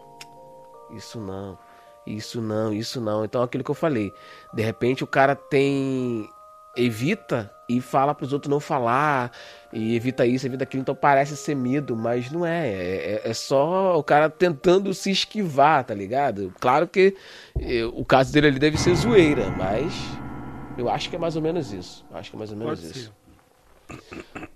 isso 0.91 1.19
não. 1.19 1.57
Isso 2.05 2.41
não, 2.41 2.73
isso 2.73 2.99
não. 2.99 3.23
Então 3.23 3.43
aquilo 3.43 3.63
que 3.63 3.71
eu 3.71 3.75
falei. 3.75 4.13
De 4.53 4.63
repente 4.63 5.03
o 5.03 5.07
cara 5.07 5.35
tem. 5.35 6.29
Evita 6.75 7.53
e 7.67 7.81
fala 7.81 8.13
para 8.15 8.25
os 8.25 8.33
outros 8.33 8.49
não 8.49 8.59
falar, 8.59 9.31
e 9.73 9.95
evita 9.95 10.25
isso, 10.25 10.45
evita 10.45 10.63
aquilo, 10.63 10.81
então 10.81 10.95
parece 10.95 11.35
ser 11.37 11.55
medo, 11.55 11.95
mas 11.95 12.31
não 12.31 12.45
é. 12.45 12.67
É, 12.69 13.21
é 13.25 13.33
só 13.33 13.97
o 13.97 14.03
cara 14.03 14.29
tentando 14.29 14.93
se 14.93 15.11
esquivar, 15.11 15.83
tá 15.83 15.93
ligado? 15.93 16.53
Claro 16.59 16.87
que 16.87 17.15
eh, 17.59 17.85
o 17.85 18.03
caso 18.03 18.31
dele 18.33 18.47
ali 18.47 18.59
deve 18.59 18.77
ser 18.77 18.95
zoeira, 18.95 19.49
mas 19.51 19.93
eu 20.77 20.89
acho 20.89 21.09
que 21.09 21.15
é 21.15 21.19
mais 21.19 21.35
ou 21.35 21.41
menos 21.41 21.71
isso. 21.71 22.05
Acho 22.13 22.29
que 22.29 22.35
é 22.35 22.39
mais 22.39 22.51
ou 22.51 22.57
menos 22.57 22.79
Pode 22.79 22.91
isso. 22.91 23.13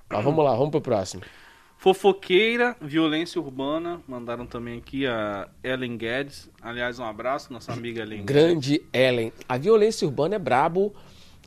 Mas 0.09 0.23
vamos 0.23 0.43
lá, 0.43 0.51
vamos 0.55 0.71
pro 0.71 0.81
próximo. 0.81 1.21
Fofoqueira, 2.09 2.75
violência 2.81 3.39
urbana. 3.39 4.01
Mandaram 4.07 4.47
também 4.47 4.79
aqui 4.79 5.05
a 5.05 5.47
Ellen 5.63 5.95
Guedes. 5.97 6.49
Aliás, 6.59 6.97
um 6.97 7.03
abraço, 7.05 7.53
nossa 7.53 7.71
amiga 7.73 8.01
Ellen 8.01 8.25
Guedes. 8.25 8.35
Grande 8.35 8.81
Ellen. 8.91 9.31
A 9.47 9.55
violência 9.55 10.03
urbana 10.07 10.33
é 10.33 10.39
brabo. 10.39 10.95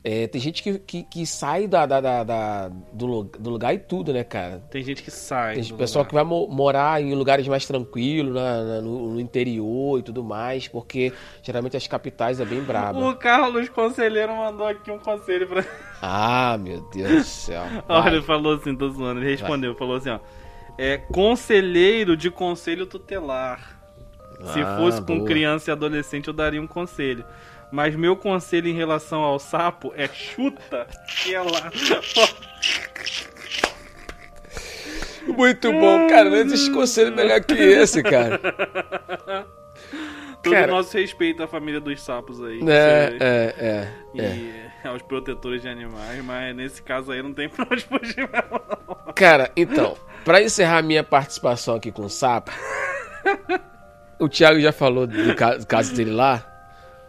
É, 0.05 0.29
tem 0.29 0.41
gente 0.41 0.63
que, 0.63 0.79
que, 0.79 1.03
que 1.03 1.27
sai 1.27 1.67
da, 1.67 1.85
da, 1.85 2.01
da- 2.01 2.23
da- 2.23 2.69
do, 2.93 3.25
do 3.25 3.51
lugar 3.51 3.75
e 3.75 3.79
tudo, 3.81 4.13
né, 4.13 4.23
cara? 4.23 4.61
Tem 4.71 4.81
gente 4.85 5.03
que 5.03 5.11
sai. 5.11 5.57
Tem 5.57 5.65
do 5.65 5.75
pessoal 5.77 6.03
lugar. 6.05 6.09
que 6.11 6.15
vai 6.15 6.23
mo- 6.25 6.47
morar 6.47 7.03
em 7.03 7.13
lugares 7.17 7.49
mais 7.49 7.67
tranquilos, 7.67 8.33
na- 8.33 8.63
na- 8.63 8.81
no, 8.81 9.11
no 9.15 9.21
interior 9.21 9.99
e 9.99 10.03
tudo 10.05 10.23
mais, 10.23 10.69
porque 10.69 11.13
geralmente 11.43 11.77
as 11.77 11.89
capitais 11.89 12.39
é 12.39 12.45
bem 12.45 12.63
braba. 12.63 12.97
O 13.09 13.17
Carlos 13.17 13.69
Conselheiro 13.71 14.37
mandou 14.37 14.69
aqui 14.69 14.89
um 14.89 15.01
conselho 15.01 15.49
pra. 15.49 15.65
Ah, 16.01 16.57
meu 16.61 16.81
Deus 16.93 17.11
do 17.11 17.25
céu. 17.25 17.65
Olha, 17.89 18.03
Vai. 18.03 18.13
ele 18.15 18.23
falou 18.23 18.55
assim, 18.55 18.77
tô 18.77 18.89
zoando. 18.91 19.21
Ele 19.21 19.31
respondeu, 19.31 19.75
falou 19.75 19.97
assim, 19.97 20.11
ó. 20.11 20.21
É 20.77 20.97
conselheiro 20.97 22.17
de 22.17 22.31
conselho 22.31 22.87
tutelar. 22.87 23.77
Se 24.53 24.61
Ah, 24.61 24.77
fosse 24.79 25.01
com 25.03 25.17
boa. 25.19 25.27
criança 25.27 25.71
e 25.71 25.73
adolescente, 25.73 26.29
eu 26.29 26.35
daria 26.35 26.63
um 26.63 26.67
conselho. 26.69 27.25
Mas 27.73 27.97
meu 27.97 28.17
conselho 28.17 28.69
em 28.69 28.75
relação 28.75 29.23
ao 29.23 29.39
sapo 29.39 29.93
é 29.97 30.07
chuta 30.09 30.87
ela. 31.31 31.71
Muito 35.27 35.71
bom, 35.73 36.07
cara. 36.09 36.31
Não 36.31 36.37
existe 36.37 36.71
conselho 36.71 37.15
melhor 37.15 37.41
que 37.43 37.55
esse, 37.55 38.03
cara. 38.03 38.39
Todo 40.43 40.53
Cara. 40.55 40.73
nosso 40.73 40.97
respeito 40.97 41.43
à 41.43 41.47
família 41.49 41.81
dos 41.81 42.01
sapos 42.01 42.43
aí. 42.43 42.61
É, 42.67 43.17
é, 43.21 43.55
é. 43.59 43.89
E 44.15 44.21
é. 44.21 44.68
aos 44.85 45.03
protetores 45.03 45.63
de 45.63 45.69
animais, 45.69 46.23
mas 46.25 46.55
nesse 46.57 46.83
caso 46.83 47.11
aí 47.13 47.23
não 47.23 47.33
tem 47.35 47.49
pra 47.51 47.67
onde 47.71 47.85
fugir 47.85 48.29
não. 48.31 49.13
Cara, 49.15 49.51
então, 49.57 49.97
pra 50.25 50.43
encerrar 50.43 50.83
minha 50.83 51.03
participação 51.03 51.75
aqui 51.77 51.91
com 51.91 52.03
o 52.05 52.11
sapo, 52.11 52.51
o 54.19 54.29
Thiago 54.29 54.61
já 54.61 54.73
falou 54.73 55.07
do 55.07 55.35
ca- 55.35 55.57
do 55.57 55.67
caso 55.67 55.95
dele 55.95 56.11
lá, 56.13 56.45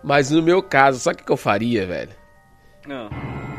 mas 0.03 0.29
no 0.31 0.41
meu 0.41 0.61
caso, 0.61 0.99
sabe 0.99 1.21
o 1.21 1.25
que 1.25 1.31
eu 1.31 1.37
faria, 1.37 1.85
velho? 1.85 2.11
Não. 2.87 3.09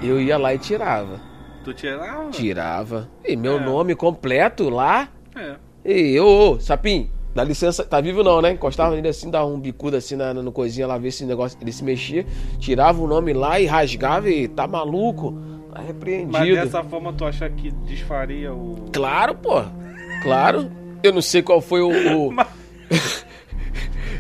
Eu 0.03 0.21
ia 0.21 0.39
lá 0.39 0.55
e 0.55 0.59
tirava. 0.59 1.21
Tu 1.65 1.75
tirava? 1.75 2.31
Tirava. 2.31 3.09
E 3.25 3.37
meu 3.37 3.59
É. 3.59 3.61
nome 3.61 3.95
completo 3.95 4.69
lá. 4.71 5.09
É. 5.37 5.57
E 5.85 6.15
eu, 6.17 6.27
ô, 6.27 6.61
Sapim, 6.61 7.11
dá 7.41 7.45
licença, 7.45 7.83
tá 7.85 8.01
vivo 8.01 8.23
não, 8.23 8.41
né? 8.43 8.53
Encostava 8.53 8.95
nele 8.95 9.09
assim, 9.09 9.31
dava 9.31 9.47
um 9.47 9.59
bicudo 9.59 9.97
assim 9.97 10.15
na, 10.17 10.35
no 10.35 10.53
coisinha 10.53 10.87
lá, 10.87 10.99
ver 10.99 11.11
se 11.11 11.25
o 11.25 11.27
negócio 11.27 11.57
ele 11.61 11.73
se 11.73 11.83
mexia. 11.83 12.27
Tirava 12.59 13.01
o 13.03 13.07
nome 13.07 13.33
lá 13.33 13.59
e 13.59 13.67
rasgava 13.67 14.29
e 14.29 14.47
tá 14.47 14.67
maluco. 14.67 15.33
Tá 15.73 15.79
Mas 15.79 15.87
repreendido. 15.87 16.57
dessa 16.57 16.83
forma 16.85 17.13
tu 17.13 17.25
acha 17.25 17.49
que 17.49 17.71
desfaria 17.71 18.53
o. 18.53 18.77
Claro, 18.93 19.35
pô. 19.37 19.63
Claro. 20.23 20.71
Eu 21.03 21.13
não 21.13 21.23
sei 21.23 21.43
qual 21.43 21.61
foi 21.61 21.81
o. 21.81 21.89
o- 22.29 22.33
Mas- 22.33 22.49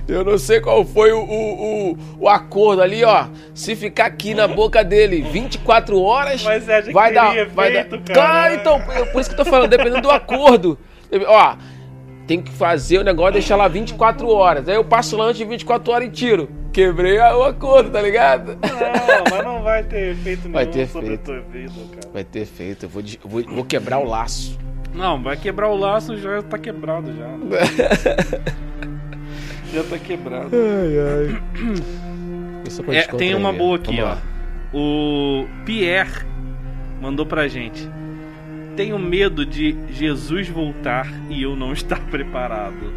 Eu 0.09 0.25
não 0.25 0.39
sei 0.39 0.61
qual 0.61 0.85
foi 0.85 1.13
o, 1.13 1.21
o, 1.21 1.91
o, 1.93 1.99
o 2.21 2.29
acordo 2.29 2.83
ali, 2.83 3.05
ó. 3.05 3.27
Se 3.55 3.77
ficar 3.77 4.07
aqui 4.07 4.35
na 4.35 4.49
boca 4.49 4.83
dele 4.83 5.23
24 5.23 6.01
horas, 6.01 6.43
Mas 6.43 6.65
que 6.65 6.93
vai 6.93 7.13
dar, 7.13 7.47
vai 7.51 7.71
feito, 7.73 7.97
dar. 7.99 8.03
cara? 8.15 8.15
Claro, 8.15 8.55
então, 8.55 8.81
por 9.13 9.21
isso 9.21 9.31
que 9.31 9.41
eu 9.41 9.45
tô 9.45 9.51
falando, 9.51 9.71
dependendo 9.71 10.03
do 10.03 10.11
acordo. 10.11 10.77
Ó, 11.29 11.57
tem 12.31 12.41
que 12.41 12.53
fazer 12.53 12.99
o 12.99 13.03
negócio, 13.03 13.33
deixar 13.33 13.57
lá 13.57 13.67
24 13.67 14.29
horas. 14.29 14.69
Aí 14.69 14.77
eu 14.77 14.85
passo 14.85 15.17
lá 15.17 15.25
antes 15.25 15.39
de 15.39 15.45
24 15.45 15.93
horas 15.93 16.07
e 16.07 16.11
tiro. 16.13 16.49
Quebrei 16.73 17.19
o 17.19 17.43
acordo, 17.43 17.91
tá 17.91 18.01
ligado? 18.01 18.57
Não, 18.63 19.25
mas 19.29 19.45
não 19.45 19.65
vai 19.65 19.83
ter 19.83 20.13
efeito 20.13 20.43
nenhum 20.43 20.53
Vai 20.53 20.67
ter 20.67 20.87
sobre 20.87 21.09
feito. 21.09 21.23
a 21.23 21.25
tua 21.35 21.41
vida, 21.51 21.73
cara. 21.93 22.09
Vai 22.13 22.23
ter 22.23 22.47
feito, 22.47 22.85
eu 22.85 22.89
vou, 22.89 23.03
eu 23.03 23.29
vou, 23.29 23.43
vou 23.43 23.65
quebrar 23.65 23.99
o 23.99 24.05
laço. 24.05 24.57
Não, 24.95 25.21
vai 25.21 25.37
quebrar 25.37 25.71
o 25.71 25.77
laço, 25.77 26.17
já 26.19 26.41
tá 26.41 26.57
quebrado 26.57 27.13
já. 27.17 27.27
já 29.75 29.83
tá 29.83 29.99
quebrado. 29.99 30.51
Ai, 30.55 31.35
ai. 31.35 31.43
É, 32.95 33.03
tem 33.17 33.35
uma 33.35 33.53
boa 33.53 33.75
aqui, 33.75 33.97
Vamos 33.97 34.05
ó. 34.05 34.09
lá. 34.15 34.19
O 34.73 35.49
Pierre 35.65 36.25
mandou 37.03 37.27
pra 37.27 37.49
gente. 37.49 37.91
Tenho 38.81 38.99
medo 38.99 39.45
de 39.45 39.77
Jesus 39.93 40.49
voltar 40.49 41.07
e 41.29 41.43
eu 41.43 41.55
não 41.55 41.73
estar 41.75 42.01
preparado. 42.09 42.91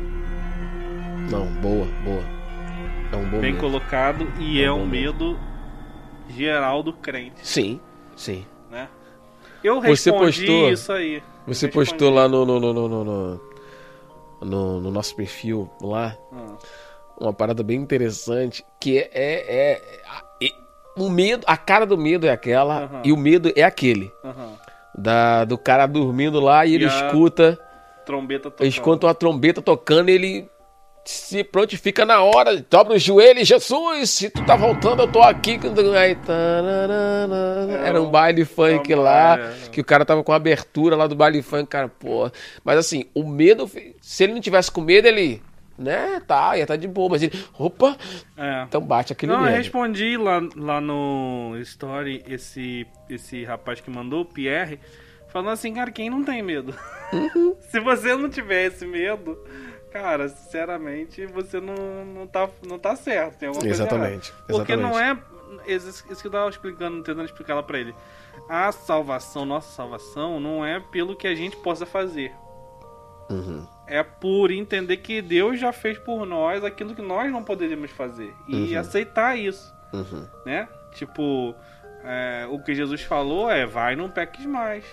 Não, 1.29 1.45
boa, 1.61 1.85
boa. 2.05 2.23
É 3.11 3.15
um 3.17 3.29
bom 3.29 3.39
Bem 3.41 3.51
medo. 3.51 3.59
colocado 3.59 4.25
e 4.39 4.61
É 4.61 4.65
é 4.65 4.71
um 4.71 4.79
bom 4.79 4.85
medo 4.85 5.37
geral 6.29 6.81
do 6.81 6.93
crente, 6.93 7.45
Sim, 7.45 7.81
sim. 8.15 8.45
né? 8.71 8.87
Eu 9.61 9.81
Você 9.81 10.09
postou- 10.11 10.71
isso 10.71 10.91
aí. 10.93 11.21
Você 11.45 11.65
Respondi. 11.65 11.71
postou 11.89 12.09
lá 12.11 12.29
no 12.29 12.45
no, 12.45 12.59
no, 12.61 12.73
no, 12.73 12.87
no, 12.87 13.03
no- 13.03 13.41
no- 14.41 14.79
no 14.79 14.91
nosso 14.91 15.13
perfil 15.17 15.69
lá 15.81 16.15
Ah, 16.31 16.55
uma 17.19 17.33
parada 17.33 17.61
bem 17.61 17.79
interessante 17.81 18.63
que 18.79 18.97
é, 18.99 19.09
é, 19.13 19.71
é- 19.73 19.81
é- 20.47 20.53
o 20.97 21.09
medo, 21.09 21.43
a 21.45 21.57
cara 21.57 21.85
do 21.85 21.97
medo 21.97 22.25
é 22.25 22.29
aquela 22.29 22.83
Aham. 22.85 23.01
e 23.03 23.11
o 23.11 23.17
medo 23.17 23.51
é 23.55 23.63
aquele 23.63 24.09
aham. 24.23 24.53
Da 24.97 25.43
do 25.45 25.57
cara 25.57 25.85
dormindo 25.85 26.39
lá 26.39 26.65
e 26.65 26.75
ele 26.75 26.85
E 26.85 26.87
a- 26.87 26.89
escuta, 27.07 27.59
Trombeta 28.05 28.47
ele 28.47 28.51
tocando. 28.51 28.67
escuta 28.67 29.07
uma 29.07 29.13
trombeta 29.15 29.61
tocando, 29.61 30.09
e 30.09 30.13
ele 30.13 30.49
se 31.05 31.43
prontifica 31.43 32.05
na 32.05 32.21
hora, 32.21 32.63
dobra 32.69 32.95
o 32.95 32.97
joelho, 32.99 33.43
Jesus, 33.43 34.09
se 34.09 34.29
tu 34.29 34.43
tá 34.45 34.55
voltando, 34.55 35.01
eu 35.03 35.07
tô 35.11 35.21
aqui. 35.21 35.59
Aí, 35.99 36.15
tararana. 36.15 37.77
era 37.85 38.01
um 38.01 38.09
baile 38.09 38.45
funk 38.45 38.91
é 38.91 38.95
lá, 38.95 39.37
é. 39.39 39.69
que 39.69 39.81
o 39.81 39.85
cara 39.85 40.05
tava 40.05 40.23
com 40.23 40.31
a 40.31 40.35
abertura 40.35 40.95
lá 40.95 41.07
do 41.07 41.15
baile 41.15 41.41
funk, 41.41 41.67
cara, 41.67 41.87
pô. 41.89 42.29
Mas 42.63 42.77
assim, 42.77 43.05
o 43.13 43.27
medo, 43.27 43.69
se 44.01 44.23
ele 44.23 44.33
não 44.33 44.41
tivesse 44.41 44.71
com 44.71 44.81
medo, 44.81 45.07
ele, 45.07 45.41
né, 45.83 46.21
tá, 46.25 46.57
ia 46.57 46.65
tá 46.65 46.75
de 46.75 46.87
boa, 46.87 47.09
mas 47.09 47.21
ele, 47.23 47.31
opa, 47.59 47.95
É. 48.37 48.63
então 48.63 48.81
bate 48.81 49.13
aquele 49.13 49.31
Não, 49.31 49.39
eu 49.39 49.45
medo. 49.45 49.57
respondi 49.57 50.17
lá, 50.17 50.41
lá 50.55 50.81
no 50.81 51.55
story 51.61 52.23
esse, 52.27 52.87
esse 53.09 53.43
rapaz 53.43 53.79
que 53.81 53.89
mandou, 53.91 54.21
o 54.21 54.25
Pierre, 54.25 54.79
falando 55.27 55.49
assim, 55.51 55.73
cara, 55.73 55.91
quem 55.91 56.09
não 56.09 56.23
tem 56.23 56.41
medo? 56.41 56.73
Uhum. 57.11 57.55
Se 57.69 57.79
você 57.79 58.15
não 58.15 58.29
tiver 58.29 58.65
esse 58.67 58.85
medo, 58.85 59.37
cara, 59.91 60.27
sinceramente, 60.29 61.25
você 61.27 61.59
não, 61.59 62.05
não, 62.05 62.25
tá, 62.27 62.49
não 62.67 62.79
tá 62.79 62.95
certo. 62.95 63.37
Tem 63.37 63.47
alguma 63.47 63.63
coisa 63.65 63.83
Exatamente, 63.83 64.29
errada. 64.29 64.45
Porque 64.47 64.71
exatamente. 64.73 64.81
não 64.93 64.99
é. 64.99 65.33
Isso 65.67 66.03
isso 66.09 66.19
que 66.21 66.27
eu 66.27 66.31
tava 66.31 66.49
explicando, 66.49 66.97
tentando 67.03 67.25
explicar 67.25 67.53
lá 67.53 67.61
pra 67.61 67.77
ele. 67.79 67.93
A 68.49 68.71
salvação, 68.71 69.45
nossa 69.45 69.71
salvação, 69.71 70.39
não 70.39 70.65
é 70.65 70.79
pelo 70.79 71.15
que 71.15 71.27
a 71.27 71.35
gente 71.35 71.55
possa 71.57 71.85
fazer. 71.85 72.31
Uhum. 73.29 73.65
É 73.85 74.01
por 74.01 74.49
entender 74.51 74.97
que 74.97 75.21
Deus 75.21 75.59
já 75.59 75.71
fez 75.73 75.97
por 75.97 76.25
nós 76.25 76.63
aquilo 76.63 76.95
que 76.95 77.01
nós 77.01 77.31
não 77.31 77.43
poderíamos 77.43 77.91
fazer. 77.91 78.33
E 78.47 78.73
Uhum. 78.73 78.79
aceitar 78.79 79.37
isso 79.37 79.73
Uhum. 79.91 80.25
né? 80.45 80.67
Tipo, 80.93 81.53
é, 82.03 82.47
o 82.49 82.59
que 82.59 82.73
Jesus 82.73 83.01
falou 83.01 83.49
é: 83.49 83.65
vai, 83.65 83.95
não 83.95 84.09
peques 84.09 84.45
mais. 84.45 84.85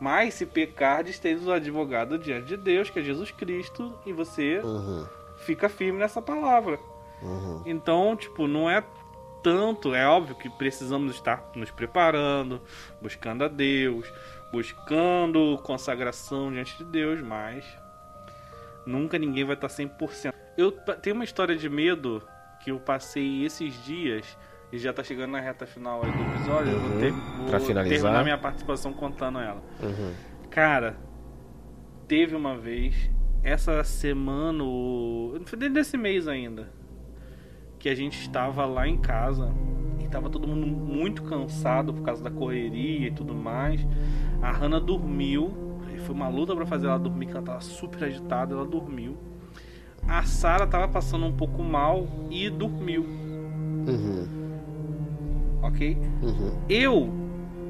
Mas 0.00 0.34
se 0.34 0.44
pecardes, 0.46 1.18
tens 1.20 1.46
o 1.46 1.52
advogado 1.52 2.18
diante 2.18 2.46
de 2.46 2.56
Deus, 2.56 2.90
que 2.90 2.98
é 2.98 3.02
Jesus 3.02 3.30
Cristo, 3.30 3.96
e 4.04 4.12
você 4.12 4.58
Uhum. 4.64 5.06
fica 5.38 5.68
firme 5.68 5.98
nessa 6.00 6.20
palavra. 6.20 6.78
Uhum. 7.22 7.62
Então, 7.64 8.16
tipo, 8.16 8.48
não 8.48 8.68
é 8.68 8.82
tanto, 9.44 9.94
é 9.94 10.04
óbvio 10.06 10.34
que 10.34 10.50
precisamos 10.50 11.14
estar 11.14 11.50
nos 11.54 11.70
preparando, 11.70 12.60
buscando 13.00 13.44
a 13.44 13.48
Deus, 13.48 14.12
buscando 14.52 15.58
consagração 15.62 16.50
diante 16.52 16.76
de 16.78 16.84
Deus, 16.84 17.20
mas 17.20 17.64
nunca 18.86 19.18
ninguém 19.18 19.44
vai 19.44 19.54
estar 19.54 19.68
100%. 19.68 20.32
Eu 20.56 20.70
tenho 20.72 21.14
uma 21.14 21.24
história 21.24 21.56
de 21.56 21.68
medo 21.68 22.22
que 22.60 22.70
eu 22.70 22.78
passei 22.78 23.44
esses 23.44 23.82
dias 23.84 24.36
e 24.72 24.78
já 24.78 24.92
tá 24.92 25.02
chegando 25.02 25.32
na 25.32 25.40
reta 25.40 25.66
final 25.66 26.02
aí 26.04 26.10
do 26.12 26.22
episódio, 26.34 26.72
eu 26.72 26.80
vou, 26.80 26.90
Uhum. 26.92 27.00
ter, 27.00 27.10
vou 27.12 27.46
Pra 27.46 27.60
finalizar. 27.60 27.98
terminar 28.00 28.22
minha 28.24 28.38
participação 28.38 28.92
contando 28.92 29.38
ela. 29.38 29.62
Uhum. 29.82 30.12
Cara, 30.50 30.96
teve 32.08 32.34
uma 32.36 32.56
vez, 32.56 33.10
essa 33.42 33.82
semana, 33.84 34.62
dentro 35.38 35.70
desse 35.70 35.96
mês 35.96 36.28
ainda, 36.28 36.68
que 37.78 37.88
a 37.88 37.94
gente 37.94 38.20
estava 38.20 38.64
lá 38.64 38.86
em 38.86 38.96
casa 38.98 39.52
e 40.00 40.06
tava 40.08 40.30
todo 40.30 40.46
mundo 40.46 40.66
muito 40.66 41.22
cansado 41.24 41.92
por 41.92 42.02
causa 42.04 42.22
da 42.22 42.30
correria 42.30 43.08
e 43.08 43.10
tudo 43.10 43.34
mais. 43.34 43.84
A 44.40 44.52
Hannah 44.52 44.78
dormiu, 44.80 45.52
foi 46.02 46.14
uma 46.14 46.28
luta 46.28 46.54
pra 46.54 46.66
fazer 46.66 46.86
ela 46.86 46.98
dormir, 46.98 47.26
que 47.26 47.32
ela 47.32 47.42
tava 47.42 47.60
super 47.60 48.04
agitada, 48.04 48.54
ela 48.54 48.64
dormiu. 48.66 49.16
a 50.06 50.22
Sara 50.24 50.66
tava 50.66 50.88
passando 50.88 51.24
um 51.26 51.32
pouco 51.32 51.62
mal 51.62 52.06
e 52.30 52.50
dormiu, 52.50 53.02
Uhum. 53.86 54.26
ok? 55.62 55.96
Uhum. 56.22 56.52
Eu, 56.68 57.08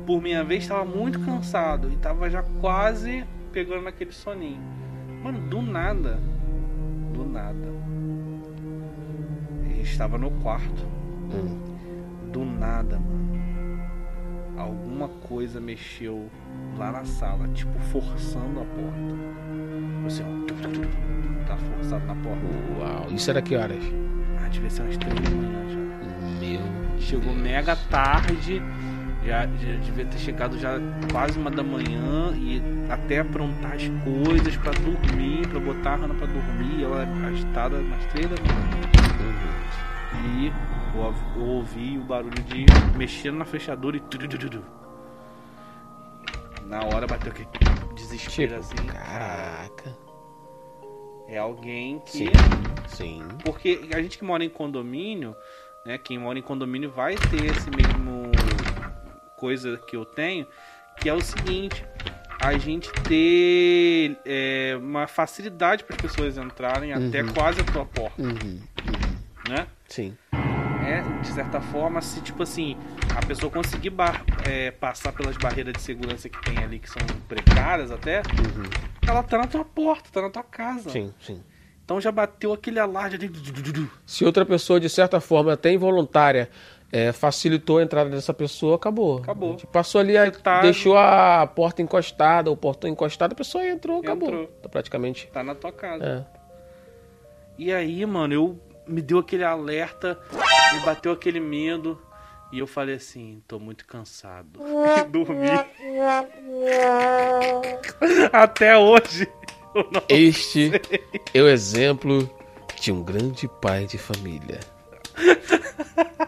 por 0.06 0.20
minha 0.22 0.42
vez, 0.42 0.62
estava 0.64 0.84
muito 0.84 1.20
cansado 1.20 1.90
e 1.92 1.96
tava 1.96 2.28
já 2.30 2.42
quase 2.60 3.24
pegando 3.52 3.82
naquele 3.82 4.12
soninho. 4.12 4.60
Mano, 5.22 5.40
do 5.48 5.60
nada, 5.62 6.18
do 7.14 7.24
nada, 7.24 7.68
eu 9.76 9.82
estava 9.82 10.16
no 10.18 10.30
quarto. 10.42 10.84
Hum. 11.34 11.58
Do 12.32 12.44
nada, 12.44 12.98
mano. 12.98 13.42
Alguma 14.56 15.08
coisa 15.08 15.60
mexeu 15.60 16.28
lá 16.76 16.92
na 16.92 17.04
sala, 17.04 17.48
tipo 17.48 17.78
forçando 17.90 18.60
a 18.60 18.64
porta. 18.64 19.32
Tu, 20.46 21.46
tá 21.46 21.56
forçado 21.56 22.06
na 22.06 22.14
porta. 22.16 22.44
Uau. 22.78 23.06
Isso 23.10 23.30
era 23.30 23.40
que 23.40 23.56
horas? 23.56 23.82
Ah, 24.38 24.48
devia 24.48 24.70
ser 24.70 24.82
umas 24.82 24.96
três 24.96 25.14
da 25.14 25.30
manhã 25.30 25.68
já. 25.68 25.80
Meu. 26.40 27.00
Chegou 27.00 27.34
mega 27.34 27.74
tarde, 27.90 28.62
já, 29.24 29.46
já 29.46 29.76
devia 29.84 30.04
ter 30.04 30.18
chegado 30.18 30.58
já 30.58 30.78
quase 31.10 31.38
uma 31.38 31.50
da 31.50 31.62
manhã 31.62 32.32
e 32.36 32.62
até 32.90 33.20
aprontar 33.20 33.72
as 33.72 33.88
coisas 34.04 34.56
pra 34.56 34.72
dormir, 34.72 35.46
pra 35.48 35.60
botar 35.60 35.94
a 35.94 35.96
Hannah 35.96 36.14
pra 36.14 36.26
dormir, 36.26 36.84
ela 36.84 37.06
agitada 37.26 37.76
umas 37.76 38.04
três 38.06 38.28
da 38.28 38.36
manhã. 38.42 38.72
E 40.24 40.52
eu, 40.94 41.00
ouv- 41.00 41.36
eu 41.36 41.42
ouvi 41.42 41.98
o 41.98 42.02
barulho 42.02 42.42
de 42.44 42.64
mexendo 42.96 43.36
na 43.38 43.44
fechadura 43.44 43.96
e. 43.96 44.00
Na 46.66 46.84
hora 46.84 47.06
bateu 47.06 47.30
aquele 47.32 47.48
desespero 47.94 48.60
Tipo, 48.62 48.74
assim. 48.74 48.86
caraca. 48.86 49.96
É 51.28 51.38
alguém 51.38 51.98
que. 52.00 52.10
Sim. 52.18 52.30
Sim. 52.88 53.28
Porque 53.44 53.88
a 53.94 54.00
gente 54.00 54.18
que 54.18 54.24
mora 54.24 54.44
em 54.44 54.48
condomínio, 54.50 55.34
né? 55.84 55.98
Quem 55.98 56.18
mora 56.18 56.38
em 56.38 56.42
condomínio 56.42 56.90
vai 56.90 57.14
ter 57.14 57.44
esse 57.46 57.68
mesmo 57.70 58.30
coisa 59.36 59.76
que 59.78 59.96
eu 59.96 60.04
tenho, 60.04 60.46
que 61.00 61.08
é 61.08 61.14
o 61.14 61.20
seguinte. 61.20 61.84
A 62.40 62.58
gente 62.58 62.90
ter 63.04 64.18
é, 64.24 64.76
uma 64.76 65.06
facilidade 65.06 65.84
para 65.84 65.94
as 65.94 66.02
pessoas 66.02 66.36
entrarem 66.36 66.92
até 66.92 67.22
Uhum. 67.22 67.32
quase 67.32 67.60
a 67.60 67.64
tua 67.64 67.84
porta, 67.86 68.20
Uhum. 68.20 68.30
Uhum. 68.30 68.60
né? 69.48 69.66
Sim. 69.88 70.16
É, 70.92 71.02
de 71.22 71.28
certa 71.28 71.60
forma, 71.60 72.02
se 72.02 72.20
tipo 72.20 72.42
assim, 72.42 72.76
a 73.16 73.24
pessoa 73.24 73.50
conseguir 73.50 73.90
bar- 73.90 74.22
é, 74.46 74.70
passar 74.72 75.12
pelas 75.12 75.36
barreiras 75.36 75.72
de 75.72 75.80
segurança 75.80 76.28
que 76.28 76.40
tem 76.42 76.58
ali, 76.62 76.78
que 76.78 76.88
são 76.90 77.00
precárias 77.28 77.90
até, 77.90 78.18
Uhum. 78.18 78.64
ela 79.08 79.22
tá 79.22 79.38
na 79.38 79.46
tua 79.46 79.64
porta, 79.64 80.10
tá 80.12 80.20
na 80.22 80.30
tua 80.30 80.42
casa. 80.42 80.90
Sim, 80.90 81.12
sim. 81.20 81.42
Então 81.84 82.00
já 82.00 82.12
bateu 82.12 82.52
aquele 82.52 82.78
alarde 82.78 83.16
ali. 83.16 83.90
Se 84.06 84.24
outra 84.24 84.44
pessoa, 84.44 84.78
de 84.78 84.88
certa 84.88 85.20
forma, 85.20 85.52
até 85.52 85.72
involuntária, 85.72 86.48
é, 86.92 87.10
facilitou 87.10 87.78
a 87.78 87.82
entrada 87.82 88.10
dessa 88.10 88.34
pessoa, 88.34 88.76
acabou. 88.76 89.18
Acabou. 89.18 89.56
Tipo, 89.56 89.72
Passou 89.72 90.00
ali, 90.00 90.16
a- 90.16 90.30
deixou 90.60 90.96
a 90.96 91.46
porta 91.46 91.80
encostada, 91.82 92.50
o 92.50 92.56
portão 92.56 92.88
encostado, 92.90 93.32
a 93.32 93.34
pessoa 93.34 93.66
entrou, 93.66 94.00
acabou. 94.00 94.28
Entrou. 94.28 94.46
Tá 94.62 94.68
praticamente. 94.68 95.26
Tá 95.32 95.42
na 95.42 95.54
tua 95.54 95.72
casa. 95.72 96.04
É. 96.04 96.42
E 97.58 97.72
aí, 97.72 98.04
mano, 98.06 98.32
eu 98.34 98.60
me 98.86 99.02
deu 99.02 99.18
aquele 99.18 99.44
alerta, 99.44 100.18
me 100.72 100.80
bateu 100.80 101.12
aquele 101.12 101.40
medo. 101.40 102.00
E 102.52 102.58
eu 102.58 102.66
falei 102.66 102.96
assim, 102.96 103.42
tô 103.48 103.58
muito 103.58 103.86
cansado. 103.86 104.60
E 105.00 105.04
dormi. 105.04 105.48
Até 108.32 108.76
hoje. 108.76 109.26
Eu. 109.74 109.88
Este 110.08 110.72
é 111.32 111.40
o 111.40 111.48
exemplo 111.48 112.28
de 112.78 112.92
um 112.92 113.02
grande 113.02 113.48
pai 113.60 113.86
de 113.86 113.96
família. 113.96 114.60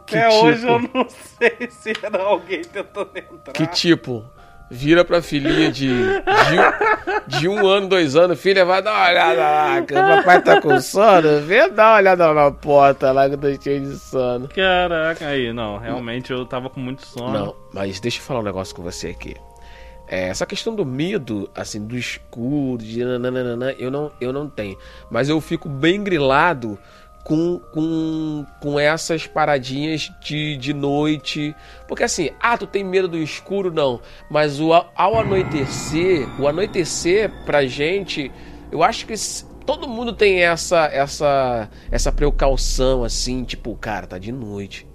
Até 0.00 0.28
hoje 0.30 0.60
tipo- 0.60 0.72
eu 0.72 0.80
não 0.94 1.06
sei 1.10 1.68
se 1.70 1.92
era 2.02 2.22
alguém 2.22 2.62
tentando 2.62 3.10
entrar. 3.16 3.52
Que 3.52 3.66
tipo, 3.66 4.24
vira 4.70 5.04
pra 5.04 5.22
filhinha 5.22 5.70
de, 5.70 5.88
de, 5.88 7.38
de 7.38 7.48
um 7.48 7.66
ano, 7.66 7.88
dois 7.88 8.16
anos, 8.16 8.40
filha, 8.40 8.64
vai 8.64 8.82
dar 8.82 8.92
uma 8.92 9.08
olhada 9.08 9.40
lá, 9.40 9.82
que 9.82 9.94
o 9.94 9.96
papai 9.96 10.42
tá 10.42 10.60
com 10.60 10.80
sono, 10.80 11.40
vem 11.42 11.72
dar 11.72 11.92
uma 11.92 11.96
olhada 11.96 12.34
na 12.34 12.50
porta 12.50 13.12
lá 13.12 13.28
que 13.28 13.34
eu 13.34 13.38
tô 13.38 13.62
cheio 13.62 13.80
de 13.80 13.98
sono. 13.98 14.48
Caraca, 14.48 15.26
aí, 15.26 15.52
não, 15.52 15.78
realmente 15.78 16.32
eu 16.32 16.44
tava 16.44 16.68
com 16.68 16.80
muito 16.80 17.06
sono. 17.06 17.32
Não, 17.32 17.56
mas 17.72 18.00
deixa 18.00 18.18
eu 18.18 18.22
falar 18.22 18.40
um 18.40 18.44
negócio 18.44 18.74
com 18.74 18.82
você 18.82 19.08
aqui. 19.08 19.36
É, 20.10 20.28
essa 20.28 20.46
questão 20.46 20.74
do 20.74 20.86
medo, 20.86 21.50
assim, 21.54 21.86
do 21.86 21.94
escuro, 21.96 22.82
de 22.82 23.04
nananana, 23.04 23.72
eu 23.78 23.90
não, 23.90 24.10
eu 24.18 24.32
não 24.32 24.48
tenho. 24.48 24.76
Mas 25.10 25.28
eu 25.28 25.38
fico 25.38 25.68
bem 25.68 26.02
grilado 26.02 26.78
com, 27.28 27.60
com, 27.72 28.46
com 28.60 28.80
essas 28.80 29.26
paradinhas 29.26 30.10
de, 30.20 30.56
de 30.56 30.72
noite. 30.72 31.54
Porque 31.86 32.02
assim, 32.02 32.30
ah, 32.40 32.56
tu 32.56 32.66
tem 32.66 32.82
medo 32.82 33.06
do 33.06 33.18
escuro? 33.18 33.70
Não. 33.70 34.00
Mas 34.30 34.58
o, 34.58 34.72
ao 34.72 35.18
anoitecer, 35.18 36.26
o 36.40 36.48
anoitecer 36.48 37.30
pra 37.44 37.66
gente, 37.66 38.32
eu 38.72 38.82
acho 38.82 39.06
que 39.06 39.14
todo 39.66 39.86
mundo 39.86 40.14
tem 40.14 40.42
essa, 40.42 40.86
essa, 40.86 41.68
essa 41.90 42.10
precaução, 42.10 43.04
assim, 43.04 43.44
tipo, 43.44 43.76
cara, 43.76 44.06
tá 44.06 44.18
de 44.18 44.32
noite. 44.32 44.86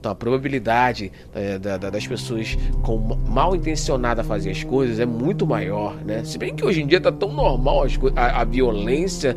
Então 0.00 0.10
a 0.10 0.14
probabilidade 0.16 1.12
eh, 1.32 1.58
da- 1.60 1.76
da- 1.76 1.90
das 1.90 2.04
pessoas 2.04 2.56
com 2.82 2.96
mal 2.98 3.54
intencionadas 3.54 4.26
fazer 4.26 4.50
as 4.50 4.64
coisas 4.64 4.98
é 4.98 5.06
muito 5.06 5.46
maior, 5.46 5.94
né? 6.04 6.24
Se 6.24 6.38
bem 6.38 6.56
que 6.56 6.64
hoje 6.64 6.82
em 6.82 6.86
dia 6.88 7.00
tá 7.00 7.12
tão 7.12 7.32
normal 7.32 7.84
as 7.84 7.96
a, 8.16 8.40
a 8.40 8.44
violência 8.44 9.36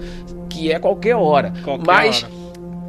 que 0.49 0.72
é 0.72 0.80
qualquer 0.80 1.16
hora. 1.18 1.53
Qualquer 1.64 1.86
Mas 1.86 2.24
hora. 2.24 2.45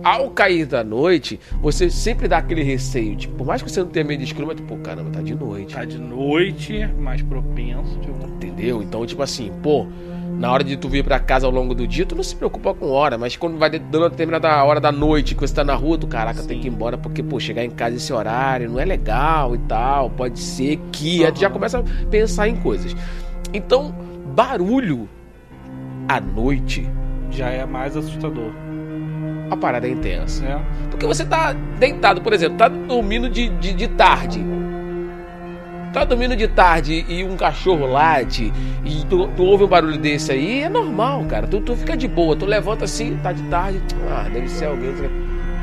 Ao 0.06 0.30
cair 0.30 0.66
da 0.66 0.84
noite, 0.84 1.40
você 1.60 1.90
sempre 1.90 2.28
dá 2.28 2.38
aquele 2.38 2.62
receio. 2.62 3.16
Tipo, 3.16 3.34
por 3.34 3.44
mais 3.44 3.60
que 3.60 3.68
você 3.68 3.80
não 3.80 3.88
tenha 3.88 4.04
medo 4.04 4.20
de 4.20 4.26
escuro, 4.26 4.46
mas, 4.46 4.60
pô, 4.60 4.76
caramba, 4.76 5.10
tá 5.10 5.20
de 5.20 5.34
noite. 5.34 5.74
Tá 5.74 5.84
de 5.84 5.98
noite, 5.98 6.86
mais 6.96 7.22
propenso. 7.22 7.98
Tipo, 7.98 8.24
Entendeu? 8.28 8.80
Então, 8.82 9.04
tipo 9.04 9.20
assim, 9.20 9.50
pô, 9.64 9.84
na 10.38 10.52
hora 10.52 10.62
de 10.62 10.76
tu 10.76 10.88
vir 10.88 11.02
pra 11.02 11.18
casa 11.18 11.44
ao 11.44 11.52
longo 11.52 11.74
do 11.74 11.88
dia, 11.88 12.06
tu 12.06 12.14
não 12.14 12.22
se 12.22 12.36
preocupa 12.36 12.72
com 12.72 12.88
hora, 12.88 13.18
mas 13.18 13.36
quando 13.36 13.58
vai 13.58 13.68
dando 13.68 14.02
uma 14.04 14.10
determinada 14.10 14.62
hora 14.62 14.80
da 14.80 14.92
noite 14.92 15.34
que 15.34 15.40
você 15.40 15.52
tá 15.52 15.64
na 15.64 15.74
rua, 15.74 15.98
tu, 15.98 16.06
caraca, 16.06 16.40
tem 16.44 16.58
Sim. 16.58 16.62
que 16.62 16.68
ir 16.68 16.70
embora 16.70 16.96
porque, 16.96 17.20
pô, 17.20 17.40
chegar 17.40 17.64
em 17.64 17.70
casa 17.70 17.96
esse 17.96 18.12
horário 18.12 18.70
não 18.70 18.78
é 18.78 18.84
legal 18.84 19.56
e 19.56 19.58
tal, 19.58 20.08
pode 20.10 20.38
ser 20.38 20.78
que. 20.92 21.24
Aí 21.24 21.32
tu 21.32 21.40
já 21.40 21.50
começa 21.50 21.80
a 21.80 21.82
pensar 22.08 22.46
em 22.46 22.54
coisas. 22.54 22.94
Então, 23.52 23.92
barulho 24.36 25.08
à 26.08 26.20
noite, 26.20 26.88
já 27.28 27.48
é 27.48 27.66
mais 27.66 27.96
assustador. 27.96 28.52
A 29.50 29.56
parada 29.56 29.86
é 29.86 29.90
intensa. 29.90 30.44
Né? 30.44 30.64
Porque 30.90 31.06
você 31.06 31.24
tá 31.24 31.52
deitado, 31.78 32.20
por 32.20 32.32
exemplo, 32.32 32.56
tá 32.58 32.68
dormindo 32.68 33.28
de, 33.28 33.48
de, 33.48 33.72
de 33.72 33.88
tarde. 33.88 34.44
Tá 35.92 36.04
dormindo 36.04 36.36
de 36.36 36.46
tarde 36.46 37.06
e 37.08 37.24
um 37.24 37.36
cachorro 37.36 37.86
late 37.86 38.52
e 38.84 39.04
tu, 39.06 39.28
tu 39.28 39.42
ouve 39.44 39.64
um 39.64 39.66
barulho 39.66 39.96
desse 39.96 40.30
aí, 40.30 40.62
é 40.62 40.68
normal, 40.68 41.24
cara. 41.24 41.46
Tu, 41.46 41.60
tu 41.60 41.74
fica 41.74 41.96
de 41.96 42.06
boa, 42.06 42.36
tu 42.36 42.44
levanta 42.44 42.84
assim, 42.84 43.16
tá 43.22 43.32
de 43.32 43.42
tarde, 43.44 43.80
ah, 44.10 44.28
deve 44.30 44.48
ser 44.48 44.66
alguém. 44.66 44.92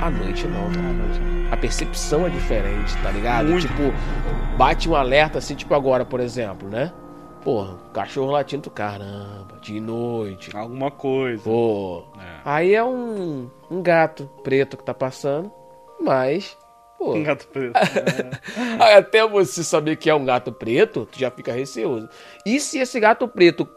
À 0.02 0.10
noite 0.10 0.48
não, 0.48 0.72
cara. 0.72 1.24
A 1.52 1.58
percepção 1.58 2.26
é 2.26 2.30
diferente, 2.30 2.98
tá 3.04 3.12
ligado? 3.12 3.48
Muito. 3.48 3.68
Tipo, 3.68 3.94
bate 4.58 4.90
um 4.90 4.96
alerta 4.96 5.38
assim, 5.38 5.54
tipo 5.54 5.74
agora, 5.76 6.04
por 6.04 6.20
exemplo, 6.20 6.68
né? 6.68 6.92
Porra, 7.44 7.78
cachorro 7.94 8.32
latindo, 8.32 8.70
caramba, 8.70 9.58
de 9.62 9.80
noite. 9.80 10.56
Alguma 10.56 10.90
coisa. 10.90 11.44
Pô, 11.44 12.04
É. 12.18 12.40
Aí 12.46 12.74
é 12.74 12.84
um, 12.84 13.50
um 13.70 13.82
gato 13.82 14.30
preto 14.44 14.78
que 14.78 14.84
tá 14.84 14.94
passando, 14.94 15.52
mas. 16.00 16.58
Pô, 16.98 17.16
Um 17.16 17.24
gato 17.24 17.46
preto. 17.50 17.74
É. 18.80 18.84
aí 18.84 18.94
até 18.96 19.28
você 19.28 19.62
saber 19.64 19.98
que 19.98 20.10
é 20.10 20.16
um 20.16 20.24
gato 20.24 20.54
preto, 20.54 21.06
tu 21.12 21.20
já 21.20 21.30
fica 21.30 21.52
receoso. 21.52 22.08
E 22.46 22.60
se 22.62 22.80
esse 22.80 22.98
gato 23.00 23.28
preto 23.28 23.68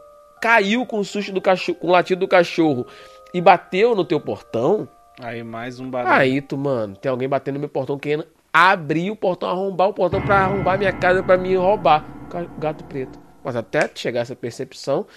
caiu 0.41 0.85
com 0.85 0.99
o 0.99 1.03
susto 1.03 1.33
do 1.33 1.41
cachorro, 1.41 1.77
com 1.77 1.87
o 1.87 1.91
latido 1.91 2.21
do 2.21 2.27
cachorro 2.27 2.85
e 3.33 3.41
bateu 3.41 3.93
no 3.95 4.05
teu 4.05 4.19
portão, 4.21 4.87
Aí 5.19 5.43
mais 5.43 5.79
um 5.79 5.89
barulho. 5.89 6.13
aí 6.13 6.41
tu, 6.41 6.57
mano, 6.57 6.95
tem 6.95 7.09
alguém 7.09 7.27
batendo 7.27 7.55
no 7.55 7.59
meu 7.61 7.69
portão 7.69 7.97
querendo 7.97 8.27
abrir 8.53 9.09
o 9.11 9.15
portão, 9.15 9.49
arrombar 9.49 9.89
o 9.89 9.93
portão 9.93 10.21
pra 10.21 10.37
arrombar 10.45 10.77
minha 10.77 10.93
casa 10.93 11.21
pra 11.21 11.35
me 11.35 11.53
roubar. 11.55 12.05
Gato 12.59 12.83
preto. 12.85 13.26
Mas 13.47 13.55
até 13.55 13.89
chegar 13.95 14.19
essa 14.19 14.35
percepção, 14.35 15.07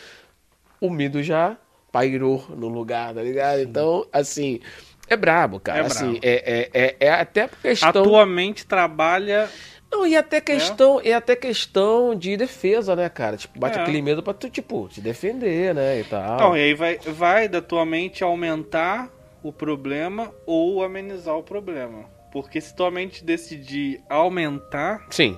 o 0.80 0.88
medo 0.88 1.20
já 1.20 1.56
pairou 1.90 2.46
no 2.50 2.68
lugar, 2.68 3.12
tá 3.12 3.20
ligado? 3.20 3.58
Então, 3.60 4.06
assim, 4.12 4.60
é 5.08 5.16
brabo, 5.16 5.58
cara. 5.58 5.80
É 5.80 5.82
assim, 5.86 6.12
brabo. 6.12 6.20
é, 6.22 6.70
é, 6.72 6.80
é, 6.84 6.96
é 7.00 7.10
até 7.10 7.48
questão. 7.48 8.04
tua 8.04 8.24
mente 8.24 8.64
trabalha. 8.64 9.50
Não, 9.90 10.06
e 10.06 10.16
até 10.16 10.40
questão, 10.40 11.02
e 11.02 11.12
até 11.12 11.34
questão 11.34 12.14
de 12.14 12.36
defesa, 12.36 12.94
né, 12.94 13.08
cara? 13.08 13.36
Tipo, 13.36 13.58
bate 13.58 13.76
É. 13.80 13.82
aquele 13.82 14.00
medo 14.00 14.22
pra 14.22 14.32
tu, 14.32 14.48
tipo, 14.48 14.88
te 14.88 15.00
defender, 15.00 15.74
né? 15.74 15.98
E 15.98 16.04
tal. 16.04 16.34
Então, 16.36 16.56
e 16.56 16.60
aí 16.60 16.74
vai, 16.74 16.98
vai 16.98 17.48
da 17.48 17.60
tua 17.60 17.84
mente 17.84 18.22
aumentar 18.22 19.10
o 19.42 19.52
problema 19.52 20.32
ou 20.46 20.84
amenizar 20.84 21.34
o 21.36 21.42
problema. 21.42 22.04
Porque 22.30 22.60
se 22.60 22.76
tua 22.76 22.92
mente 22.92 23.24
decidir 23.24 24.00
aumentar, 24.08 25.04
Sim. 25.10 25.36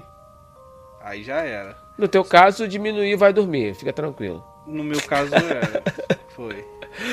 aí 1.00 1.24
já 1.24 1.40
era. 1.40 1.80
No 2.02 2.08
teu 2.08 2.24
caso, 2.24 2.66
diminuir 2.66 3.14
vai 3.14 3.32
dormir, 3.32 3.76
fica 3.76 3.92
tranquilo. 3.92 4.44
No 4.66 4.82
meu 4.82 5.00
caso 5.02 5.32
era. 5.36 5.84
Foi. 6.34 6.66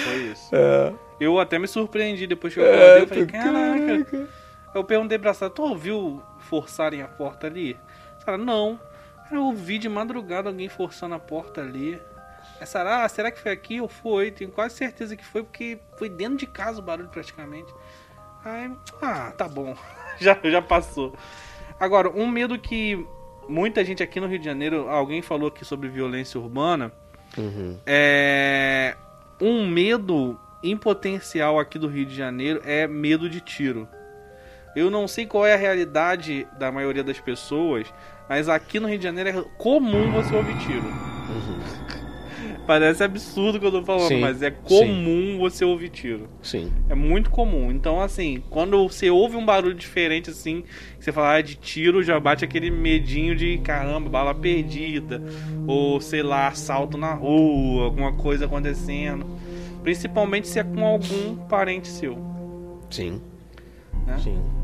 Foi 0.04 0.16
isso. 0.16 0.50
É. 0.52 0.92
Eu 1.20 1.40
até 1.40 1.60
me 1.60 1.68
surpreendi 1.68 2.26
depois 2.26 2.56
que 2.56 2.60
eu 2.60 2.66
acordei. 2.66 2.88
É, 2.88 3.02
eu 3.02 3.08
falei, 3.08 3.26
caraca. 3.28 4.30
Eu 4.74 4.84
perguntei 4.84 5.20
pra 5.20 5.32
Sara, 5.32 5.52
tu 5.52 5.62
ouviu 5.62 6.24
forçarem 6.40 7.04
a 7.04 7.08
porta 7.08 7.46
ali? 7.46 7.78
Sara, 8.26 8.36
não. 8.36 8.80
Eu 9.32 9.44
ouvi 9.44 9.78
de 9.78 9.88
madrugada 9.88 10.50
alguém 10.50 10.68
forçando 10.68 11.14
a 11.14 11.20
porta 11.20 11.62
ali. 11.62 12.02
Aí 12.60 12.66
Sara, 12.66 13.04
ah, 13.04 13.10
será 13.10 13.30
que 13.30 13.40
foi 13.40 13.52
aqui 13.52 13.80
ou 13.80 13.88
foi? 13.88 14.32
Tenho 14.32 14.50
quase 14.50 14.74
certeza 14.74 15.16
que 15.16 15.24
foi, 15.24 15.44
porque 15.44 15.78
foi 16.00 16.10
dentro 16.10 16.38
de 16.38 16.48
casa 16.48 16.80
o 16.80 16.84
barulho 16.84 17.10
praticamente. 17.10 17.72
Aí, 18.44 18.72
ah, 19.04 19.32
tá 19.38 19.48
bom. 19.48 19.78
já, 20.20 20.36
já 20.46 20.64
passou. 20.64 21.14
Agora, 21.80 22.10
um 22.10 22.28
medo 22.28 22.58
que 22.58 23.08
muita 23.50 23.84
gente 23.84 24.04
aqui 24.04 24.20
no 24.20 24.28
Rio 24.28 24.40
de 24.40 24.46
Janeiro, 24.46 24.88
alguém 24.88 25.22
falou 25.22 25.48
aqui 25.48 25.66
sobre 25.66 25.90
violência 25.90 26.40
urbana. 26.40 26.92
Uhum. 27.38 27.78
É. 27.86 28.96
Um 29.42 29.68
medo 29.68 30.40
em 30.62 30.76
potencial 30.76 31.60
aqui 31.60 31.80
do 31.80 31.88
Rio 31.88 32.06
de 32.06 32.16
Janeiro 32.16 32.62
é 32.64 32.88
medo 32.88 33.30
de 33.30 33.42
tiro. 33.42 33.88
Eu 34.76 34.90
não 34.90 35.08
sei 35.08 35.26
qual 35.26 35.46
é 35.46 35.54
a 35.54 35.58
realidade 35.58 36.48
da 36.58 36.72
maioria 36.72 37.04
das 37.04 37.20
pessoas, 37.20 37.92
mas 38.28 38.48
aqui 38.48 38.80
no 38.80 38.88
Rio 38.88 38.98
de 38.98 39.04
Janeiro 39.04 39.30
é 39.30 39.44
comum 39.58 40.12
você 40.12 40.36
ouvir 40.36 40.58
tiro. 40.60 40.86
Parece 42.70 43.04
absurdo 43.04 43.56
o 43.56 43.60
que 43.60 43.66
eu 43.66 43.72
tô 43.72 43.82
falando, 43.82 44.10
Sim, 44.10 44.20
mas 44.20 44.44
é 44.44 44.52
comum 44.52 45.40
você 45.40 45.66
ouvir 45.66 45.90
tiro. 45.90 46.30
Sim. 46.44 46.72
É 46.88 46.94
muito 46.94 47.32
comum. 47.32 47.72
Então, 47.72 48.00
assim, 48.00 48.44
quando 48.48 48.88
você 48.88 49.10
ouve 49.10 49.36
um 49.36 49.44
barulho 49.44 49.74
diferente, 49.74 50.30
assim, 50.30 50.62
que 51.00 51.04
você 51.04 51.12
fala 51.12 51.34
ah, 51.34 51.42
de 51.42 51.56
tiro, 51.56 52.04
já 52.04 52.20
bate 52.20 52.46
aquele 52.46 52.70
medinho 52.70 53.36
de 53.36 53.58
caramba, 53.58 54.08
bala 54.08 54.36
perdida. 54.36 55.20
Ou, 55.66 56.00
sei 56.00 56.22
lá, 56.22 56.50
assalto 56.50 56.96
na 56.96 57.12
rua, 57.12 57.86
alguma 57.86 58.14
coisa 58.14 58.46
acontecendo. 58.46 59.26
Principalmente 59.82 60.48
se 60.48 60.60
é 60.60 60.64
com 60.64 60.86
algum 60.86 61.38
parente 61.48 61.88
seu. 61.88 62.20
Sim. 62.92 63.20
Né? 64.06 64.20
Sim. 64.20 64.59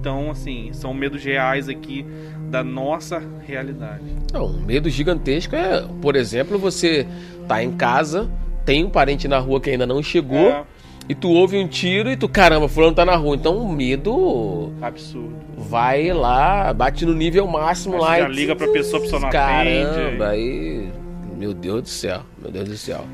Então, 0.00 0.30
assim, 0.30 0.70
são 0.72 0.94
medos 0.94 1.22
reais 1.22 1.68
aqui 1.68 2.06
da 2.48 2.64
nossa 2.64 3.22
realidade. 3.46 4.02
Não, 4.32 4.46
um 4.46 4.60
medo 4.60 4.88
gigantesco 4.88 5.54
é, 5.54 5.84
por 6.00 6.16
exemplo, 6.16 6.58
você 6.58 7.06
tá 7.46 7.62
em 7.62 7.70
casa, 7.72 8.30
tem 8.64 8.82
um 8.84 8.88
parente 8.90 9.28
na 9.28 9.38
rua 9.38 9.60
que 9.60 9.68
ainda 9.68 9.86
não 9.86 10.02
chegou, 10.02 10.48
É 10.48 10.64
e 11.08 11.14
tu 11.14 11.28
ouve 11.28 11.58
um 11.58 11.66
tiro 11.66 12.08
e 12.10 12.16
tu, 12.16 12.28
caramba, 12.28 12.68
fulano 12.68 12.94
tá 12.94 13.04
na 13.04 13.16
rua. 13.16 13.34
Então 13.36 13.58
o 13.58 13.70
medo 13.70 14.72
absurdo. 14.80 15.34
vai 15.58 16.12
lá, 16.12 16.72
bate 16.72 17.04
no 17.04 17.12
nível 17.12 17.46
máximo 17.48 17.96
Aí 17.96 18.00
lá 18.00 18.18
já 18.20 18.28
e 18.28 18.32
liga 18.32 18.54
pra 18.56 18.68
pessoa, 18.68 18.98
a 19.00 19.02
pessoa 19.02 19.20
não 19.20 19.28
Caramba, 19.28 19.88
atende. 19.98 20.22
aí. 20.22 20.88
Meu 21.36 21.52
Deus 21.52 21.82
do 21.82 21.88
céu, 21.88 22.20
meu 22.40 22.50
Deus 22.50 22.68
do 22.68 22.76
céu. 22.76 23.04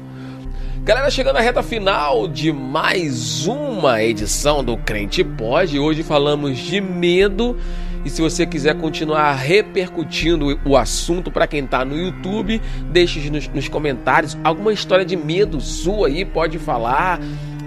Galera, 0.86 1.10
chegando 1.10 1.34
na 1.34 1.40
reta 1.40 1.64
final 1.64 2.28
de 2.28 2.52
mais 2.52 3.44
uma 3.44 4.00
edição 4.04 4.62
do 4.62 4.76
Crente 4.76 5.24
Pode. 5.24 5.80
Hoje 5.80 6.04
falamos 6.04 6.58
de 6.58 6.80
medo. 6.80 7.58
E 8.04 8.08
se 8.08 8.22
você 8.22 8.46
quiser 8.46 8.76
continuar 8.76 9.32
repercutindo 9.32 10.56
o 10.64 10.76
assunto 10.76 11.28
para 11.28 11.48
quem 11.48 11.66
tá 11.66 11.84
no 11.84 11.96
YouTube, 11.96 12.62
deixe 12.84 13.28
nos, 13.30 13.48
nos 13.48 13.68
comentários 13.68 14.38
alguma 14.44 14.72
história 14.72 15.04
de 15.04 15.16
medo 15.16 15.60
sua 15.60 16.06
aí, 16.06 16.24
pode 16.24 16.56
falar, 16.56 17.18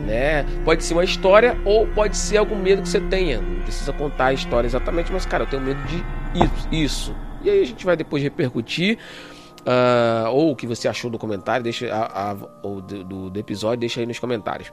né? 0.07 0.45
Pode 0.63 0.85
ser 0.85 0.93
uma 0.93 1.03
história 1.03 1.59
ou 1.65 1.85
pode 1.87 2.15
ser 2.15 2.37
algum 2.37 2.55
medo 2.55 2.83
que 2.83 2.87
você 2.87 3.01
tenha. 3.01 3.41
Não 3.41 3.63
precisa 3.63 3.91
contar 3.91 4.27
a 4.27 4.33
história 4.33 4.65
exatamente, 4.65 5.11
mas 5.11 5.25
cara, 5.25 5.43
eu 5.43 5.47
tenho 5.47 5.61
medo 5.61 5.81
de 5.83 6.01
isso. 6.71 7.13
E 7.43 7.49
aí 7.49 7.61
a 7.61 7.65
gente 7.65 7.85
vai 7.85 7.97
depois 7.97 8.23
repercutir. 8.23 8.97
Ah, 9.65 10.29
ou 10.31 10.51
o 10.51 10.55
que 10.55 10.65
você 10.65 10.87
achou 10.87 11.09
do 11.11 11.17
comentário, 11.19 11.63
deixa 11.63 11.93
a, 11.93 12.31
a- 12.31 12.33
do, 12.33 12.81
do- 12.81 13.29
do 13.29 13.39
episódio, 13.39 13.79
deixa 13.81 13.99
aí 13.99 14.05
nos 14.05 14.19
comentários. 14.19 14.71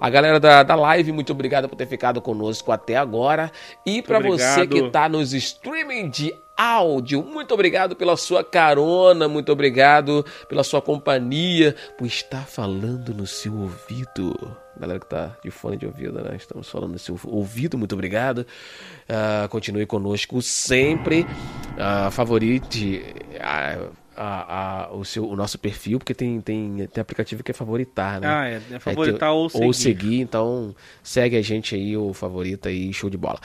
A 0.00 0.08
galera 0.08 0.38
da, 0.38 0.62
da 0.62 0.74
live, 0.74 1.12
muito 1.12 1.32
obrigado 1.32 1.68
por 1.68 1.76
ter 1.76 1.86
ficado 1.86 2.20
conosco 2.20 2.70
até 2.72 2.96
agora. 2.96 3.50
E 3.84 4.00
para 4.02 4.18
você 4.38 4.66
que 4.66 4.90
tá 4.90 5.08
nos 5.08 5.32
streaming 5.34 6.08
de 6.10 6.34
áudio, 6.56 7.22
muito 7.22 7.54
obrigado 7.54 7.94
pela 7.94 8.16
sua 8.16 8.42
carona, 8.42 9.28
muito 9.28 9.50
obrigado 9.52 10.24
pela 10.48 10.64
sua 10.64 10.82
companhia, 10.82 11.74
por 11.96 12.06
estar 12.06 12.46
falando 12.46 13.14
no 13.14 13.26
seu 13.26 13.54
ouvido. 13.54 14.34
Galera 14.76 15.00
que 15.00 15.06
tá 15.06 15.36
de 15.42 15.50
fone 15.50 15.76
de 15.76 15.86
ouvido, 15.86 16.20
né? 16.22 16.36
Estamos 16.36 16.68
falando 16.68 16.92
no 16.92 16.98
seu 16.98 17.18
ouvido, 17.26 17.76
muito 17.76 17.92
obrigado. 17.94 18.46
Ah, 19.08 19.46
continue 19.50 19.86
conosco 19.86 20.40
sempre. 20.42 21.26
Ah, 21.76 22.10
favorite. 22.12 23.04
ah, 23.40 23.88
a- 24.18 24.86
a- 24.88 24.92
o, 24.94 25.04
seu, 25.04 25.28
o 25.28 25.36
nosso 25.36 25.58
perfil, 25.58 25.98
porque 25.98 26.12
tem, 26.14 26.40
tem, 26.40 26.86
tem 26.86 27.00
aplicativo 27.00 27.42
que 27.42 27.50
é 27.50 27.54
favoritar, 27.54 28.20
né? 28.20 28.26
Ah, 28.28 28.48
é, 28.48 28.60
é 28.72 28.78
favoritar 28.78 29.30
Aí 29.30 29.34
ou 29.34 29.48
seguir. 29.48 29.64
Ou 29.66 29.72
seguir, 29.72 30.20
então 30.20 30.74
segue 31.02 31.36
a 31.36 31.42
gente 31.42 31.74
aí, 31.74 31.96
o 31.96 32.12
favorito 32.12 32.68
aí, 32.68 32.92
show 32.92 33.08
de 33.08 33.16
bola. 33.16 33.38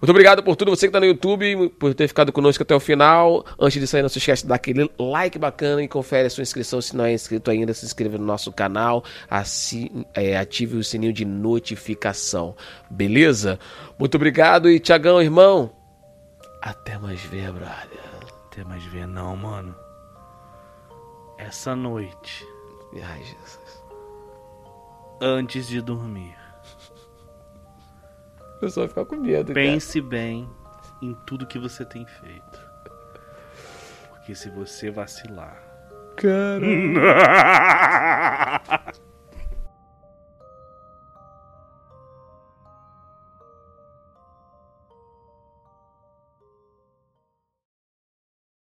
Muito 0.00 0.10
obrigado 0.10 0.42
por 0.42 0.54
tudo, 0.54 0.70
você 0.70 0.86
que 0.86 0.92
tá 0.92 1.00
no 1.00 1.06
YouTube, 1.06 1.70
por 1.78 1.94
ter 1.94 2.06
ficado 2.08 2.30
conosco 2.32 2.62
até 2.62 2.74
o 2.74 2.80
final. 2.80 3.44
Antes 3.58 3.80
de 3.80 3.86
sair, 3.86 4.02
não 4.02 4.08
se 4.08 4.18
esquece 4.18 4.42
de 4.42 4.48
dar 4.48 4.56
aquele 4.56 4.90
like 4.98 5.38
bacana 5.38 5.82
e 5.82 5.88
confere 5.88 6.26
a 6.26 6.30
sua 6.30 6.42
inscrição. 6.42 6.80
Se 6.80 6.94
não 6.96 7.04
é 7.04 7.12
inscrito 7.12 7.50
ainda, 7.50 7.72
se 7.74 7.84
inscreva 7.86 8.18
no 8.18 8.24
nosso 8.24 8.52
canal, 8.52 9.02
assi- 9.30 9.90
é, 10.14 10.36
ative 10.36 10.76
o 10.76 10.84
sininho 10.84 11.12
de 11.12 11.24
notificação, 11.24 12.54
beleza? 12.90 13.58
Muito 13.98 14.14
obrigado 14.16 14.70
e 14.70 14.78
Tiagão, 14.78 15.20
irmão, 15.22 15.70
até 16.62 16.98
mais 16.98 17.20
ver, 17.22 17.52
brother. 17.52 17.98
Até 18.50 18.64
mais 18.64 18.84
ver 18.84 19.06
não, 19.06 19.36
mano. 19.36 19.74
Essa 21.38 21.74
noite, 21.76 22.44
Ai, 23.02 23.22
Jesus. 23.22 23.84
antes 25.20 25.66
de 25.68 25.80
dormir, 25.80 26.36
O 28.56 28.60
pessoal 28.60 28.86
vai 28.86 28.88
ficar 28.88 29.04
com 29.04 29.16
medo, 29.16 29.52
pense 29.52 30.00
bem 30.00 30.48
em 31.00 31.14
tudo 31.26 31.46
que 31.46 31.58
você 31.58 31.84
tem 31.84 32.04
feito. 32.04 32.68
Porque 34.10 34.34
se 34.34 34.50
você 34.50 34.90
vacilar. 34.90 35.62
cara. 36.16 36.60
Cara. 38.60 38.92